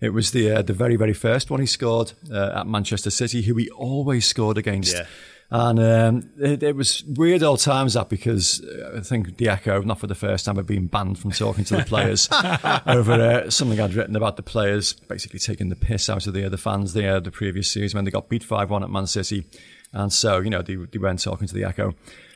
it 0.01 0.09
was 0.09 0.31
the 0.31 0.51
uh, 0.51 0.61
the 0.61 0.73
very 0.73 0.95
very 0.95 1.13
first 1.13 1.51
one 1.51 1.59
he 1.59 1.65
scored 1.65 2.13
uh, 2.31 2.59
at 2.59 2.67
Manchester 2.67 3.09
City, 3.09 3.43
who 3.43 3.55
he 3.55 3.69
always 3.69 4.25
scored 4.25 4.57
against. 4.57 4.95
Yeah. 4.95 5.05
And 5.51 5.79
um, 5.79 6.29
it, 6.39 6.61
it, 6.61 6.75
was 6.75 7.03
weird 7.05 7.41
old 7.41 7.59
times 7.59 7.95
that 7.95 8.07
because 8.07 8.63
uh, 8.63 8.97
I 8.97 8.99
think 9.01 9.37
the 9.37 9.49
Echo, 9.49 9.81
not 9.81 9.99
for 9.99 10.05
the 10.05 10.13
first 10.13 10.45
time, 10.45 10.57
had 10.57 10.67
been 10.67 10.85
banned 10.85 11.17
from 11.17 11.31
talking 11.31 11.63
to 11.65 11.77
the 11.77 11.83
players 11.85 12.29
over 12.85 13.13
uh, 13.13 13.49
something 13.49 13.79
I'd 13.79 13.95
written 13.95 14.15
about 14.15 14.35
the 14.35 14.43
players 14.43 14.93
basically 14.93 15.39
taking 15.39 15.69
the 15.69 15.75
piss 15.75 16.07
out 16.07 16.27
of 16.27 16.35
the 16.35 16.45
other 16.45 16.57
fans 16.57 16.93
the, 16.93 17.07
uh, 17.07 17.19
the 17.19 17.31
previous 17.31 17.71
season 17.71 17.97
when 17.97 18.05
they 18.05 18.11
got 18.11 18.29
beat 18.29 18.43
5 18.43 18.69
1 18.69 18.83
at 18.83 18.91
Man 18.91 19.07
City. 19.07 19.43
And 19.91 20.13
so, 20.13 20.39
you 20.39 20.51
know, 20.51 20.61
they, 20.61 20.75
they 20.75 20.99
went 20.99 21.23
talking 21.23 21.47
to 21.47 21.53
the 21.53 21.63
Echo. 21.63 21.95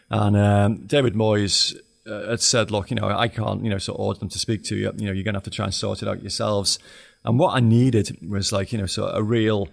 And 0.09 0.35
um, 0.35 0.87
David 0.87 1.13
Moyes 1.13 1.77
uh, 2.07 2.31
had 2.31 2.41
said, 2.41 2.71
look, 2.71 2.89
you 2.89 2.95
know, 2.95 3.07
I 3.07 3.27
can't, 3.27 3.63
you 3.63 3.69
know, 3.69 3.77
sort 3.77 3.99
of 3.99 4.05
order 4.05 4.19
them 4.21 4.29
to 4.29 4.39
speak 4.39 4.63
to 4.65 4.75
you. 4.75 4.91
You 4.97 5.05
know, 5.05 5.11
you're 5.11 5.23
going 5.23 5.35
to 5.35 5.39
have 5.39 5.43
to 5.43 5.51
try 5.51 5.65
and 5.65 5.73
sort 5.73 6.01
it 6.01 6.07
out 6.07 6.21
yourselves. 6.21 6.79
And 7.23 7.37
what 7.37 7.55
I 7.55 7.59
needed 7.59 8.17
was 8.27 8.51
like, 8.51 8.71
you 8.71 8.79
know, 8.79 8.87
sort 8.87 9.11
of 9.11 9.19
a 9.19 9.23
real 9.23 9.69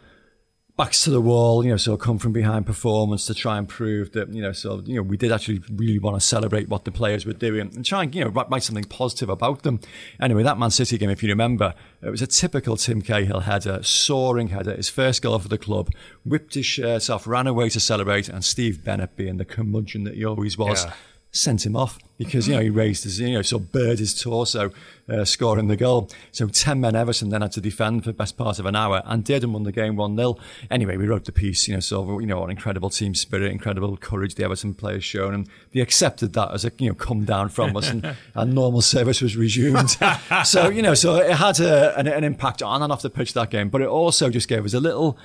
backs 0.80 1.04
to 1.04 1.10
the 1.10 1.20
wall, 1.20 1.62
you 1.62 1.70
know, 1.70 1.76
so 1.76 1.94
come 1.94 2.18
from 2.18 2.32
behind 2.32 2.64
performance 2.64 3.26
to 3.26 3.34
try 3.34 3.58
and 3.58 3.68
prove 3.68 4.12
that, 4.12 4.32
you 4.32 4.40
know, 4.40 4.52
so, 4.52 4.80
you 4.86 4.96
know, 4.96 5.02
we 5.02 5.14
did 5.14 5.30
actually 5.30 5.60
really 5.74 5.98
want 5.98 6.18
to 6.18 6.26
celebrate 6.26 6.70
what 6.70 6.86
the 6.86 6.90
players 6.90 7.26
were 7.26 7.34
doing 7.34 7.70
and 7.76 7.84
try 7.84 8.02
and, 8.02 8.14
you 8.14 8.24
know, 8.24 8.30
write 8.30 8.62
something 8.62 8.84
positive 8.84 9.28
about 9.28 9.62
them. 9.62 9.78
Anyway, 10.22 10.42
that 10.42 10.56
Man 10.56 10.70
City 10.70 10.96
game, 10.96 11.10
if 11.10 11.22
you 11.22 11.28
remember, 11.28 11.74
it 12.00 12.08
was 12.08 12.22
a 12.22 12.26
typical 12.26 12.78
Tim 12.78 13.02
Cahill 13.02 13.40
header, 13.40 13.82
soaring 13.82 14.48
header, 14.48 14.74
his 14.74 14.88
first 14.88 15.20
goal 15.20 15.38
for 15.38 15.48
the 15.48 15.58
club, 15.58 15.90
whipped 16.24 16.54
his 16.54 16.64
shirt 16.64 17.10
off, 17.10 17.26
ran 17.26 17.46
away 17.46 17.68
to 17.68 17.78
celebrate, 17.78 18.30
and 18.30 18.42
Steve 18.42 18.82
Bennett 18.82 19.16
being 19.16 19.36
the 19.36 19.44
curmudgeon 19.44 20.04
that 20.04 20.14
he 20.14 20.24
always 20.24 20.56
was. 20.56 20.86
Yeah 20.86 20.94
sent 21.32 21.64
him 21.64 21.76
off 21.76 21.98
because 22.18 22.46
you 22.46 22.54
know 22.54 22.60
he 22.60 22.68
raised 22.68 23.04
his 23.04 23.18
you 23.18 23.32
know 23.32 23.42
sort 23.42 23.62
of 23.62 23.72
bird 23.72 23.98
his 23.98 24.20
torso 24.20 24.70
uh, 25.08 25.24
scoring 25.24 25.68
the 25.68 25.76
goal. 25.76 26.08
So 26.32 26.46
10 26.46 26.80
men 26.80 26.94
Everton 26.94 27.30
then 27.30 27.42
had 27.42 27.52
to 27.52 27.60
defend 27.60 28.04
for 28.04 28.10
the 28.10 28.14
best 28.14 28.36
part 28.36 28.58
of 28.58 28.66
an 28.66 28.76
hour 28.76 29.02
and 29.06 29.24
did 29.24 29.42
and 29.42 29.54
won 29.54 29.62
the 29.62 29.72
game 29.72 29.96
1-0 29.96 30.38
anyway 30.70 30.96
we 30.96 31.06
wrote 31.06 31.24
the 31.24 31.32
piece 31.32 31.66
you 31.66 31.74
know 31.74 31.80
so 31.80 32.18
you 32.18 32.26
know 32.26 32.44
an 32.44 32.50
incredible 32.50 32.90
team 32.90 33.14
spirit 33.14 33.50
incredible 33.50 33.96
courage 33.96 34.34
the 34.34 34.44
Everton 34.44 34.74
players 34.74 35.02
shown 35.02 35.34
and 35.34 35.48
they 35.72 35.80
accepted 35.80 36.32
that 36.34 36.52
as 36.52 36.64
a 36.64 36.72
you 36.78 36.88
know 36.88 36.94
come 36.94 37.24
down 37.24 37.48
from 37.48 37.76
us 37.76 37.90
and, 37.90 38.16
and 38.34 38.54
normal 38.54 38.82
service 38.82 39.20
was 39.20 39.36
resumed. 39.36 39.96
So 40.44 40.68
you 40.68 40.82
know 40.82 40.94
so 40.94 41.16
it 41.16 41.36
had 41.36 41.60
a, 41.60 41.98
an, 41.98 42.06
an 42.06 42.24
impact 42.24 42.62
on 42.62 42.82
and 42.82 42.92
off 42.92 43.02
the 43.02 43.10
pitch 43.10 43.32
that 43.34 43.50
game 43.50 43.68
but 43.68 43.80
it 43.80 43.88
also 43.88 44.30
just 44.30 44.48
gave 44.48 44.64
us 44.64 44.74
a 44.74 44.80
little 44.80 45.18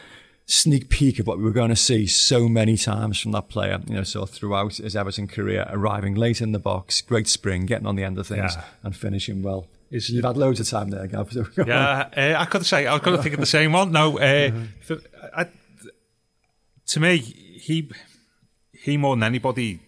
sneak 0.47 0.89
peek 0.89 1.17
of 1.19 1.25
what 1.27 1.37
we 1.39 1.43
were 1.43 1.51
going 1.51 1.69
to 1.69 1.75
see 1.75 2.05
so 2.05 2.47
many 2.47 2.77
times 2.77 3.19
from 3.19 3.31
that 3.31 3.49
player, 3.49 3.79
you 3.87 3.95
know, 3.95 4.03
so 4.03 4.25
throughout 4.27 4.75
his 4.75 4.95
Everton 4.95 5.27
career, 5.27 5.65
arriving 5.71 6.13
late 6.15 6.39
in 6.41 6.51
the 6.51 6.59
box, 6.59 7.01
great 7.01 7.27
spring, 7.27 7.65
getting 7.65 7.87
on 7.87 7.95
the 7.95 8.03
end 8.03 8.17
of 8.19 8.27
things 8.27 8.53
Yeah. 8.55 8.63
and 8.83 8.95
finishing 8.95 9.41
well. 9.41 9.67
You've 9.89 10.25
had 10.25 10.37
loads 10.37 10.59
of 10.59 10.67
time 10.67 10.89
there, 10.89 11.07
Gav. 11.07 11.31
so. 11.31 11.45
Yeah, 11.65 12.09
uh, 12.15 12.35
I 12.39 12.45
could 12.45 12.65
say 12.65 12.87
I 12.87 12.99
could 12.99 13.21
think 13.21 13.33
of 13.35 13.39
the 13.39 13.45
same 13.45 13.71
one. 13.71 13.91
No, 13.91 14.19
uh, 14.19 14.51
for, 14.81 14.97
I, 15.35 15.47
to 16.87 16.99
me, 16.99 17.17
he 17.17 17.89
he 18.73 18.97
more 18.97 19.15
than 19.15 19.23
anybody 19.23 19.79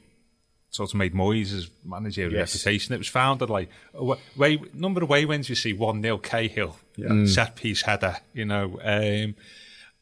sort 0.70 0.92
of 0.92 0.96
made 0.98 1.14
Moyes' 1.14 1.70
managerial 1.84 2.34
Yes. 2.34 2.54
reputation. 2.56 2.94
It 2.94 3.00
was 3.00 3.08
founded 3.08 3.50
like 3.50 3.70
a 3.94 4.16
way 4.38 4.60
number 4.74 5.04
of 5.04 5.10
way 5.10 5.26
wins 5.26 5.50
you 5.50 5.56
see 5.56 5.74
one 5.74 6.02
0 6.02 6.20
Cahill 6.20 6.78
set 7.26 7.56
piece 7.56 7.82
header, 7.84 8.18
you 8.34 8.46
know, 8.46 8.80
um, 8.84 9.36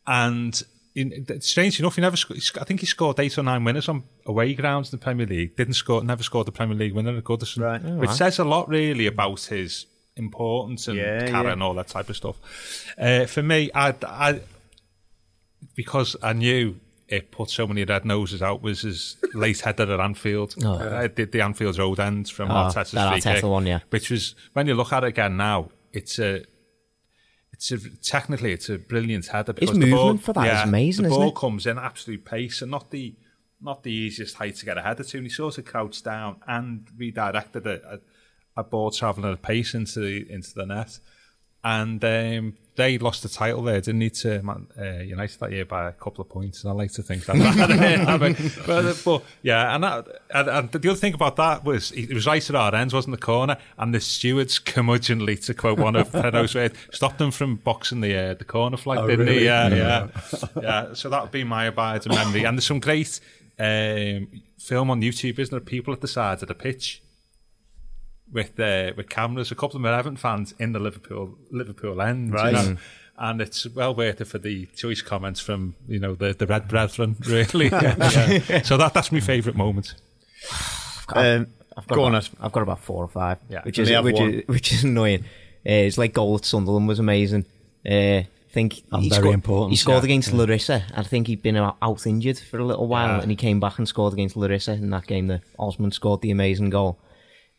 and. 0.08 0.62
In, 0.98 1.26
strange 1.42 1.78
enough, 1.78 1.96
he 1.96 2.02
never. 2.02 2.16
sc- 2.16 2.58
I 2.58 2.64
think 2.64 2.80
he 2.80 2.86
scored 2.86 3.20
eight 3.20 3.38
or 3.38 3.44
nine 3.44 3.66
winners 3.66 3.90
on 3.90 4.04
away 4.26 4.54
grounds 4.54 4.94
in 4.94 4.98
the 4.98 5.04
Premier 5.04 5.26
League. 5.26 5.58
Didn't 5.58 5.74
score. 5.74 6.02
Never 6.02 6.24
scored 6.24 6.48
the 6.48 6.54
Premier 6.54 6.78
League 6.78 6.94
winner 6.94 7.18
at 7.18 7.24
Goodison, 7.26 7.60
Right. 7.64 7.82
Oh, 7.84 7.98
which 7.98 8.12
says 8.12 8.40
a 8.40 8.46
lot 8.46 8.70
really 8.70 9.06
about 9.06 9.42
his 9.42 9.88
importance 10.16 10.88
and 10.88 10.98
Yeah, 10.98 11.28
carry 11.28 11.48
yeah. 11.48 11.52
and 11.52 11.62
all 11.62 11.74
that 11.74 11.90
type 11.90 12.08
of 12.08 12.16
stuff. 12.16 12.38
Uh, 12.98 13.26
for 13.26 13.44
me, 13.44 13.70
I, 13.76 13.94
I 14.08 14.40
because 15.76 16.16
I 16.24 16.32
knew 16.34 16.80
it 17.08 17.30
put 17.30 17.50
so 17.50 17.68
many 17.68 17.84
red 17.84 18.06
noses 18.06 18.42
out 18.42 18.62
was 18.62 18.82
his 18.82 19.18
late 19.34 19.60
header 19.60 19.92
at 19.94 20.00
Anfield. 20.00 20.56
Oh. 20.64 20.78
I 20.98 21.08
did 21.08 21.32
the 21.34 21.42
Anfield 21.42 21.78
Road 21.78 22.00
end 22.00 22.30
from 22.30 22.50
Oh, 22.50 22.54
Arteta's 22.54 22.92
that 22.92 23.12
free 23.12 23.20
Arteta 23.22 23.36
kick, 23.42 23.44
one, 23.44 23.66
yeah. 23.68 23.80
which 23.90 24.10
was 24.10 24.34
when 24.54 24.66
you 24.68 24.74
look 24.76 24.94
at 24.94 25.04
it 25.04 25.08
again 25.08 25.38
now, 25.38 25.70
it's 25.92 26.20
a. 26.20 26.46
It's 27.56 27.72
a, 27.72 27.78
technically 28.02 28.52
it's 28.52 28.70
a 28.70 28.78
brilliant 28.78 29.28
header. 29.28 29.54
the 29.54 29.66
movement 29.86 29.92
ball, 29.92 30.18
for 30.18 30.34
that 30.34 30.48
is 30.48 30.54
yeah, 30.54 30.64
amazing, 30.64 31.04
The 31.04 31.10
ball 31.10 31.32
comes 31.32 31.66
in 31.66 31.78
absolute 31.78 32.26
pace 32.26 32.62
and 32.62 32.70
not 32.70 32.92
the 32.92 33.16
not 33.62 33.84
the 33.84 33.92
easiest 33.92 34.36
height 34.36 34.56
to 34.58 34.66
get 34.66 34.78
a 34.78 34.82
header 34.82 35.04
to. 35.04 35.18
And 35.18 35.26
he 35.26 35.30
sort 35.30 35.58
of 35.58 35.66
crouched 35.66 36.04
down 36.04 36.42
and 36.48 36.86
redirected 36.98 37.66
a, 37.66 37.96
a, 37.96 38.00
a 38.58 38.64
ball 38.64 38.92
travelling 38.92 39.32
at 39.32 39.34
a 39.34 39.38
pace 39.38 39.74
into 39.74 40.02
the, 40.02 40.30
into 40.30 40.54
the 40.54 40.66
net. 40.66 41.00
And 41.66 42.04
um, 42.06 42.58
they 42.76 43.00
lost 43.00 43.24
the 43.24 43.30
title 43.30 43.64
there, 43.64 43.82
didn't 43.82 43.98
need 43.98 44.14
to 44.16 44.40
Man, 44.44 44.68
uh, 44.80 45.02
United 45.02 45.40
that 45.40 45.52
year 45.52 45.66
by 45.66 45.90
a 45.90 45.94
couple 45.94 46.22
of 46.22 46.30
points. 46.30 46.64
And 46.64 46.72
I 46.72 46.76
like 46.76 46.92
to 46.94 47.02
think 47.02 47.26
that. 47.26 47.36
But, 48.66 49.02
but, 49.04 49.24
yeah, 49.42 49.74
and, 49.74 49.84
that, 49.84 50.08
and, 50.30 50.48
and 50.48 50.72
the 50.72 50.90
other 50.90 51.00
thing 51.00 51.16
about 51.16 51.38
that 51.38 51.64
was 51.64 51.92
it 51.94 52.14
was 52.14 52.28
right 52.28 52.48
at 52.48 52.56
our 52.56 52.76
ends, 52.76 52.94
wasn't 52.94 53.20
the 53.20 53.26
corner, 53.26 53.58
and 53.80 53.94
the 53.96 54.00
stewards 54.00 54.60
curmudgeonly, 54.60 55.44
to 55.46 55.54
quote 55.56 55.80
one 55.80 55.96
of 55.96 56.12
Pedro's 56.12 56.54
words, 56.54 56.78
stopped 56.92 57.18
them 57.18 57.32
from 57.32 57.56
boxing 57.56 58.02
the 58.02 58.16
uh, 58.16 58.34
the 58.36 58.46
corner 58.46 58.78
flag, 58.78 59.00
Oh, 59.00 59.08
didn't 59.08 59.26
really? 59.26 59.40
he? 59.40 59.46
Yeah, 59.46 59.68
yeah, 59.70 60.08
yeah. 60.62 60.94
So 60.94 61.10
that 61.10 61.22
would 61.22 61.32
be 61.32 61.44
my 61.44 61.66
abiding 61.66 62.14
memory. 62.14 62.44
And 62.44 62.58
there's 62.58 62.68
some 62.68 62.80
great 62.80 63.20
um, 63.58 64.28
film 64.60 64.92
on 64.92 65.02
YouTube, 65.02 65.40
isn't 65.40 65.52
there? 65.52 65.60
People 65.62 65.94
at 65.94 66.02
the 66.02 66.08
sides 66.08 66.42
of 66.44 66.48
the 66.50 66.56
pitch 66.56 67.02
with 68.32 68.60
uh, 68.60 68.92
with 68.98 69.10
cameras. 69.10 69.52
A 69.52 69.56
couple 69.56 69.78
of 69.78 69.84
them 69.84 69.86
are 69.86 69.98
Everton 69.98 70.18
fans 70.18 70.54
in 70.60 70.72
the 70.74 70.80
Liverpool 70.80 71.38
Liverpool 71.52 72.02
end, 72.02 72.34
Right. 72.34 72.54
You 72.54 72.70
know? 72.74 72.78
And 73.18 73.40
it's 73.40 73.66
well 73.68 73.96
worth 73.96 74.20
it 74.20 74.26
for 74.26 74.40
the 74.40 74.66
choice 74.76 75.02
comments 75.02 75.40
from 75.40 75.76
you 75.88 76.00
know 76.00 76.16
the 76.16 76.34
the 76.34 76.46
Red 76.46 76.68
Brethren, 76.68 77.16
really. 77.28 77.68
Yeah. 77.70 78.62
So 78.64 78.76
that 78.78 78.94
that's 78.94 79.12
my 79.12 79.22
favourite 79.22 79.56
moment. 79.56 79.96
Um, 81.14 81.48
I've 81.78 81.88
got 81.88 81.96
go 81.96 82.04
on, 82.04 82.14
about, 82.16 82.26
Ed. 82.26 82.38
I've 82.42 82.52
got 82.52 82.64
about 82.64 82.80
four 82.80 83.04
or 83.04 83.08
five, 83.08 83.38
Yeah. 83.50 83.62
which 83.64 83.80
is 83.80 83.90
which 84.04 84.20
is 84.20 84.44
which 84.48 84.74
is 84.74 84.84
annoying. 84.84 85.22
Uh, 85.66 85.88
it's 85.88 85.98
like 85.98 86.14
goal 86.14 86.36
at 86.36 86.46
Sunderland 86.46 86.88
was 86.88 87.00
amazing. 87.00 87.46
Uh, 87.90 88.24
I 88.24 88.28
think 88.52 88.84
And 88.92 89.04
he 89.04 89.10
very 89.10 89.22
scored, 89.22 89.34
important, 89.34 89.72
He 89.72 89.76
scored 89.78 90.04
yeah. 90.04 90.06
against 90.06 90.32
Larissa. 90.34 90.84
I 90.96 91.04
think 91.04 91.28
he'd 91.28 91.42
been 91.42 91.58
out, 91.58 91.76
out 91.82 92.06
injured 92.08 92.40
for 92.40 92.58
a 92.58 92.64
little 92.66 92.88
while, 92.88 93.18
Yeah. 93.18 93.22
and 93.22 93.30
he 93.30 93.36
came 93.36 93.60
back 93.60 93.78
and 93.80 93.88
scored 93.88 94.14
against 94.14 94.38
Larissa 94.38 94.74
in 94.74 94.90
that 94.92 95.08
game. 95.08 95.28
That 95.28 95.42
Osman 95.60 95.92
scored 95.92 96.22
the 96.22 96.32
amazing 96.32 96.70
goal. 96.70 96.98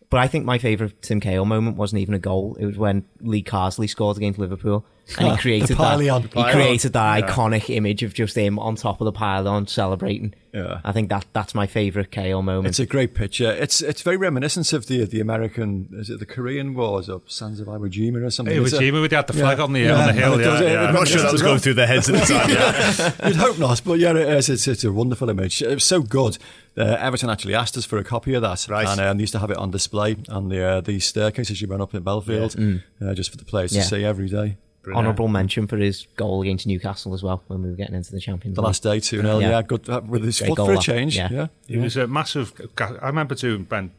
But 0.09 0.20
I 0.20 0.28
think 0.28 0.44
my 0.44 0.59
favourite 0.59 1.00
Tim 1.02 1.20
Cahill 1.20 1.44
moment 1.44 1.76
wasn't 1.76 2.00
even 2.00 2.14
a 2.14 2.18
goal. 2.18 2.57
It 2.61 2.66
was 2.66 2.78
when 2.78 3.04
Lee 3.20 3.42
Carsley 3.42 3.88
scored 3.88 4.16
against 4.16 4.38
Liverpool, 4.38 4.84
and 5.18 5.30
he 5.32 5.36
created 5.38 5.68
that. 5.68 5.76
pylon. 5.76 6.22
He 6.22 6.42
created 6.52 6.92
that 6.94 7.24
iconic 7.24 7.74
image 7.74 8.02
of 8.02 8.14
just 8.14 8.36
him 8.36 8.59
on 8.59 8.74
top 8.76 9.00
of 9.00 9.04
the 9.04 9.12
pylon 9.12 9.66
celebrating. 9.66 10.34
Yeah. 10.52 10.80
I 10.84 10.92
think 10.92 11.11
that 11.11 11.26
that's 11.34 11.54
my 11.54 11.66
favourite 11.66 12.11
KO 12.11 12.40
moment. 12.40 12.66
It's 12.68 12.78
a 12.78 12.86
great 12.86 13.14
picture. 13.14 13.50
It's 13.50 13.82
it's 13.82 14.00
very 14.00 14.16
reminiscent 14.16 14.72
of 14.72 14.86
the 14.86 15.04
the 15.04 15.20
American, 15.20 15.88
is 15.92 16.09
it 16.09 16.18
the 16.18 16.24
Korean 16.26 16.74
Wars 16.74 17.11
or 17.11 17.20
Sons 17.26 17.61
of 17.61 17.66
Iwo 17.68 17.90
Jima 17.90 18.24
or 18.24 18.30
something? 18.30 18.57
It 18.57 18.61
was 18.61 18.72
It's 18.72 18.80
a- 18.82 18.90
with 18.90 19.11
the 19.11 19.32
flag 19.34 19.59
Yeah. 19.59 19.64
on 19.64 19.72
the 19.74 19.80
Yeah. 19.80 19.94
on 19.94 20.07
the 20.07 20.12
hill. 20.14 20.34
It 20.34 20.40
Yeah, 20.44 20.61
it- 20.61 20.72
yeah. 20.72 20.86
I'm 20.88 20.94
not 20.94 21.09
sure 21.09 21.20
that 21.22 21.30
was 21.32 21.42
going 21.42 21.59
through 21.59 21.74
their 21.74 21.86
heads 21.86 22.09
at 22.09 22.14
the 22.14 22.34
time. 22.34 23.26
You'd 23.28 23.36
hope 23.36 23.59
not, 23.59 23.82
but 23.84 23.98
yeah, 23.98 24.11
it 24.12 24.16
is. 24.16 24.48
It's, 24.48 24.66
it's 24.66 24.84
a 24.84 24.92
wonderful 24.92 25.28
image. 25.28 25.61
It 25.61 25.74
was 25.74 25.84
so 25.84 26.00
good. 26.00 26.38
Uh, 26.78 26.96
Everton 26.98 27.28
actually 27.30 27.54
asked 27.54 27.76
us 27.76 27.84
for 27.84 27.98
a 27.98 28.04
copy 28.04 28.32
of 28.34 28.42
that, 28.42 28.66
Right. 28.68 28.86
and 28.88 29.00
um, 29.00 29.16
they 29.18 29.22
used 29.22 29.32
to 29.34 29.38
have 29.38 29.50
it 29.50 29.57
on 29.59 29.70
display 29.70 30.16
on 30.30 30.48
the 30.48 30.62
uh, 30.62 30.80
the 30.80 31.00
staircase 31.00 31.50
as 31.50 31.61
you 31.61 31.68
run 31.68 31.80
up 31.82 31.94
in 31.94 32.02
Bellefield, 32.02 32.57
uh, 33.02 33.14
just 33.14 33.30
for 33.30 33.36
the 33.36 33.44
players 33.44 33.74
Yeah. 33.74 33.82
to 33.82 33.88
see 33.88 34.04
every 34.04 34.28
day. 34.28 34.57
Honourable 34.95 35.28
mention 35.28 35.66
for 35.66 35.76
his 35.76 36.07
goal 36.16 36.43
against 36.43 36.66
Newcastle 36.66 37.12
as 37.14 37.22
well 37.22 37.43
when 37.49 37.62
we 37.62 37.70
were 37.70 37.76
getting 37.76 37.95
into 37.95 38.12
the 38.12 38.20
Champions 38.20 38.55
The 38.55 38.61
League. 38.62 38.66
last 38.66 38.82
day, 38.82 39.01
2 39.01 39.20
0. 39.22 39.39
Yeah. 39.39 39.51
Yeah. 39.51 39.62
good 39.62 39.89
uh, 39.89 40.01
with 40.07 40.22
his 40.24 40.39
Great 40.39 40.49
foot 40.49 40.57
goal 40.57 40.66
for 40.66 40.72
a 40.74 40.78
change. 40.78 41.16
Yeah. 41.16 41.28
Yeah. 41.30 41.47
It 41.68 41.78
was 41.78 41.97
a 41.97 42.07
massive. 42.07 42.53
I 42.78 43.07
remember 43.07 43.34
too 43.34 43.64
when 43.68 43.91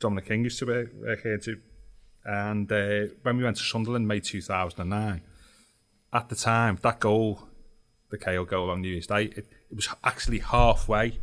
Dominic 0.00 0.26
King 0.26 0.44
used 0.44 0.58
to 0.58 0.66
work, 0.66 0.90
work 1.00 1.22
here 1.22 1.38
too, 1.38 1.58
and 2.24 2.70
uh, 2.70 3.06
when 3.22 3.36
we 3.38 3.44
went 3.44 3.56
to 3.56 3.62
Sunderland, 3.62 4.06
May 4.06 4.20
two 4.20 4.42
thousand 4.42 4.80
and 4.80 4.90
nine. 4.90 5.22
At 6.12 6.28
the 6.28 6.36
time, 6.36 6.78
that 6.82 7.00
goal, 7.00 7.48
the 8.10 8.18
KO 8.18 8.44
goal 8.44 8.70
on 8.70 8.80
New 8.82 8.88
Year's 8.88 9.06
Day, 9.06 9.24
it, 9.24 9.38
it 9.70 9.74
was 9.74 9.88
actually 10.04 10.38
halfway 10.38 11.18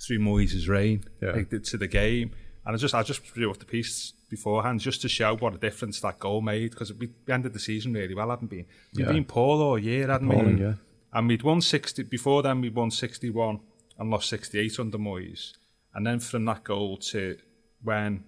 through 0.00 0.18
Moyes' 0.20 0.68
reign 0.68 1.04
Yeah. 1.20 1.32
like, 1.32 1.50
to 1.50 1.76
the 1.76 1.88
game, 1.88 2.30
and 2.64 2.74
I 2.74 2.78
just 2.78 2.94
I 2.94 3.02
just 3.02 3.24
drew 3.34 3.50
up 3.50 3.58
the 3.58 3.64
piece 3.64 4.12
beforehand 4.28 4.80
just 4.80 5.00
to 5.02 5.08
show 5.08 5.36
what 5.36 5.54
a 5.54 5.58
difference 5.58 6.00
that 6.00 6.18
goal 6.18 6.40
made 6.42 6.70
because 6.72 6.92
we 6.92 7.10
ended 7.28 7.52
the 7.52 7.58
season 7.58 7.92
really 7.94 8.14
well, 8.14 8.30
hadn't 8.30 8.50
we? 8.50 8.66
We'd 8.94 9.06
Yeah. 9.06 9.12
been 9.12 9.24
poor 9.24 9.62
all 9.62 9.78
year, 9.78 10.08
hadn't 10.08 10.30
Appalling, 10.30 10.56
we? 10.58 10.62
yeah. 10.64 10.74
And 11.12 11.28
we'd 11.28 11.42
won 11.42 11.60
60, 11.62 12.02
before 12.04 12.42
then 12.42 12.60
we'd 12.60 12.74
won 12.74 12.90
61 12.90 13.60
and 13.98 14.10
lost 14.10 14.28
68 14.28 14.78
under 14.78 14.98
Moyes. 14.98 15.52
And 15.94 16.06
then 16.06 16.20
from 16.20 16.44
that 16.44 16.64
goal 16.64 16.98
to 17.12 17.38
when 17.82 18.24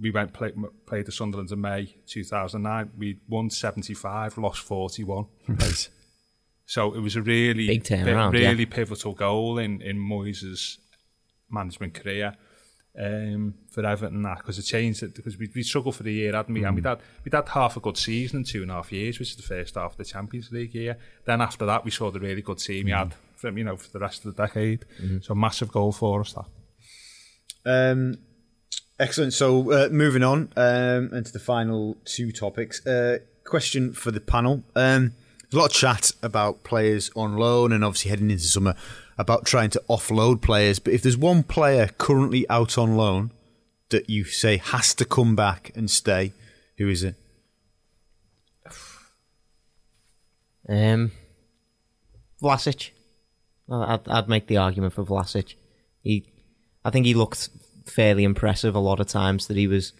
we 0.00 0.10
went 0.10 0.32
play, 0.32 0.52
played 0.86 1.04
the 1.06 1.12
Sunderland 1.12 1.52
in 1.52 1.60
May 1.60 1.94
2009, 2.06 2.90
we 2.96 3.18
won 3.28 3.50
75, 3.50 4.38
lost 4.38 4.60
41. 4.60 5.26
Right. 5.46 5.88
So 6.64 6.94
it 6.94 7.00
was 7.00 7.14
a 7.16 7.22
really 7.22 7.66
Big 7.66 7.84
pi- 7.86 7.96
turnaround, 7.96 8.32
yeah. 8.40 8.48
really 8.48 8.64
pivotal 8.66 9.12
goal 9.12 9.58
in 9.58 9.82
in 9.82 9.98
Moyes' 9.98 10.78
management 11.50 11.92
career 11.92 12.34
um, 12.98 13.54
for 13.70 13.84
Everton. 13.86 14.22
That 14.22 14.38
because 14.38 14.58
it 14.58 14.62
changed 14.62 15.02
it 15.02 15.14
because 15.14 15.38
we 15.38 15.48
we 15.54 15.62
struggled 15.62 15.96
for 15.96 16.02
the 16.02 16.12
year, 16.12 16.32
hadn't 16.34 16.54
we? 16.54 16.64
And 16.64 16.76
Mm. 16.76 16.82
we 16.82 16.88
had 16.88 16.98
we 17.24 17.30
had 17.32 17.48
half 17.48 17.76
a 17.76 17.80
good 17.80 17.96
season 17.96 18.38
in 18.38 18.44
two 18.44 18.62
and 18.62 18.70
a 18.70 18.74
half 18.74 18.92
years, 18.92 19.18
which 19.18 19.30
is 19.30 19.36
the 19.36 19.42
first 19.42 19.74
half 19.76 19.92
of 19.92 19.96
the 19.98 20.04
Champions 20.04 20.50
League 20.52 20.74
year. 20.74 20.96
Then 21.24 21.40
after 21.40 21.64
that, 21.66 21.84
we 21.84 21.90
saw 21.90 22.10
the 22.10 22.20
really 22.20 22.42
good 22.42 22.58
team 22.58 22.86
we 22.86 22.92
Mm. 22.92 22.98
had 22.98 23.14
from 23.36 23.58
you 23.58 23.64
know 23.64 23.76
for 23.76 23.90
the 23.90 23.98
rest 23.98 24.24
of 24.24 24.34
the 24.36 24.42
decade. 24.46 24.84
Mm-hmm. 25.02 25.18
So 25.22 25.34
massive 25.34 25.70
goal 25.72 25.92
for 25.92 26.20
us. 26.20 26.32
That. 26.34 26.46
Um, 27.64 28.18
excellent. 28.98 29.32
So, 29.34 29.70
uh, 29.72 29.88
moving 29.90 30.22
on 30.22 30.52
um, 30.56 31.12
into 31.14 31.32
the 31.32 31.38
final 31.38 31.96
two 32.04 32.32
topics. 32.32 32.84
Uh, 32.86 33.18
question 33.44 33.92
for 33.92 34.10
the 34.10 34.20
panel. 34.20 34.62
Um, 34.74 35.12
a 35.52 35.58
lot 35.58 35.66
of 35.66 35.72
chat 35.72 36.12
about 36.22 36.64
players 36.64 37.10
on 37.14 37.36
loan 37.36 37.72
and 37.72 37.84
obviously 37.84 38.10
heading 38.10 38.30
into 38.30 38.44
summer 38.44 38.74
about 39.18 39.44
trying 39.44 39.70
to 39.70 39.82
offload 39.88 40.40
players. 40.40 40.78
But 40.78 40.94
if 40.94 41.02
there's 41.02 41.16
one 41.16 41.42
player 41.42 41.88
currently 41.98 42.48
out 42.48 42.78
on 42.78 42.96
loan 42.96 43.32
that 43.90 44.08
you 44.08 44.24
say 44.24 44.56
has 44.56 44.94
to 44.94 45.04
come 45.04 45.36
back 45.36 45.70
and 45.74 45.90
stay, 45.90 46.32
who 46.78 46.88
is 46.88 47.02
it? 47.02 47.16
Um, 50.68 51.12
Vlasic. 52.42 52.90
I'd, 53.70 54.08
I'd 54.08 54.28
make 54.28 54.46
the 54.46 54.56
argument 54.56 54.94
for 54.94 55.04
Vlasic. 55.04 55.54
He, 56.02 56.26
I 56.84 56.90
think 56.90 57.06
he 57.06 57.14
looked 57.14 57.48
fairly 57.86 58.24
impressive 58.24 58.74
a 58.74 58.80
lot 58.80 59.00
of 59.00 59.06
times 59.06 59.46
that 59.46 59.56
he 59.56 59.66
was 59.66 59.92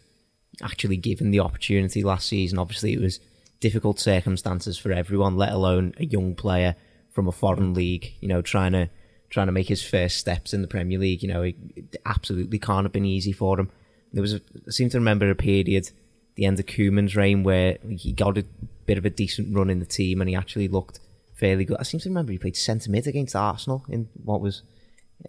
actually 0.63 0.97
given 0.97 1.31
the 1.31 1.41
opportunity 1.41 2.03
last 2.03 2.29
season. 2.29 2.59
Obviously, 2.59 2.93
it 2.93 3.01
was 3.01 3.21
difficult 3.63 3.99
circumstances 4.01 4.77
for 4.77 4.93
everyone, 4.93 5.37
let 5.37 5.53
alone 5.53 5.95
a 5.97 6.05
young 6.05 6.35
player 6.35 6.75
from 7.11 7.29
a 7.29 7.33
foreign 7.33 7.73
league. 7.73 8.13
You 8.21 8.29
know, 8.29 8.43
trying 8.43 8.73
to 8.73 8.91
trying 9.31 9.47
to 9.47 9.53
make 9.53 9.69
his 9.69 9.83
first 9.83 10.19
steps 10.19 10.53
in 10.53 10.61
the 10.61 10.69
Premier 10.69 10.99
League. 10.99 11.23
You 11.23 11.29
know, 11.29 11.43
he, 11.43 11.57
absolutely 12.05 12.59
can't 12.59 12.85
have 12.85 12.93
been 12.93 13.07
easy 13.07 13.33
for 13.33 13.59
him. 13.59 13.71
There 14.13 14.21
was, 14.21 14.35
a, 14.35 14.41
I 14.67 14.71
seem 14.71 14.91
to 14.91 14.99
remember 14.99 15.31
a 15.31 15.35
period, 15.35 15.91
the 16.35 16.45
end 16.45 16.61
of 16.61 16.67
Koeman's 16.67 17.17
reign, 17.17 17.43
where 17.43 17.79
he 17.89 18.13
got 18.13 18.37
a 18.37 18.45
bit 18.85 18.99
of 18.99 19.07
a 19.07 19.11
decent 19.11 19.57
run 19.57 19.71
in 19.71 19.79
the 19.79 19.87
team 19.87 20.21
and 20.21 20.29
he 20.29 20.37
actually 20.37 20.69
looked 20.69 21.01
fairly 21.33 21.65
good. 21.65 21.79
I 21.81 21.85
seem 21.85 22.01
to 22.01 22.11
remember 22.11 22.33
he 22.33 22.39
played 22.39 22.57
centre 22.57 22.91
mid 22.91 23.07
against 23.07 23.35
Arsenal 23.35 23.87
in 23.89 24.11
what 24.23 24.43
was 24.43 24.63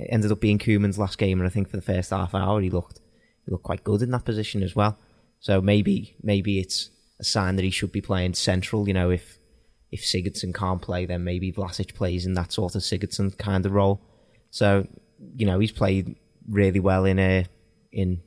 ended 0.10 0.32
up 0.32 0.42
being 0.42 0.60
Koeman's 0.60 1.00
last 1.00 1.18
game, 1.18 1.40
and 1.40 1.48
I 1.48 1.52
think 1.52 1.70
for 1.70 1.78
the 1.78 1.84
first 1.84 2.10
half 2.10 2.36
hour 2.36 2.60
he 2.60 2.70
looked 2.70 3.00
he 3.46 3.52
looked 3.52 3.64
quite 3.64 3.84
good 3.84 4.02
in 4.02 4.12
that 4.12 4.26
position 4.26 4.64
as 4.64 4.76
well. 4.76 4.98
So 5.40 5.62
maybe 5.62 6.16
maybe 6.22 6.60
it's 6.60 6.90
a 7.20 7.24
sign 7.24 7.56
that 7.58 7.64
he 7.64 7.70
should 7.72 7.92
be 7.92 8.02
playing 8.02 8.34
central. 8.34 8.88
You 8.88 8.94
know, 8.94 9.10
if 9.10 9.38
if 9.92 10.02
Sigurdsson 10.02 10.54
can't 10.54 10.82
play, 10.82 11.06
then 11.06 11.24
maybe 11.24 11.52
Vlasic 11.52 11.94
plays 11.94 12.26
in 12.26 12.34
that 12.34 12.52
sort 12.52 12.76
of 12.76 12.82
Sigurdsson 12.82 13.38
kind 13.38 13.66
of 13.66 13.72
role. 13.74 14.02
So 14.52 14.88
you 15.36 15.46
know, 15.46 15.60
he's 15.60 15.72
played 15.72 16.16
really 16.50 16.80
well 16.80 17.06
in 17.06 17.20
uh, 17.20 17.44
in 17.92 18.22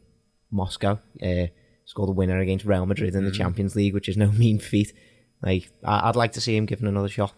Moscow. 0.50 0.98
Uh, 1.22 1.46
scored 1.84 2.08
a 2.08 2.12
winner 2.12 2.38
against 2.40 2.64
Real 2.64 2.84
Madrid 2.86 3.14
in 3.14 3.24
the 3.24 3.30
Mm. 3.30 3.34
Champions 3.36 3.76
League, 3.76 3.94
which 3.94 4.08
is 4.08 4.16
no 4.16 4.30
mean 4.32 4.58
feat. 4.58 4.92
Like 5.42 5.70
I- 5.84 6.08
I'd 6.08 6.16
like 6.16 6.32
to 6.32 6.40
see 6.40 6.56
him 6.56 6.66
given 6.66 6.86
another 6.86 7.08
shot. 7.08 7.32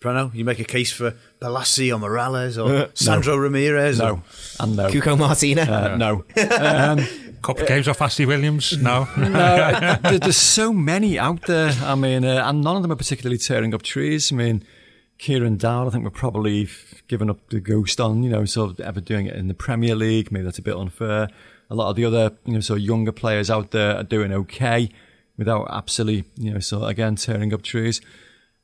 Preno, 0.00 0.34
you 0.34 0.44
make 0.44 0.58
a 0.58 0.64
case 0.64 0.92
for 0.92 1.14
Balassi 1.40 1.94
or 1.94 1.98
Morales 1.98 2.58
or 2.58 2.90
Sandro 2.94 3.36
Ramirez? 3.36 3.98
No, 3.98 4.06
Or, 4.16 4.22
and 4.60 4.76
no. 4.76 4.88
Cuco 4.90 5.16
Martina. 5.18 5.62
Uh, 5.62 5.96
no. 5.96 6.24
Um, 6.36 7.06
Couple 7.44 7.62
of 7.62 7.68
games 7.68 7.86
off 7.88 8.00
Ashley 8.00 8.24
Williams. 8.26 8.76
No. 8.80 9.06
no, 9.18 9.28
there- 10.02 10.18
there's 10.18 10.36
so 10.36 10.72
many 10.72 11.18
out 11.18 11.42
there. 11.42 11.72
I 11.82 11.94
mean, 11.94 12.24
uh, 12.24 12.42
and 12.46 12.62
none 12.62 12.76
of 12.76 12.82
them 12.82 12.90
are 12.90 12.96
particularly 12.96 13.36
tearing 13.38 13.74
up 13.74 13.82
trees. 13.82 14.32
I 14.32 14.36
mean, 14.36 14.64
Kieran 15.18 15.56
Dowell, 15.58 15.88
I 15.88 15.90
think 15.90 16.04
we're 16.04 16.10
probably 16.10 16.68
given 17.06 17.28
up 17.28 17.50
the 17.50 17.60
ghost 17.60 18.00
on, 18.00 18.22
you 18.22 18.30
know, 18.30 18.44
sort 18.46 18.70
of 18.70 18.80
ever 18.80 19.00
doing 19.00 19.26
it 19.26 19.36
in 19.36 19.48
the 19.48 19.54
Premier 19.54 19.94
League. 19.94 20.32
Maybe 20.32 20.44
that's 20.44 20.58
a 20.58 20.62
bit 20.62 20.74
unfair. 20.74 21.28
A 21.70 21.74
lot 21.74 21.90
of 21.90 21.96
the 21.96 22.04
other, 22.06 22.32
you 22.46 22.54
know, 22.54 22.60
sort 22.60 22.78
of 22.80 22.84
younger 22.84 23.12
players 23.12 23.50
out 23.50 23.70
there 23.72 23.96
are 23.96 24.02
doing 24.02 24.32
okay 24.32 24.88
without 25.36 25.66
absolutely, 25.70 26.24
you 26.38 26.52
know, 26.52 26.60
sort 26.60 26.82
of 26.84 26.88
again 26.88 27.16
tearing 27.16 27.52
up 27.52 27.62
trees. 27.62 28.00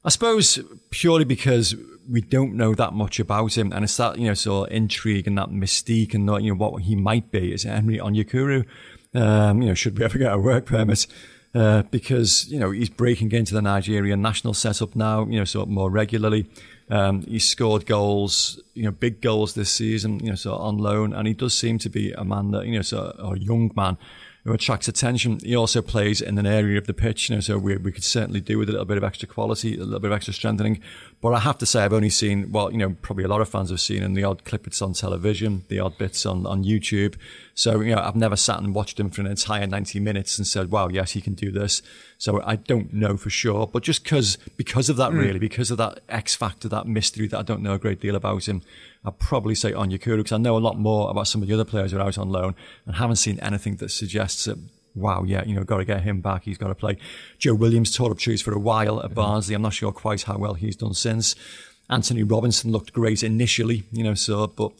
I 0.04 0.08
suppose 0.08 0.58
purely 0.90 1.24
because 1.24 1.74
we 2.10 2.20
don't 2.20 2.54
know 2.54 2.74
that 2.74 2.92
much 2.92 3.20
about 3.20 3.56
him, 3.56 3.72
and 3.72 3.84
it's 3.84 3.96
that 3.96 4.18
you 4.18 4.26
know 4.26 4.34
sort 4.34 4.68
of 4.68 4.76
intrigue 4.76 5.26
and 5.26 5.38
that 5.38 5.50
mystique 5.50 6.14
and 6.14 6.26
not 6.26 6.42
you 6.42 6.52
know 6.52 6.58
what 6.58 6.82
he 6.82 6.96
might 6.96 7.30
be 7.30 7.52
is 7.52 7.62
Henry 7.62 7.98
Onyekuru. 7.98 8.66
Um, 9.14 9.62
you 9.62 9.68
know, 9.68 9.74
should 9.74 9.98
we 9.98 10.04
ever 10.04 10.18
get 10.18 10.32
a 10.32 10.38
work 10.38 10.66
permit? 10.66 11.06
Uh, 11.54 11.82
because 11.90 12.48
you 12.48 12.58
know 12.58 12.70
he's 12.70 12.90
breaking 12.90 13.32
into 13.32 13.54
the 13.54 13.62
Nigerian 13.62 14.22
national 14.22 14.54
setup 14.54 14.96
now. 14.96 15.26
You 15.26 15.38
know, 15.38 15.44
sort 15.44 15.68
of 15.68 15.70
more 15.70 15.90
regularly. 15.90 16.46
Um, 16.90 17.22
scored 17.38 17.86
goals, 17.86 18.60
you 18.74 18.82
know, 18.82 18.90
big 18.90 19.20
goals 19.20 19.54
this 19.54 19.70
season. 19.70 20.18
You 20.20 20.30
know, 20.30 20.34
sort 20.34 20.60
of 20.60 20.66
on 20.66 20.78
loan, 20.78 21.12
and 21.12 21.28
he 21.28 21.34
does 21.34 21.56
seem 21.56 21.78
to 21.78 21.88
be 21.88 22.12
a 22.12 22.24
man 22.24 22.50
that 22.50 22.66
you 22.66 22.72
know, 22.72 22.82
sort 22.82 23.16
of, 23.16 23.32
a 23.34 23.38
young 23.38 23.70
man 23.76 23.96
attracts 24.52 24.88
attention. 24.88 25.38
He 25.42 25.54
also 25.54 25.82
plays 25.82 26.20
in 26.20 26.38
an 26.38 26.46
area 26.46 26.78
of 26.78 26.86
the 26.86 26.94
pitch, 26.94 27.28
you 27.28 27.36
know, 27.36 27.40
so 27.40 27.58
we, 27.58 27.76
we 27.76 27.92
could 27.92 28.04
certainly 28.04 28.40
do 28.40 28.58
with 28.58 28.68
a 28.68 28.72
little 28.72 28.86
bit 28.86 28.96
of 28.96 29.04
extra 29.04 29.28
quality, 29.28 29.76
a 29.76 29.84
little 29.84 30.00
bit 30.00 30.10
of 30.10 30.16
extra 30.16 30.34
strengthening. 30.34 30.80
But 31.20 31.34
I 31.34 31.40
have 31.40 31.58
to 31.58 31.66
say, 31.66 31.84
I've 31.84 31.92
only 31.92 32.10
seen, 32.10 32.50
well, 32.50 32.72
you 32.72 32.78
know, 32.78 32.96
probably 33.02 33.24
a 33.24 33.28
lot 33.28 33.40
of 33.40 33.48
fans 33.48 33.70
have 33.70 33.80
seen 33.80 34.02
in 34.02 34.14
the 34.14 34.24
odd 34.24 34.44
clip 34.44 34.66
it's 34.66 34.80
on 34.80 34.94
television, 34.94 35.64
the 35.68 35.78
odd 35.78 35.98
bits 35.98 36.24
on, 36.24 36.46
on 36.46 36.64
YouTube. 36.64 37.16
So, 37.54 37.80
you 37.80 37.94
know, 37.94 38.00
I've 38.00 38.16
never 38.16 38.36
sat 38.36 38.58
and 38.58 38.74
watched 38.74 38.98
him 38.98 39.10
for 39.10 39.20
an 39.20 39.26
entire 39.26 39.66
90 39.66 40.00
minutes 40.00 40.38
and 40.38 40.46
said, 40.46 40.70
wow, 40.70 40.88
yes, 40.88 41.12
he 41.12 41.20
can 41.20 41.34
do 41.34 41.50
this. 41.50 41.82
So 42.16 42.42
I 42.42 42.56
don't 42.56 42.92
know 42.92 43.16
for 43.16 43.30
sure. 43.30 43.66
But 43.66 43.82
just 43.82 44.02
because, 44.04 44.38
because 44.56 44.88
of 44.88 44.96
that, 44.96 45.12
hmm. 45.12 45.18
really, 45.18 45.38
because 45.38 45.70
of 45.70 45.78
that 45.78 46.00
X 46.08 46.34
factor, 46.34 46.68
that 46.68 46.86
mystery 46.86 47.26
that 47.28 47.38
I 47.38 47.42
don't 47.42 47.62
know 47.62 47.74
a 47.74 47.78
great 47.78 48.00
deal 48.00 48.16
about 48.16 48.48
him, 48.48 48.62
I'd 49.04 49.18
probably 49.18 49.54
say 49.54 49.72
Onyekuru 49.72 50.18
because 50.18 50.32
I 50.32 50.36
know 50.36 50.56
a 50.56 50.58
lot 50.58 50.78
more 50.78 51.10
about 51.10 51.26
some 51.26 51.40
of 51.42 51.48
the 51.48 51.54
other 51.54 51.64
players 51.64 51.92
who 51.92 51.98
are 51.98 52.02
out 52.02 52.18
on 52.18 52.28
loan 52.28 52.54
and 52.84 52.96
haven't 52.96 53.16
seen 53.16 53.38
anything 53.40 53.76
that 53.76 53.90
suggests 53.90 54.44
that, 54.44 54.58
wow, 54.94 55.24
yeah, 55.24 55.42
you 55.44 55.54
know, 55.54 55.64
got 55.64 55.78
to 55.78 55.84
get 55.86 56.02
him 56.02 56.20
back. 56.20 56.44
He's 56.44 56.58
got 56.58 56.68
to 56.68 56.74
play. 56.74 56.98
Joe 57.38 57.54
Williams 57.54 57.94
tore 57.96 58.10
up 58.10 58.18
trees 58.18 58.42
for 58.42 58.52
a 58.52 58.58
while 58.58 58.98
at 59.00 59.06
mm-hmm. 59.06 59.14
Barnsley. 59.14 59.54
I'm 59.54 59.62
not 59.62 59.72
sure 59.72 59.90
quite 59.92 60.22
how 60.24 60.36
well 60.36 60.54
he's 60.54 60.76
done 60.76 60.92
since. 60.94 61.34
Antonee 61.88 62.22
Robinson 62.24 62.70
looked 62.72 62.92
great 62.92 63.22
initially, 63.22 63.84
you 63.90 64.04
know, 64.04 64.14
so, 64.14 64.46
but 64.46 64.70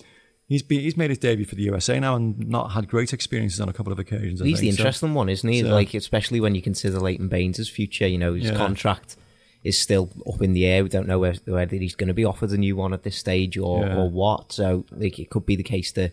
he's 0.49 0.63
been, 0.63 0.81
he's 0.81 0.99
made 0.99 1.11
his 1.11 1.19
debut 1.19 1.47
for 1.47 1.55
the 1.55 1.63
USA 1.63 1.99
now 1.99 2.15
and 2.15 2.47
not 2.47 2.73
had 2.73 2.89
great 2.89 3.15
experiences 3.15 3.59
on 3.61 3.71
a 3.71 3.73
couple 3.73 3.93
of 3.93 3.99
occasions. 3.99 4.43
I 4.43 4.45
He's 4.45 4.61
the 4.61 4.67
think. 4.67 4.77
So- 4.77 4.83
interesting 4.83 5.15
one, 5.15 5.31
isn't 5.31 5.49
he? 5.49 5.63
so- 5.63 5.69
like, 5.69 5.95
especially 5.95 6.41
when 6.41 6.55
you 6.55 6.61
consider 6.61 7.01
Leighton 7.01 7.29
Baines' 7.29 7.71
future. 7.71 8.07
You 8.07 8.19
know, 8.19 8.35
his 8.35 8.45
Yeah. 8.51 8.57
contract 8.57 9.17
is 9.63 9.79
still 9.79 10.11
up 10.33 10.41
in 10.43 10.53
the 10.55 10.65
air. 10.67 10.83
We 10.83 10.89
don't 10.89 11.07
know 11.07 11.19
whether, 11.19 11.39
whether 11.45 11.77
he's 11.77 11.95
going 11.95 12.09
to 12.09 12.15
be 12.15 12.25
offered 12.25 12.51
a 12.51 12.57
new 12.57 12.77
one 12.77 12.93
at 12.95 13.03
this 13.03 13.17
stage 13.17 13.59
or, 13.59 13.85
Yeah. 13.87 13.97
or 13.99 14.11
what. 14.11 14.53
So, 14.53 14.85
like, 14.91 15.19
it 15.19 15.29
could 15.31 15.45
be 15.47 15.57
the 15.57 15.63
case 15.63 15.93
that 15.93 16.13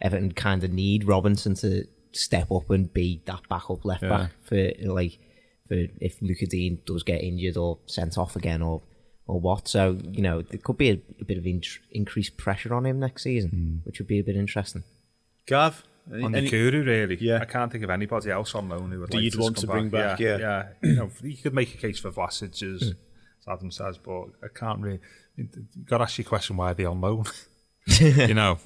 Everton 0.00 0.32
kind 0.32 0.64
of 0.64 0.72
need 0.72 1.04
Robinson 1.04 1.54
to 1.56 1.84
step 2.12 2.50
up 2.50 2.68
and 2.70 2.92
be 2.92 3.22
that 3.26 3.42
backup 3.48 3.84
left 3.84 4.02
Yeah. 4.02 4.08
back 4.08 4.30
for 4.42 4.70
like 4.84 5.18
for 5.68 5.76
if 6.00 6.20
Lucas 6.22 6.48
Digne 6.48 6.78
does 6.86 7.02
get 7.02 7.22
injured 7.22 7.56
or 7.56 7.78
sent 7.86 8.16
off 8.18 8.34
again 8.36 8.62
or 8.62 8.82
or 9.26 9.38
what. 9.38 9.68
So, 9.68 9.98
you 10.10 10.22
know, 10.22 10.40
there 10.40 10.58
could 10.58 10.78
be 10.78 10.88
a, 10.90 10.98
a 11.20 11.24
bit 11.24 11.36
of 11.36 11.46
in- 11.46 11.62
increased 11.90 12.36
pressure 12.38 12.72
on 12.74 12.86
him 12.86 12.98
next 12.98 13.22
season, 13.24 13.50
Hmm. 13.50 13.76
which 13.86 13.98
would 13.98 14.08
be 14.08 14.18
a 14.18 14.24
bit 14.24 14.36
interesting. 14.36 14.84
Gav? 15.46 15.84
Any- 16.12 16.22
On 16.24 16.34
any- 16.34 16.44
the 16.46 16.50
Kuru, 16.50 16.82
really. 16.84 17.16
Yeah. 17.20 17.38
I 17.40 17.44
can't 17.44 17.70
think 17.70 17.84
of 17.84 17.90
anybody 17.90 18.30
else 18.30 18.54
on 18.54 18.68
loan 18.68 18.90
who 18.90 19.00
would 19.00 19.12
like 19.12 19.22
you'd 19.22 19.34
to 19.34 19.38
want 19.40 19.56
come 19.56 19.60
to 19.62 19.66
bring 19.66 19.88
back, 19.90 20.18
yeah. 20.20 20.38
yeah. 20.38 20.68
You 20.82 20.96
know, 20.96 21.10
you 21.22 21.36
could 21.36 21.54
make 21.54 21.74
a 21.74 21.76
case 21.78 21.98
for 21.98 22.10
Vlasic, 22.10 22.62
as, 22.62 22.82
as 22.82 22.94
Adam 23.46 23.70
says, 23.70 23.98
but 23.98 24.24
I 24.42 24.48
can't 24.54 24.80
really. 24.80 25.00
You 25.36 25.48
got 25.84 25.98
to 25.98 26.04
ask 26.04 26.18
your 26.18 26.24
question 26.24 26.56
why 26.56 26.70
are 26.70 26.74
they 26.74 26.84
on 26.86 27.00
loan? 27.00 27.24
you 27.86 28.34
know, 28.34 28.58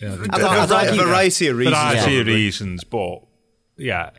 you 0.00 0.08
know 0.08 0.14
a, 0.14 0.22
I'd- 0.30 0.42
I'd 0.42 0.68
vari- 0.68 0.86
a 0.86 0.90
argue- 0.90 1.04
variety 1.04 1.46
of 1.48 1.56
reasons. 1.56 1.76
variety 1.76 2.20
of 2.20 2.26
reasons, 2.26 2.84
but 2.84 3.18
yeah, 3.76 4.10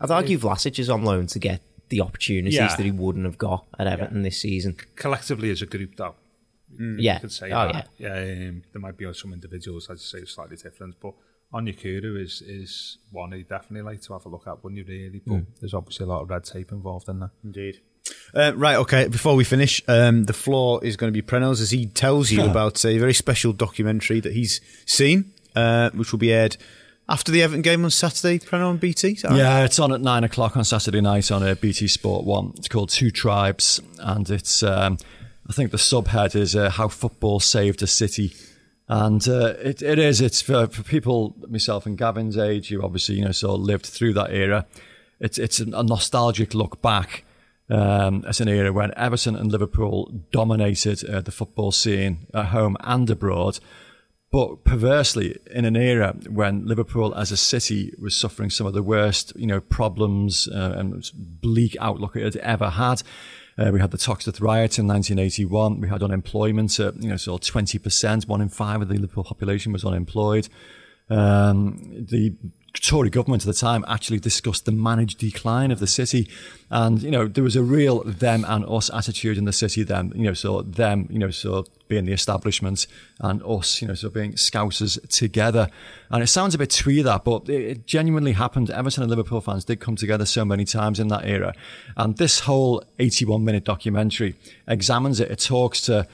I'd 0.00 0.10
argue 0.10 0.38
Vlasic 0.38 0.78
is 0.78 0.88
on 0.90 1.04
loan 1.04 1.26
to 1.28 1.38
get 1.38 1.60
the 1.90 2.00
opportunities 2.00 2.54
Yeah. 2.54 2.74
that 2.74 2.82
he 2.84 2.90
wouldn't 2.90 3.24
have 3.24 3.38
got 3.38 3.66
at 3.78 3.86
Everton 3.86 4.22
this 4.22 4.40
season. 4.40 4.76
collectively 4.96 5.50
as 5.50 5.62
a 5.62 5.66
group, 5.66 5.96
though, 5.96 6.14
Yeah. 6.78 7.14
you 7.14 7.20
could 7.20 7.32
say 7.32 7.50
oh, 7.50 7.72
that. 7.72 7.88
Yeah, 7.98 8.12
um, 8.14 8.62
there 8.72 8.80
might 8.80 8.96
be 8.98 9.10
some 9.14 9.32
individuals, 9.32 9.88
I'd 9.90 9.98
say, 10.00 10.24
slightly 10.26 10.56
different, 10.56 10.96
but 11.00 11.14
Onyekuru 11.52 12.22
is 12.22 12.42
is 12.42 12.98
one 13.10 13.32
you 13.32 13.44
definitely 13.44 13.82
like 13.90 14.02
to 14.02 14.12
have 14.12 14.26
a 14.26 14.28
look 14.28 14.46
at, 14.46 14.62
wouldn't 14.62 14.78
you, 14.78 14.84
really? 14.84 15.22
But 15.26 15.60
there's 15.60 15.74
obviously 15.74 16.04
a 16.04 16.08
lot 16.08 16.22
of 16.22 16.30
red 16.30 16.44
tape 16.44 16.72
involved 16.72 17.08
in 17.08 17.20
that. 17.20 17.30
Indeed. 17.42 17.80
Uh, 18.34 18.52
right, 18.54 18.76
okay. 18.76 19.08
Before 19.08 19.34
we 19.34 19.44
finish, 19.44 19.82
um, 19.88 20.24
the 20.24 20.32
floor 20.32 20.84
is 20.84 20.96
going 20.96 21.12
to 21.12 21.22
be 21.22 21.26
Preno's 21.26 21.60
as 21.60 21.70
he 21.70 21.86
tells 21.86 22.30
you 22.30 22.42
about 22.50 22.84
a 22.84 22.98
very 22.98 23.14
special 23.14 23.52
documentary 23.52 24.20
that 24.20 24.32
he's 24.32 24.60
seen, 24.86 25.32
uh, 25.56 25.90
which 25.90 26.12
will 26.12 26.18
be 26.18 26.32
aired 26.32 26.56
after 27.08 27.32
the 27.32 27.42
Everton 27.42 27.62
game 27.62 27.84
on 27.84 27.90
Saturday. 27.90 28.38
Preno 28.38 28.68
on 28.68 28.76
BT. 28.76 29.12
Is 29.12 29.24
right? 29.24 29.36
Yeah, 29.36 29.64
it's 29.64 29.78
on 29.78 29.92
at 29.92 30.00
nine 30.00 30.24
o'clock 30.24 30.56
on 30.56 30.64
Saturday 30.64 31.00
night 31.00 31.30
on 31.30 31.42
a 31.42 31.56
BT 31.56 31.88
Sport 31.88 32.24
One. 32.24 32.52
It's 32.56 32.68
called 32.68 32.90
Two 32.90 33.10
Tribes, 33.10 33.80
and 33.98 34.28
it's 34.28 34.62
um, 34.62 34.98
I 35.48 35.52
think 35.52 35.70
the 35.70 35.78
subhead 35.78 36.36
is 36.36 36.54
uh, 36.54 36.70
how 36.70 36.88
football 36.88 37.40
saved 37.40 37.82
a 37.82 37.86
city, 37.86 38.34
and 38.88 39.26
uh, 39.28 39.54
it, 39.62 39.82
it 39.82 39.98
is. 39.98 40.20
It's 40.20 40.40
for, 40.40 40.66
for 40.66 40.82
people 40.82 41.36
myself 41.48 41.86
and 41.86 41.96
Gavin's 41.96 42.38
age 42.38 42.68
who 42.68 42.82
obviously 42.82 43.16
you 43.16 43.24
know 43.24 43.32
sort 43.32 43.60
lived 43.60 43.86
through 43.86 44.14
that 44.14 44.32
era. 44.32 44.66
It's 45.20 45.38
it's 45.38 45.60
a 45.60 45.82
nostalgic 45.82 46.54
look 46.54 46.80
back. 46.82 47.24
Um, 47.70 48.24
at 48.26 48.40
an 48.40 48.48
era 48.48 48.72
when 48.72 48.94
Everton 48.96 49.36
and 49.36 49.52
Liverpool 49.52 50.10
dominated 50.32 51.04
uh, 51.04 51.20
the 51.20 51.30
football 51.30 51.70
scene 51.70 52.26
at 52.32 52.46
home 52.46 52.78
and 52.80 53.10
abroad, 53.10 53.58
but 54.30 54.64
perversely, 54.64 55.38
in 55.50 55.64
an 55.64 55.76
era 55.76 56.14
when 56.28 56.66
Liverpool 56.66 57.14
as 57.14 57.32
a 57.32 57.36
city 57.36 57.94
was 57.98 58.14
suffering 58.14 58.50
some 58.50 58.66
of 58.66 58.74
the 58.74 58.82
worst, 58.82 59.32
you 59.36 59.46
know, 59.46 59.60
problems 59.60 60.48
uh, 60.48 60.74
and 60.76 61.10
bleak 61.14 61.76
outlook 61.80 62.14
it 62.14 62.22
had 62.22 62.36
ever 62.36 62.70
had. 62.70 63.02
Uh, 63.58 63.70
we 63.72 63.80
had 63.80 63.90
the 63.90 63.98
Toxteth 63.98 64.40
riots 64.40 64.78
in 64.78 64.86
1981. 64.86 65.80
We 65.80 65.88
had 65.88 66.02
unemployment 66.02 66.78
at, 66.78 67.02
you 67.02 67.08
know, 67.08 67.16
sort 67.16 67.48
of 67.48 67.54
20%. 67.54 68.28
One 68.28 68.40
in 68.40 68.48
five 68.48 68.80
of 68.80 68.88
the 68.88 68.94
Liverpool 68.94 69.24
population 69.24 69.72
was 69.72 69.84
unemployed. 69.84 70.48
Um, 71.10 72.06
the 72.08 72.34
Tory 72.74 73.08
government 73.10 73.42
at 73.42 73.46
the 73.46 73.58
time 73.58 73.84
actually 73.88 74.18
discussed 74.18 74.66
the 74.66 74.72
managed 74.72 75.18
decline 75.18 75.70
of 75.70 75.78
the 75.78 75.86
city. 75.86 76.28
And, 76.70 77.02
you 77.02 77.10
know, 77.10 77.26
there 77.26 77.42
was 77.42 77.56
a 77.56 77.62
real 77.62 78.02
them 78.04 78.44
and 78.46 78.64
us 78.66 78.90
attitude 78.92 79.38
in 79.38 79.46
the 79.46 79.52
city 79.52 79.82
then, 79.82 80.12
you 80.14 80.24
know, 80.24 80.34
so 80.34 80.62
them, 80.62 81.08
you 81.10 81.18
know, 81.18 81.30
so 81.30 81.64
being 81.88 82.04
the 82.04 82.12
establishment 82.12 82.86
and 83.20 83.42
us, 83.42 83.80
you 83.80 83.88
know, 83.88 83.94
so 83.94 84.10
being 84.10 84.32
scousers 84.32 85.00
together. 85.08 85.68
And 86.10 86.22
it 86.22 86.26
sounds 86.26 86.54
a 86.54 86.58
bit 86.58 86.70
twee 86.70 87.00
that, 87.02 87.24
but 87.24 87.48
it, 87.48 87.86
genuinely 87.86 88.32
happened. 88.32 88.70
Everton 88.70 89.02
and 89.02 89.10
Liverpool 89.10 89.40
fans 89.40 89.64
did 89.64 89.80
come 89.80 89.96
together 89.96 90.26
so 90.26 90.44
many 90.44 90.66
times 90.66 91.00
in 91.00 91.08
that 91.08 91.24
era. 91.24 91.54
And 91.96 92.18
this 92.18 92.40
whole 92.40 92.84
81 92.98 93.44
minute 93.44 93.64
documentary 93.64 94.34
examines 94.66 95.20
it. 95.20 95.30
It 95.30 95.38
talks 95.38 95.80
to 95.82 96.06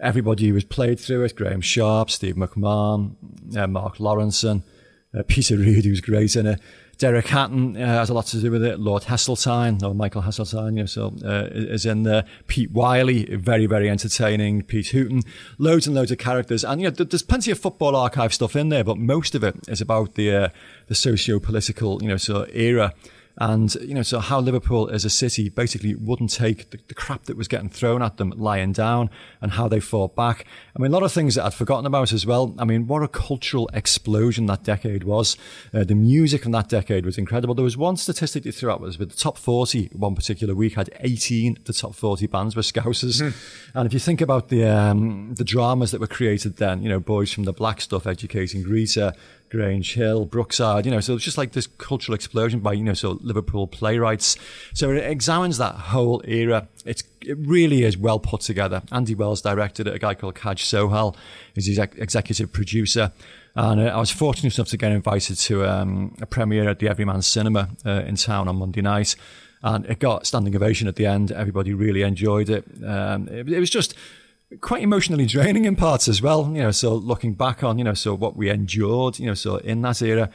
everybody 0.00 0.48
who 0.48 0.54
has 0.54 0.64
played 0.64 0.98
through 0.98 1.24
it, 1.24 1.36
Graeme 1.36 1.60
Sharp, 1.60 2.10
Steve 2.10 2.34
McMahon, 2.34 3.14
uh, 3.56 3.66
Mark 3.68 3.98
Lawrenson, 3.98 4.62
Peter 5.26 5.56
Reid, 5.56 5.84
who's 5.84 6.00
great 6.00 6.36
in 6.36 6.46
it, 6.46 6.60
Derek 6.98 7.28
Hatton 7.28 7.76
uh, 7.76 7.86
has 7.86 8.10
a 8.10 8.14
lot 8.14 8.26
to 8.26 8.40
do 8.40 8.50
with 8.50 8.62
it. 8.62 8.78
Lord 8.78 9.04
Heseltine, 9.04 9.82
or 9.82 9.94
Michael 9.94 10.22
Heseltine, 10.22 10.76
you 10.76 10.82
know, 10.82 10.86
so 10.86 11.14
uh, 11.24 11.48
is 11.50 11.86
in 11.86 12.02
there. 12.02 12.26
Pete 12.46 12.70
Wylie, 12.70 13.24
very, 13.36 13.64
very 13.64 13.88
entertaining. 13.88 14.62
Pete 14.62 14.88
Hooton, 14.88 15.22
loads 15.56 15.86
and 15.86 15.96
loads 15.96 16.10
of 16.10 16.18
characters. 16.18 16.62
And, 16.62 16.80
you 16.80 16.90
know, 16.90 16.94
there's 16.94 17.22
plenty 17.22 17.50
of 17.50 17.58
football 17.58 17.96
archive 17.96 18.34
stuff 18.34 18.54
in 18.54 18.68
there, 18.68 18.84
but 18.84 18.98
most 18.98 19.34
of 19.34 19.42
it 19.42 19.56
is 19.66 19.80
about 19.80 20.14
the, 20.14 20.30
uh, 20.30 20.48
the 20.88 20.94
socio-political, 20.94 22.02
you 22.02 22.08
know, 22.08 22.18
sort 22.18 22.50
of 22.50 22.54
era 22.54 22.92
and, 23.40 23.74
you 23.76 23.94
know, 23.94 24.02
so 24.02 24.18
how 24.18 24.38
Liverpool 24.38 24.90
as 24.90 25.06
a 25.06 25.10
city 25.10 25.48
basically 25.48 25.94
wouldn't 25.94 26.30
take 26.30 26.68
the, 26.70 26.78
the, 26.88 26.94
crap 26.94 27.22
that 27.22 27.38
was 27.38 27.48
getting 27.48 27.70
thrown 27.70 28.02
at 28.02 28.18
them 28.18 28.34
lying 28.36 28.72
down 28.72 29.08
and 29.40 29.52
how 29.52 29.66
they 29.66 29.80
fought 29.80 30.14
back. 30.14 30.44
I 30.76 30.82
mean, 30.82 30.90
a 30.90 30.94
lot 30.94 31.02
of 31.02 31.10
things 31.10 31.36
that 31.36 31.46
I'd 31.46 31.54
forgotten 31.54 31.86
about 31.86 32.12
as 32.12 32.26
well. 32.26 32.54
I 32.58 32.66
mean, 32.66 32.86
what 32.86 33.02
a 33.02 33.08
cultural 33.08 33.70
explosion 33.72 34.44
that 34.46 34.62
decade 34.62 35.04
was. 35.04 35.38
Uh, 35.72 35.84
the 35.84 35.94
music 35.94 36.42
from 36.42 36.52
that 36.52 36.68
decade 36.68 37.06
was 37.06 37.16
incredible. 37.16 37.54
There 37.54 37.64
was 37.64 37.78
one 37.78 37.96
statistic 37.96 38.44
they 38.44 38.50
threw 38.50 38.70
out 38.70 38.82
was 38.82 38.98
with 38.98 39.10
the 39.10 39.16
top 39.16 39.38
40 39.38 39.88
one 39.94 40.14
particular 40.14 40.54
week 40.54 40.74
had 40.74 40.90
18 41.00 41.56
of 41.56 41.64
the 41.64 41.72
top 41.72 41.94
40 41.94 42.26
bands 42.26 42.54
were 42.54 42.62
Scousers. 42.62 43.22
Mm. 43.22 43.70
And 43.74 43.86
if 43.86 43.94
you 43.94 44.00
think 44.00 44.20
about 44.20 44.50
the, 44.50 44.66
um, 44.66 45.34
the 45.34 45.44
dramas 45.44 45.92
that 45.92 46.00
were 46.00 46.06
created 46.06 46.58
then, 46.58 46.82
you 46.82 46.90
know, 46.90 47.00
Boys 47.00 47.32
from 47.32 47.44
the 47.44 47.54
Black 47.54 47.80
Stuff, 47.80 48.06
Educating 48.06 48.64
Rita, 48.64 49.14
Grange 49.50 49.94
Hill, 49.94 50.26
Brookside, 50.26 50.86
you 50.86 50.92
know, 50.92 51.00
so 51.00 51.14
it's 51.14 51.24
just 51.24 51.36
like 51.36 51.52
this 51.52 51.66
cultural 51.66 52.14
explosion 52.14 52.60
by, 52.60 52.72
you 52.72 52.84
know, 52.84 52.94
so 52.94 53.18
Liverpool 53.20 53.66
playwrights. 53.66 54.36
So 54.74 54.90
it 54.90 55.04
examines 55.04 55.58
that 55.58 55.74
whole 55.74 56.22
era. 56.24 56.68
It's, 56.84 57.02
it 57.20 57.36
really 57.38 57.82
is 57.82 57.98
well 57.98 58.20
put 58.20 58.42
together. 58.42 58.82
Andy 58.92 59.14
Wells 59.14 59.42
directed 59.42 59.88
it, 59.88 59.94
a 59.94 59.98
guy 59.98 60.14
called 60.14 60.36
Kaj 60.36 60.58
Sohal 60.58 61.16
is 61.56 61.66
his 61.66 61.78
executive 61.78 62.52
producer. 62.52 63.12
And 63.56 63.80
uh, 63.80 63.86
I 63.86 63.98
was 63.98 64.10
fortunate 64.10 64.56
enough 64.56 64.68
to 64.68 64.76
get 64.76 64.92
invited 64.92 65.36
to 65.36 65.66
um, 65.66 66.14
a 66.22 66.26
premiere 66.26 66.68
at 66.68 66.78
the 66.78 66.88
Everyman 66.88 67.22
Cinema 67.22 67.70
uh, 67.84 68.02
in 68.06 68.14
town 68.14 68.46
on 68.46 68.56
Monday 68.56 68.82
night. 68.82 69.16
And 69.62 69.84
it 69.86 69.98
got 69.98 70.26
standing 70.26 70.54
ovation 70.54 70.86
at 70.86 70.96
the 70.96 71.06
end. 71.06 71.32
Everybody 71.32 71.74
really 71.74 72.02
enjoyed 72.02 72.48
it. 72.48 72.64
Um, 72.86 73.28
it, 73.28 73.48
it 73.50 73.58
was 73.58 73.68
just 73.68 73.94
quite 74.60 74.82
emotionally 74.82 75.26
draining 75.26 75.64
in 75.64 75.76
parts 75.76 76.08
as 76.08 76.20
well. 76.20 76.46
You 76.46 76.62
know, 76.62 76.70
so 76.70 76.94
looking 76.94 77.34
back 77.34 77.62
on, 77.62 77.78
you 77.78 77.84
know, 77.84 77.94
so 77.94 78.14
what 78.14 78.36
we 78.36 78.50
endured, 78.50 79.18
you 79.18 79.26
know, 79.26 79.34
so 79.34 79.56
in 79.56 79.82
that 79.82 80.02
era, 80.02 80.30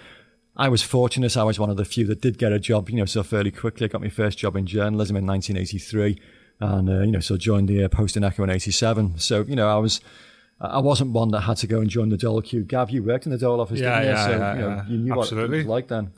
I 0.56 0.70
was 0.70 0.82
fortunate. 0.82 1.36
I 1.36 1.44
was 1.44 1.60
one 1.60 1.70
of 1.70 1.78
the 1.78 1.86
few 1.86 2.06
that 2.08 2.22
did 2.22 2.38
get 2.38 2.54
a 2.54 2.60
job, 2.60 2.90
you 2.90 2.96
know, 2.96 3.06
so 3.06 3.24
fairly 3.24 3.52
quickly. 3.52 3.86
I 3.86 3.88
got 3.90 4.02
my 4.02 4.10
first 4.10 4.38
job 4.38 4.56
in 4.56 4.66
journalism 4.66 5.18
in 5.18 5.26
1983, 5.26 6.18
and 6.62 6.90
uh, 6.90 7.00
you 7.02 7.12
know, 7.12 7.20
so 7.20 7.36
joined 7.36 7.68
the 7.68 7.84
uh, 7.84 7.90
Post 7.90 8.16
and 8.16 8.24
Echo 8.24 8.44
in 8.44 8.50
'87. 8.50 9.20
So 9.20 9.44
you 9.48 9.56
know, 9.56 9.70
I 9.70 9.78
was. 9.78 10.00
I 10.62 10.80
wasn't 10.80 11.12
one 11.12 11.32
that 11.32 11.42
had 11.42 11.58
to 11.58 11.68
go 11.68 11.82
and 11.82 11.90
join 11.90 12.08
the 12.08 12.16
Dole 12.16 12.42
queue. 12.42 12.64
Gav, 12.64 12.90
you 12.90 13.04
worked 13.04 13.26
in 13.26 13.34
the 13.34 13.38
Dole 13.38 13.60
office, 13.60 13.78
yeah, 13.78 14.00
didn't 14.00 14.06
you? 14.06 14.14
Yeah, 14.14 14.26
so 14.26 14.32
yeah, 14.32 14.54
you, 14.54 14.62
know, 14.62 14.68
yeah. 14.70 14.86
you 14.88 14.98
knew 15.00 15.20
Absolutely. 15.20 15.50
what 15.50 15.54
it 15.54 15.58
was 15.58 15.66
like 15.68 15.88
then. 15.90 16.12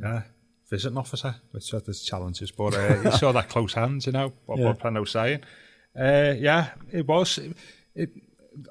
Yeah, 0.00 0.22
visiting 0.70 0.96
officer, 0.96 1.34
which 1.50 1.70
there's 1.70 2.02
challenges, 2.02 2.50
but 2.50 2.74
uh, 2.74 3.02
you 3.04 3.10
saw 3.12 3.32
that 3.32 3.50
close 3.50 3.74
hands, 3.74 4.06
you 4.06 4.12
know, 4.12 4.32
what, 4.46 4.58
Yeah. 4.58 4.72
what 4.72 4.94
was 4.94 5.10
saying. 5.10 5.40
Uh, 5.98 6.34
yeah, 6.38 6.70
it 6.90 7.06
was. 7.06 7.38
It, 7.38 7.56
it, 7.94 8.10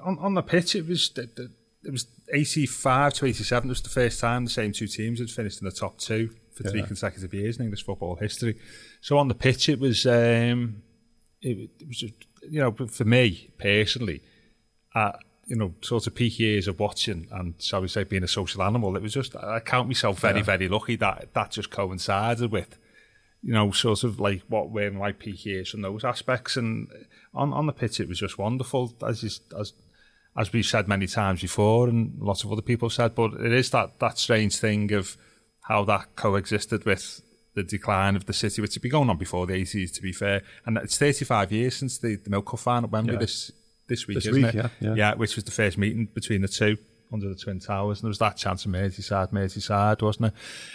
on, 0.02 0.18
on 0.18 0.34
the 0.34 0.42
pitch, 0.42 0.74
it 0.74 0.86
was 0.86 1.10
it, 1.16 1.90
was 1.90 2.06
85 2.32 3.14
to 3.14 3.26
87. 3.26 3.68
It 3.68 3.70
was 3.70 3.82
the 3.82 3.88
first 3.88 4.20
time 4.20 4.44
the 4.44 4.50
same 4.50 4.72
two 4.72 4.86
teams 4.86 5.18
had 5.20 5.30
finished 5.30 5.60
in 5.60 5.64
the 5.64 5.72
top 5.72 5.98
two 5.98 6.30
for 6.52 6.64
three 6.64 6.80
Yeah. 6.80 6.86
consecutive 6.86 7.32
years 7.34 7.56
in 7.56 7.64
English 7.64 7.84
football 7.84 8.16
history. 8.16 8.56
So 9.00 9.18
on 9.18 9.28
the 9.28 9.34
pitch, 9.34 9.68
it 9.68 9.78
was 9.78 10.06
um, 10.06 10.82
it, 11.40 11.70
it 11.80 11.88
was 11.88 11.98
just, 11.98 12.14
you 12.48 12.60
know 12.60 12.72
for 12.72 13.04
me 13.04 13.50
personally, 13.58 14.20
uh, 14.94 15.12
you 15.46 15.56
know, 15.56 15.74
sort 15.80 16.06
of 16.06 16.14
peak 16.14 16.38
years 16.38 16.68
of 16.68 16.78
watching 16.78 17.26
and 17.32 17.54
shall 17.60 17.80
we 17.82 17.88
say 17.88 18.04
being 18.04 18.22
a 18.24 18.28
social 18.28 18.62
animal. 18.62 18.96
It 18.96 19.02
was 19.02 19.12
just 19.14 19.34
I 19.36 19.60
count 19.60 19.88
myself 19.88 20.20
very 20.20 20.42
very 20.42 20.68
lucky 20.68 20.96
that 20.96 21.34
that 21.34 21.50
just 21.52 21.70
coincided 21.70 22.50
with 22.52 22.78
you 23.42 23.52
know, 23.52 23.70
sort 23.72 24.04
of 24.04 24.20
like 24.20 24.42
what 24.48 24.70
were 24.70 25.12
peak 25.12 25.44
years 25.44 25.70
from 25.70 25.82
those 25.82 26.04
aspects. 26.04 26.56
And 26.56 26.88
on, 27.34 27.52
on 27.52 27.66
the 27.66 27.72
pitch, 27.72 28.00
it 28.00 28.08
was 28.08 28.20
just 28.20 28.38
wonderful, 28.38 28.94
as 29.06 29.40
as 29.58 29.72
as 30.36 30.52
we've 30.52 30.64
said 30.64 30.88
many 30.88 31.06
times 31.06 31.42
before, 31.42 31.88
and 31.88 32.14
lots 32.18 32.42
of 32.44 32.50
other 32.52 32.62
people 32.62 32.88
have 32.88 32.94
said. 32.94 33.14
But 33.14 33.34
it 33.34 33.52
is 33.52 33.70
that 33.70 33.98
that 33.98 34.18
strange 34.18 34.56
thing 34.56 34.92
of 34.92 35.16
how 35.68 35.84
that 35.84 36.16
coexisted 36.16 36.84
with 36.84 37.20
the 37.54 37.62
decline 37.62 38.16
of 38.16 38.24
the 38.26 38.32
city, 38.32 38.62
which 38.62 38.74
had 38.74 38.82
been 38.82 38.90
going 38.92 39.10
on 39.10 39.18
before 39.18 39.46
the 39.46 39.52
80s, 39.52 39.92
to 39.94 40.00
be 40.02 40.12
fair. 40.12 40.42
And 40.64 40.78
it's 40.78 40.96
35 40.96 41.52
years 41.52 41.76
since 41.76 41.98
the, 41.98 42.16
the 42.16 42.30
Milk 42.30 42.46
Cup 42.46 42.60
final 42.60 42.84
at 42.84 42.90
Wembley 42.92 43.12
Yeah. 43.14 43.18
this 43.20 43.50
this 43.88 44.06
week, 44.06 44.16
This 44.16 44.26
isn't 44.26 44.42
week, 44.42 44.54
it? 44.54 44.70
yeah, 44.80 44.94
yeah. 44.94 45.14
which 45.14 45.34
was 45.36 45.44
the 45.44 45.50
first 45.50 45.76
meeting 45.76 46.08
between 46.14 46.40
the 46.40 46.48
two. 46.48 46.78
Under 47.12 47.28
the 47.28 47.34
Twin 47.34 47.60
Towers, 47.60 47.98
and 47.98 48.04
there 48.04 48.10
was 48.10 48.18
that 48.18 48.36
chance 48.36 48.64
of 48.64 48.70
Merseyside, 48.72 49.32
Merseyside, 49.32 50.00
wasn't 50.00 50.32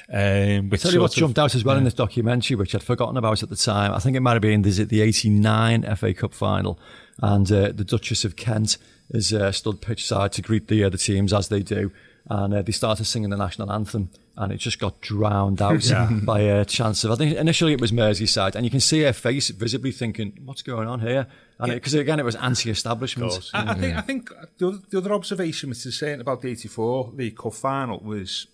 it? 0.09 0.59
Um, 0.59 0.69
Tell 0.69 0.93
you 0.93 1.01
what 1.01 1.11
jumped 1.11 1.39
out 1.39 1.55
as 1.55 1.63
well 1.63 1.77
in 1.77 1.83
this 1.83 1.93
documentary, 1.93 2.55
which 2.55 2.75
I'd 2.75 2.83
forgotten 2.83 3.17
about 3.17 3.41
at 3.41 3.49
the 3.49 3.55
time. 3.55 3.93
I 3.93 3.99
think 3.99 4.15
it 4.15 4.19
might 4.19 4.33
have 4.33 4.41
been 4.41 4.61
the, 4.61 4.83
the 4.83 5.01
89 5.01 5.95
FA 5.95 6.13
Cup 6.13 6.33
final, 6.33 6.79
and 7.21 7.51
uh, 7.51 7.71
the 7.73 7.83
Duchess 7.83 8.23
of 8.23 8.35
Kent 8.35 8.77
is 9.09 9.33
uh, 9.33 9.51
stood 9.51 9.81
pitch 9.81 10.05
side 10.05 10.31
to 10.33 10.41
greet 10.41 10.67
the, 10.67 10.83
uh, 10.83 10.89
the 10.89 10.97
teams 10.97 11.33
as 11.33 11.47
they 11.47 11.61
do. 11.61 11.91
And 12.29 12.53
uh, 12.53 12.61
they 12.61 12.73
started 12.73 13.05
singing 13.05 13.29
the 13.29 13.37
national 13.37 13.71
anthem, 13.71 14.09
and 14.37 14.51
it 14.53 14.57
just 14.57 14.79
got 14.79 15.01
drowned 15.01 15.61
out 15.61 15.83
Yeah. 15.85 16.09
by 16.23 16.41
a 16.41 16.63
chance 16.63 17.03
of. 17.03 17.11
I 17.11 17.15
think 17.15 17.35
initially 17.35 17.73
it 17.73 17.81
was 17.81 17.91
Merseyside, 17.91 18.55
and 18.55 18.63
you 18.65 18.69
can 18.69 18.79
see 18.79 19.01
her 19.01 19.13
face 19.13 19.49
visibly 19.49 19.91
thinking, 19.91 20.37
"What's 20.45 20.61
going 20.61 20.87
on 20.87 21.01
here?" 21.01 21.27
And 21.59 21.71
because 21.73 21.93
again, 21.95 22.19
it 22.19 22.25
was 22.25 22.35
anti-establishment. 22.35 23.49
I, 23.53 23.71
I 23.71 23.73
think 23.73 23.97
I 23.97 24.01
think 24.01 24.29
the 24.59 24.67
other, 24.67 24.77
the 24.89 24.97
other 24.99 25.13
observation 25.13 25.69
which 25.69 25.85
is 25.85 25.97
saying 25.97 26.21
about 26.21 26.41
the 26.41 26.49
'84 26.49 27.11
League 27.15 27.37
Cup 27.37 27.53
final 27.53 27.99
was 27.99 28.47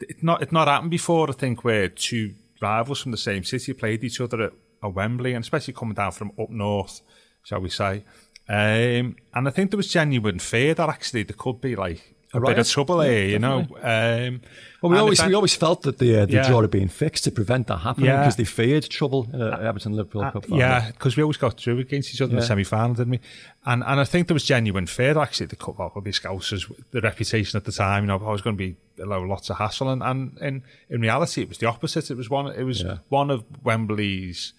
it 0.00 0.22
not 0.22 0.42
it 0.42 0.50
not 0.52 0.68
happened 0.68 0.90
before. 0.90 1.30
I 1.30 1.32
think 1.32 1.64
where 1.64 1.88
two 1.88 2.34
rivals 2.60 3.00
from 3.00 3.12
the 3.12 3.18
same 3.18 3.44
city 3.44 3.72
played 3.72 4.02
each 4.04 4.20
other 4.20 4.42
at, 4.42 4.52
at 4.82 4.94
Wembley, 4.94 5.32
and 5.34 5.42
especially 5.44 5.74
coming 5.74 5.94
down 5.94 6.12
from 6.12 6.32
up 6.40 6.50
north, 6.50 7.00
shall 7.44 7.60
we 7.60 7.70
say? 7.70 8.04
Um, 8.48 9.14
and 9.32 9.46
I 9.46 9.50
think 9.50 9.70
there 9.70 9.76
was 9.76 9.86
genuine 9.88 10.40
fear 10.40 10.74
that 10.74 10.88
actually 10.88 11.22
there 11.22 11.36
could 11.38 11.60
be 11.60 11.76
like 11.76 12.11
a, 12.34 12.40
bit 12.40 12.46
riot? 12.48 12.58
of 12.58 12.68
trouble 12.68 13.04
Yeah, 13.04 13.24
you 13.34 13.38
know. 13.38 13.58
Um, 13.82 14.40
Well, 14.80 14.90
we 14.92 14.98
always 14.98 15.20
I- 15.20 15.28
we 15.28 15.34
always 15.34 15.54
felt 15.54 15.82
that 15.82 15.98
the 15.98 16.22
uh, 16.22 16.26
the 16.26 16.32
Yeah. 16.32 16.48
draw 16.48 16.60
had 16.60 16.70
been 16.70 16.88
fixed 16.88 17.24
to 17.24 17.30
prevent 17.30 17.66
that 17.68 17.78
happening 17.78 18.06
Yeah. 18.10 18.20
because 18.20 18.36
they 18.36 18.44
feared 18.44 18.88
trouble 18.90 19.28
uh, 19.34 19.52
at 19.54 19.60
Everton 19.60 19.92
Liverpool 19.92 20.22
Cup 20.32 20.44
final. 20.46 20.58
Yeah, 20.58 20.90
because 20.90 21.16
we 21.16 21.22
always 21.22 21.36
got 21.36 21.60
through 21.60 21.78
against 21.78 22.12
each 22.14 22.20
other 22.20 22.32
in 22.32 22.40
the 22.40 22.46
semi 22.46 22.64
final, 22.64 22.94
didn't 22.94 23.10
we? 23.12 23.20
And 23.64 23.82
and 23.84 24.00
I 24.00 24.04
think 24.04 24.26
there 24.28 24.34
was 24.34 24.44
genuine 24.44 24.86
fear 24.86 25.16
actually 25.18 25.46
the 25.46 25.56
cup 25.56 25.78
well, 25.78 25.92
the 26.02 26.10
Scousers, 26.12 26.64
the 26.90 27.00
reputation 27.00 27.56
at 27.58 27.64
the 27.64 27.72
time, 27.72 28.02
you 28.04 28.08
know, 28.08 28.18
I 28.26 28.32
was 28.32 28.42
going 28.42 28.56
to 28.56 28.64
be 28.68 28.76
a 29.02 29.06
lot, 29.06 29.22
lots 29.28 29.50
of 29.50 29.56
hassle, 29.58 29.88
and, 29.90 30.02
and 30.02 30.36
in 30.40 30.62
in 30.90 31.00
reality, 31.00 31.42
it 31.42 31.48
was 31.48 31.58
the 31.58 31.66
opposite. 31.66 32.10
It 32.10 32.16
was 32.16 32.28
one 32.28 32.46
it 32.48 32.64
was 32.64 32.82
Yeah. 32.82 32.98
one 33.08 33.30
of 33.30 33.44
Wembley's 33.62 34.52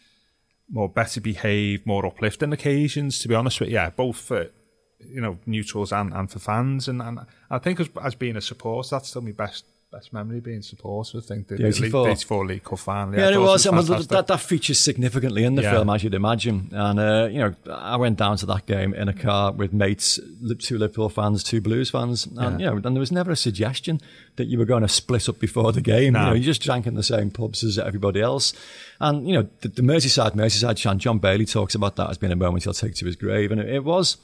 more 0.71 0.87
better 0.89 1.19
behaved, 1.21 1.85
more 1.85 2.05
uplifting 2.05 2.53
occasions. 2.53 3.19
To 3.19 3.27
be 3.27 3.35
honest 3.35 3.59
with 3.59 3.69
you, 3.69 3.75
yeah, 3.75 3.89
both 3.89 4.17
for 4.17 4.47
you 5.09 5.21
know 5.21 5.37
neutrals 5.45 5.91
and, 5.91 6.13
and 6.13 6.29
for 6.31 6.39
fans, 6.39 6.87
and, 6.87 7.01
and 7.01 7.19
I 7.49 7.57
think 7.59 7.79
as, 7.79 7.89
as 8.03 8.15
being 8.15 8.35
a 8.35 8.41
supporter, 8.41 8.89
that's 8.91 9.09
still 9.09 9.21
my 9.21 9.31
best. 9.31 9.65
Best 9.91 10.11
memory 10.11 10.39
being 10.39 10.63
supporter, 10.63 11.19
I 11.19 11.21
think 11.21 11.49
the, 11.49 11.55
The 11.55 11.67
84. 11.67 12.05
the 12.05 12.11
84 12.13 12.45
League 12.47 12.63
Cup 12.63 12.79
final. 12.79 13.13
Yeah, 13.13 13.27
I 13.27 13.29
it 13.29 13.33
thought 13.35 13.41
was. 13.43 13.67
I 13.67 13.71
mean, 13.95 14.07
that, 14.07 14.25
that 14.25 14.39
features 14.39 14.79
significantly 14.79 15.43
in 15.43 15.53
the 15.53 15.61
Yeah. 15.61 15.73
film, 15.73 15.91
as 15.91 16.03
you'd 16.03 16.15
imagine. 16.15 16.69
And, 16.71 16.99
uh, 16.99 17.27
you 17.31 17.37
know, 17.37 17.53
I 17.71 17.95
went 17.97 18.17
down 18.17 18.37
to 18.37 18.47
that 18.47 18.65
game 18.65 18.95
in 18.95 19.07
a 19.07 19.13
car 19.13 19.51
with 19.51 19.71
mates, 19.71 20.19
two 20.57 20.79
Liverpool 20.79 21.09
fans, 21.09 21.43
two 21.43 21.61
Blues 21.61 21.91
fans. 21.91 22.25
And, 22.35 22.59
you 22.59 22.65
know, 22.65 22.77
and 22.77 22.83
there 22.83 22.99
was 22.99 23.11
never 23.11 23.29
a 23.29 23.35
suggestion 23.35 24.01
that 24.37 24.45
you 24.45 24.57
were 24.57 24.65
going 24.65 24.81
to 24.81 24.87
split 24.89 25.29
up 25.29 25.37
before 25.37 25.71
the 25.71 25.79
game. 25.81 26.13
No. 26.13 26.21
You 26.21 26.25
know, 26.25 26.33
you 26.33 26.43
just 26.43 26.63
drank 26.63 26.87
in 26.87 26.95
the 26.95 27.03
same 27.03 27.29
pubs 27.29 27.63
as 27.63 27.77
everybody 27.77 28.19
else. 28.19 28.51
And, 28.99 29.27
you 29.27 29.35
know, 29.35 29.47
the, 29.61 29.67
the 29.67 29.83
Merseyside, 29.83 30.31
Merseyside 30.31 30.77
chant, 30.77 31.01
John 31.01 31.19
Bailey 31.19 31.45
talks 31.45 31.75
about 31.75 31.97
that 31.97 32.09
as 32.09 32.17
being 32.17 32.33
a 32.33 32.35
moment 32.35 32.63
he'll 32.63 32.73
take 32.73 32.95
to 32.95 33.05
his 33.05 33.15
grave. 33.15 33.51
And 33.51 33.61
it, 33.61 33.69
it 33.69 33.83
was 33.83 34.17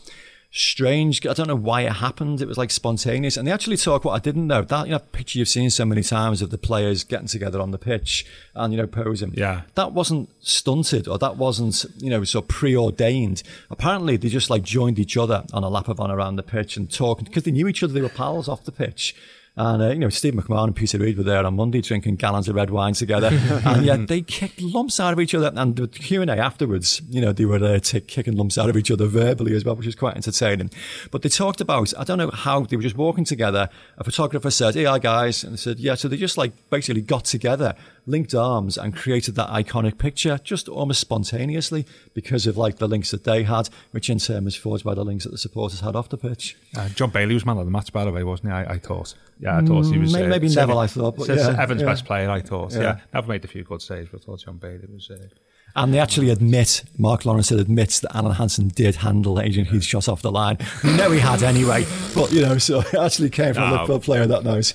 strange. 0.52 1.26
I 1.26 1.34
don't 1.34 1.47
know 1.47 1.56
why 1.56 1.82
it 1.82 1.93
happened. 1.93 2.41
It 2.41 2.47
was 2.47 2.58
like 2.58 2.72
spontaneous. 2.72 3.38
And 3.38 3.47
they 3.47 3.52
actually 3.52 3.78
talk 3.78 4.04
what 4.04 4.14
I 4.14 4.20
didn't 4.20 4.47
know. 4.47 4.62
That 4.62 4.88
you 4.88 4.93
know, 4.93 5.00
picture 5.00 5.39
you've 5.39 5.47
seen 5.47 5.70
so 5.70 5.86
many 5.86 6.02
times 6.04 6.41
of 6.41 6.50
the 6.50 6.58
players 6.58 7.04
getting 7.04 7.28
together 7.28 7.62
on 7.62 7.72
the 7.72 7.78
pitch 7.78 8.26
and, 8.56 8.74
you 8.74 8.78
know, 8.78 8.88
posing. 8.88 9.34
Yeah. 9.36 9.62
That 9.76 9.93
wasn't 9.93 10.30
stunted 10.39 11.08
or 11.08 11.18
that 11.20 11.38
wasn't, 11.38 11.86
you 11.97 12.10
know, 12.10 12.24
so 12.24 12.41
preordained. 12.41 13.43
Apparently 13.70 14.18
they 14.18 14.30
just 14.30 14.50
like 14.50 14.64
joined 14.64 15.00
each 15.00 15.18
other 15.18 15.43
on 15.54 15.64
a 15.64 15.70
lap 15.70 15.88
of 15.88 16.00
honour 16.00 16.16
around 16.16 16.38
the 16.38 16.43
pitch 16.43 16.78
and 16.78 16.91
talking 16.91 17.26
because 17.26 17.43
they 17.43 17.52
knew 17.52 17.68
each 17.68 17.84
other. 17.84 17.93
They 17.93 18.02
were 18.02 18.10
pals 18.10 18.47
off 18.47 18.66
the 18.66 18.72
pitch. 18.72 19.16
And, 19.60 19.82
uh, 19.84 19.89
you 19.89 19.99
know, 19.99 20.07
Steve 20.07 20.36
McMahon 20.36 20.68
and 20.68 20.76
Peter 20.76 20.97
Reid 20.97 21.18
were 21.18 21.24
there 21.24 21.45
on 21.45 21.57
Monday 21.57 21.82
drinking 21.82 22.16
gallons 22.16 22.47
of 22.47 22.55
red 22.55 22.70
wine 22.70 22.93
together. 22.93 23.28
and 23.66 23.86
yet 23.86 24.07
they 24.07 24.22
kicked 24.22 24.62
lumps 24.62 25.01
out 25.01 25.12
of 25.12 25.20
each 25.20 25.36
other. 25.36 25.51
And 25.53 25.76
the 25.76 25.89
Q&A 25.89 26.26
afterwards, 26.32 27.01
you 27.10 27.20
know, 27.20 27.34
they 27.34 27.43
were 27.43 27.62
uh, 27.62 27.80
t- 27.80 27.99
kicking 27.99 28.38
lumps 28.38 28.57
out 28.57 28.70
of 28.70 28.78
each 28.78 28.89
other 28.89 29.05
verbally 29.05 29.53
as 29.53 29.66
well, 29.66 29.76
which 29.76 29.86
was 29.86 29.95
quite 29.95 30.16
entertaining. 30.16 30.72
But 31.12 31.24
they 31.24 31.30
talked 31.30 31.60
about, 31.60 31.93
I 31.99 32.05
don't 32.05 32.18
know 32.18 32.32
how, 32.32 32.62
they 32.62 32.78
were 32.78 32.82
just 32.82 32.95
walking 32.95 33.26
together. 33.26 33.68
A 33.97 34.05
photographer 34.05 34.49
said, 34.49 34.76
hey, 34.76 34.86
hi, 34.86 34.97
guys. 34.97 35.43
And 35.43 35.51
they 35.51 35.57
said, 35.57 35.78
yeah. 35.78 35.95
So 35.95 36.07
they 36.07 36.16
just 36.16 36.38
like 36.38 36.53
basically 36.70 37.01
got 37.01 37.26
together, 37.26 37.76
linked 38.10 38.34
arms 38.34 38.78
and 38.78 38.95
created 38.95 39.36
that 39.36 39.49
iconic 39.49 39.97
picture 39.97 40.39
just 40.43 40.68
almost 40.68 40.99
spontaneously 40.99 41.86
because 42.14 42.47
of 42.47 42.57
like 42.57 42.78
the 42.78 42.88
links 42.88 43.12
that 43.12 43.24
they 43.24 43.43
had, 43.43 43.70
which 43.91 44.10
in 44.10 44.18
turn 44.20 44.45
was 44.45 44.55
forged 44.55 44.84
by 44.84 44.93
the 44.93 45.03
links 45.05 45.24
that 45.26 45.32
the 45.32 45.38
supporters 45.38 45.80
had 45.82 45.95
off 45.95 46.10
the 46.10 46.18
pitch. 46.18 46.57
Uh, 46.76 46.89
John 46.89 47.10
Bailey 47.12 47.34
was 47.36 47.45
man 47.45 47.57
of 47.57 47.66
the 47.66 47.72
match, 47.72 47.93
by 47.93 48.03
the 48.05 48.12
way, 48.12 48.24
wasn't 48.24 48.49
he? 48.49 48.53
I, 48.53 48.74
I 48.74 48.78
thought. 48.80 49.14
Yeah, 49.39 49.57
I 49.57 49.62
thought 49.62 49.84
he 49.86 49.97
was. 49.97 50.12
May- 50.14 50.26
uh, 50.26 50.28
maybe 50.28 50.49
Neville, 50.49 50.80
I 50.80 50.88
thought, 50.88 51.16
but 51.18 51.28
yeah, 51.30 51.55
Evans' 51.62 51.82
yeah. 51.82 51.88
best 51.88 52.05
player, 52.05 52.30
I 52.30 52.41
thought. 52.41 52.74
Yeah. 52.74 52.82
Yeah. 52.82 52.99
never 53.14 53.28
made 53.28 53.45
a 53.45 53.47
few 53.47 53.64
good 53.64 53.82
saves, 53.82 54.10
but 54.12 54.22
I 54.22 54.26
thought 54.26 54.39
John 54.41 54.57
Bailey 54.57 54.88
was. 54.91 55.10
Uh, 55.10 55.28
And 55.76 55.93
they 55.93 55.99
actually 55.99 56.30
admit, 56.32 56.84
Mark 56.97 57.26
Lawrence 57.26 57.51
admits 57.51 57.99
that 57.99 58.16
Alan 58.16 58.34
Hansen 58.34 58.70
did 58.70 58.95
handle 58.97 59.39
Adrian 59.39 59.68
Heath's 59.68 59.86
shot 59.86 60.10
off 60.10 60.22
the 60.24 60.32
line. 60.32 60.57
We 60.84 60.93
know 60.97 61.12
he 61.12 61.20
had 61.20 61.43
anyway, 61.43 61.86
but 62.16 62.32
you 62.34 62.41
know, 62.41 62.57
so 62.57 62.80
it 62.93 62.95
actually 62.95 63.30
came 63.30 63.53
from 63.53 63.64
a 63.64 63.68
No. 63.68 63.72
Liverpool 63.74 63.99
player 63.99 64.26
that 64.26 64.43
knows. 64.43 64.74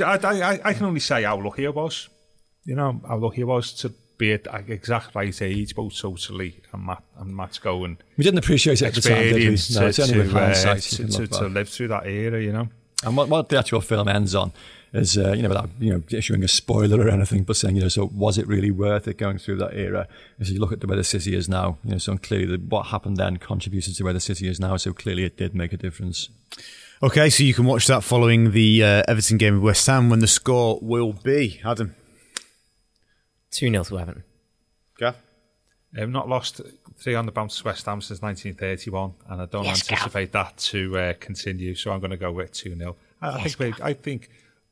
I, 0.00 0.18
I, 0.22 0.60
I 0.64 0.72
can 0.72 0.86
only 0.86 1.00
say 1.00 1.24
how 1.24 1.42
lucky 1.42 1.66
I 1.66 1.70
was. 1.70 2.08
You 2.66 2.74
know, 2.74 3.00
how 3.08 3.16
lucky 3.16 3.42
I 3.42 3.46
was 3.46 3.72
to 3.74 3.92
be 4.18 4.32
at 4.32 4.44
the 4.44 4.72
exact 4.72 5.14
right 5.14 5.42
age, 5.42 5.74
both 5.74 5.92
socially 5.92 6.60
and 6.72 6.84
Matt 6.84 7.02
and 7.18 7.36
Matt's 7.36 7.58
going 7.58 7.98
We 8.16 8.24
didn't 8.24 8.38
appreciate 8.38 8.82
it 8.82 8.86
at 8.86 8.94
the 8.94 9.00
time, 9.00 9.22
did 9.22 9.34
we? 9.34 9.52
experience 9.52 9.76
No, 9.76 9.86
it's 9.86 9.96
to, 9.96 10.02
only 10.02 10.18
with 10.18 10.32
to, 10.32 10.70
uh, 10.70 10.74
to, 10.74 11.08
to, 11.08 11.26
to 11.26 11.48
live 11.48 11.68
through 11.68 11.88
that 11.88 12.06
era. 12.06 12.42
You 12.42 12.52
know, 12.52 12.68
And 13.04 13.16
what, 13.16 13.28
what 13.28 13.48
the 13.48 13.58
actual 13.58 13.80
film 13.80 14.08
ends 14.08 14.34
on 14.34 14.52
is, 14.92 15.18
uh, 15.18 15.32
you 15.32 15.42
know, 15.42 15.48
without 15.48 15.70
you 15.78 15.92
know 15.92 16.02
issuing 16.10 16.42
a 16.42 16.48
spoiler 16.48 17.06
or 17.06 17.08
anything, 17.08 17.44
but 17.44 17.56
saying, 17.56 17.76
you 17.76 17.82
know, 17.82 17.88
so 17.88 18.06
was 18.06 18.38
it 18.38 18.46
really 18.46 18.70
worth 18.70 19.06
it 19.06 19.18
going 19.18 19.38
through 19.38 19.56
that 19.56 19.74
era? 19.74 20.08
As 20.40 20.50
you 20.50 20.58
look 20.58 20.72
at 20.72 20.80
the 20.80 20.86
way 20.86 20.96
the 20.96 21.04
city 21.04 21.34
is 21.36 21.48
now, 21.48 21.78
you 21.84 21.92
know, 21.92 21.98
so 21.98 22.16
clearly 22.16 22.46
the, 22.46 22.58
what 22.58 22.86
happened 22.86 23.16
then 23.16 23.36
contributed 23.36 23.94
to 23.96 24.04
where 24.04 24.12
the 24.12 24.20
city 24.20 24.48
is 24.48 24.58
now. 24.58 24.76
So 24.76 24.92
clearly 24.92 25.24
it 25.24 25.36
did 25.36 25.54
make 25.54 25.72
a 25.72 25.76
difference. 25.76 26.30
Okay, 27.02 27.28
so 27.28 27.44
you 27.44 27.52
can 27.52 27.66
watch 27.66 27.86
that 27.88 28.02
following 28.02 28.52
the 28.52 28.82
uh, 28.82 29.02
Everton 29.06 29.36
game 29.36 29.54
with 29.54 29.62
West 29.62 29.86
Ham 29.86 30.08
when 30.08 30.20
the 30.20 30.26
score 30.26 30.78
will 30.80 31.12
be. 31.12 31.60
Adam. 31.62 31.94
2 33.50 33.70
0 33.70 33.84
to 33.84 33.98
Everton. 33.98 34.24
Gav? 34.98 35.16
I've 35.98 36.10
not 36.10 36.28
lost 36.28 36.60
three 36.98 37.14
on 37.14 37.24
the 37.26 37.32
bounce 37.32 37.58
to 37.58 37.64
West 37.64 37.86
Ham 37.86 38.00
since 38.02 38.20
1931, 38.20 39.14
and 39.30 39.42
I 39.42 39.46
don't 39.46 39.64
Yes, 39.64 39.82
Gav. 39.82 39.92
anticipate 39.98 40.32
that 40.32 40.56
to 40.58 40.98
uh, 40.98 41.12
continue. 41.20 41.74
So 41.74 41.90
I'm 41.90 42.00
going 42.00 42.10
to 42.10 42.16
go 42.16 42.32
with 42.32 42.52
two 42.52 42.76
0 42.76 42.96
I, 43.22 43.28
I 43.30 43.42
think 43.48 43.58
we, 43.78 43.82
I 43.84 43.92
think 43.94 44.28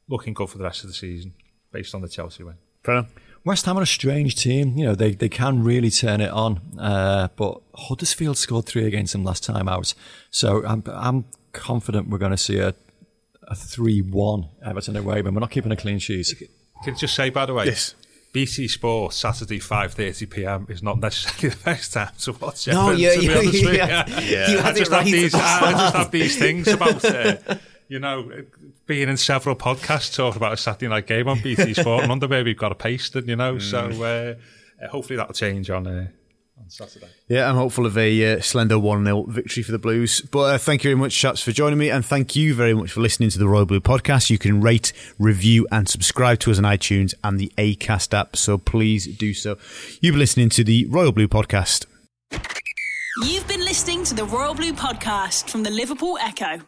looking 0.09 0.35
good 0.35 0.51
for 0.51 0.59
the 0.59 0.65
rest 0.65 0.83
of 0.85 0.89
the 0.89 0.95
season 0.95 1.33
based 1.73 1.95
on 1.95 2.03
the 2.03 2.09
Chelsea 2.09 2.43
win. 2.43 2.57
Brennan? 2.83 3.07
West 3.45 3.65
Ham 3.67 3.79
are 3.79 3.83
a 3.83 3.87
strange 3.87 4.37
team. 4.37 4.77
You 4.79 4.87
know, 4.87 4.95
they, 4.95 5.13
they 5.15 5.29
can 5.29 5.63
really 5.65 5.91
turn 5.91 6.21
it 6.21 6.31
on. 6.31 6.61
Uh, 6.79 7.29
but 7.37 7.61
Huddersfield 7.75 8.37
scored 8.39 8.67
three 8.67 8.87
against 8.87 9.13
them 9.13 9.25
last 9.25 9.45
time 9.45 9.69
out. 9.69 9.93
So 10.31 10.65
I'm, 10.67 10.83
I'm 10.87 11.25
confident 11.53 12.09
we're 12.09 12.19
going 12.19 12.31
to 12.33 12.39
see 12.39 12.59
a, 12.59 12.75
a 13.49 13.55
3 13.55 14.01
1 14.03 14.49
Everton 14.65 14.97
away, 14.97 15.21
but 15.23 15.33
we're 15.35 15.41
not 15.41 15.51
keeping 15.51 15.73
a 15.73 15.77
clean 15.77 15.99
sheet. 15.99 16.27
Can 16.85 16.95
I 16.95 16.97
just 16.97 17.15
say, 17.15 17.29
by 17.31 17.45
the 17.47 17.53
way, 17.55 17.67
Yes. 17.67 17.95
BT 18.35 18.69
Sport 18.69 19.15
Saturday 19.15 19.61
5:30 19.61 20.29
p.m. 20.29 20.67
is 20.69 20.83
not 20.83 20.99
necessarily 21.01 21.49
the 21.57 21.65
best 21.65 21.93
time 21.95 22.11
to 22.19 22.33
watch. 22.33 22.69
It. 22.69 22.73
No, 22.73 22.91
Everton, 22.91 23.01
you- 23.01 23.11
to 23.15 23.19
be 23.21 23.25
you- 23.25 23.31
honest 23.33 23.53
with 23.53 23.63
you 23.63 23.71
you. 23.73 23.79
had- 23.79 24.67
I 24.67 24.73
just 24.75 24.91
right 24.91 24.97
have 24.99 25.07
these. 25.07 25.35
at 25.35 25.41
I 25.63 25.71
just 25.73 25.95
have 25.95 26.11
these 26.11 26.39
things 26.39 26.69
about. 26.69 27.03
Uh, 27.15 27.57
you 27.87 27.99
know, 27.99 28.31
being 28.87 29.11
in 29.11 29.17
several 29.19 29.55
podcasts 29.55 30.15
talking 30.17 30.39
about 30.39 30.55
a 30.55 30.57
Saturday 30.57 30.89
night 30.89 31.07
game 31.07 31.29
on 31.29 31.39
BT 31.43 31.75
Sport, 31.75 32.03
and 32.03 32.11
under 32.11 32.27
where 32.27 32.43
we've 32.43 32.57
got 32.57 32.73
a 32.73 32.75
pasted, 32.75 33.29
you 33.29 33.37
know. 33.37 33.59
So 33.59 33.79
uh, 34.03 34.35
uh, 34.83 34.89
hopefully 34.89 35.19
that'll 35.19 35.35
change 35.35 35.69
on 35.69 35.87
uh, 35.87 36.07
on 36.65 36.71
Saturday. 36.71 37.09
Yeah, 37.29 37.49
I'm 37.49 37.57
hopeful 37.57 37.87
of 37.87 37.97
a 37.97 38.35
uh, 38.35 38.41
slender 38.41 38.79
1 38.79 39.05
0 39.05 39.25
victory 39.29 39.63
for 39.63 39.73
the 39.73 39.79
Blues. 39.79 40.21
But 40.23 40.55
uh, 40.55 40.59
thank 40.59 40.83
you 40.83 40.91
very 40.91 41.01
much, 41.01 41.15
chaps, 41.15 41.43
for 41.43 41.53
joining 41.53 41.79
me. 41.79 41.91
And 41.91 42.05
thank 42.05 42.35
you 42.35 42.55
very 42.55 42.75
much 42.75 42.93
for 42.93 43.01
listening 43.01 43.31
to 43.31 43.39
the 43.39 43.49
Royal 43.49 43.67
Blue 43.67 43.81
podcast. 43.81 44.31
You 44.31 44.39
can 44.39 44.61
rate, 44.61 44.93
review, 45.19 45.67
and 45.71 45.89
subscribe 45.89 46.39
to 46.41 46.51
us 46.51 46.59
on 46.59 46.65
iTunes 46.65 47.15
and 47.23 47.39
the 47.39 47.53
ACAST 47.59 48.15
app. 48.15 48.37
So 48.37 48.59
please 48.59 49.07
do 49.17 49.35
so. 49.35 49.59
You've 50.01 50.15
been 50.15 50.21
listening 50.21 50.49
to 50.51 50.65
the 50.65 50.87
Royal 50.87 51.13
Blue 51.13 51.29
podcast. 51.29 51.87
You've 53.23 53.47
been 53.47 53.61
listening 53.61 54.05
to 54.05 54.15
the 54.15 54.25
Royal 54.25 54.55
Blue 54.55 54.73
podcast 54.73 55.49
from 55.51 55.63
the 55.63 55.71
Liverpool 55.71 56.19
Echo. 56.21 56.61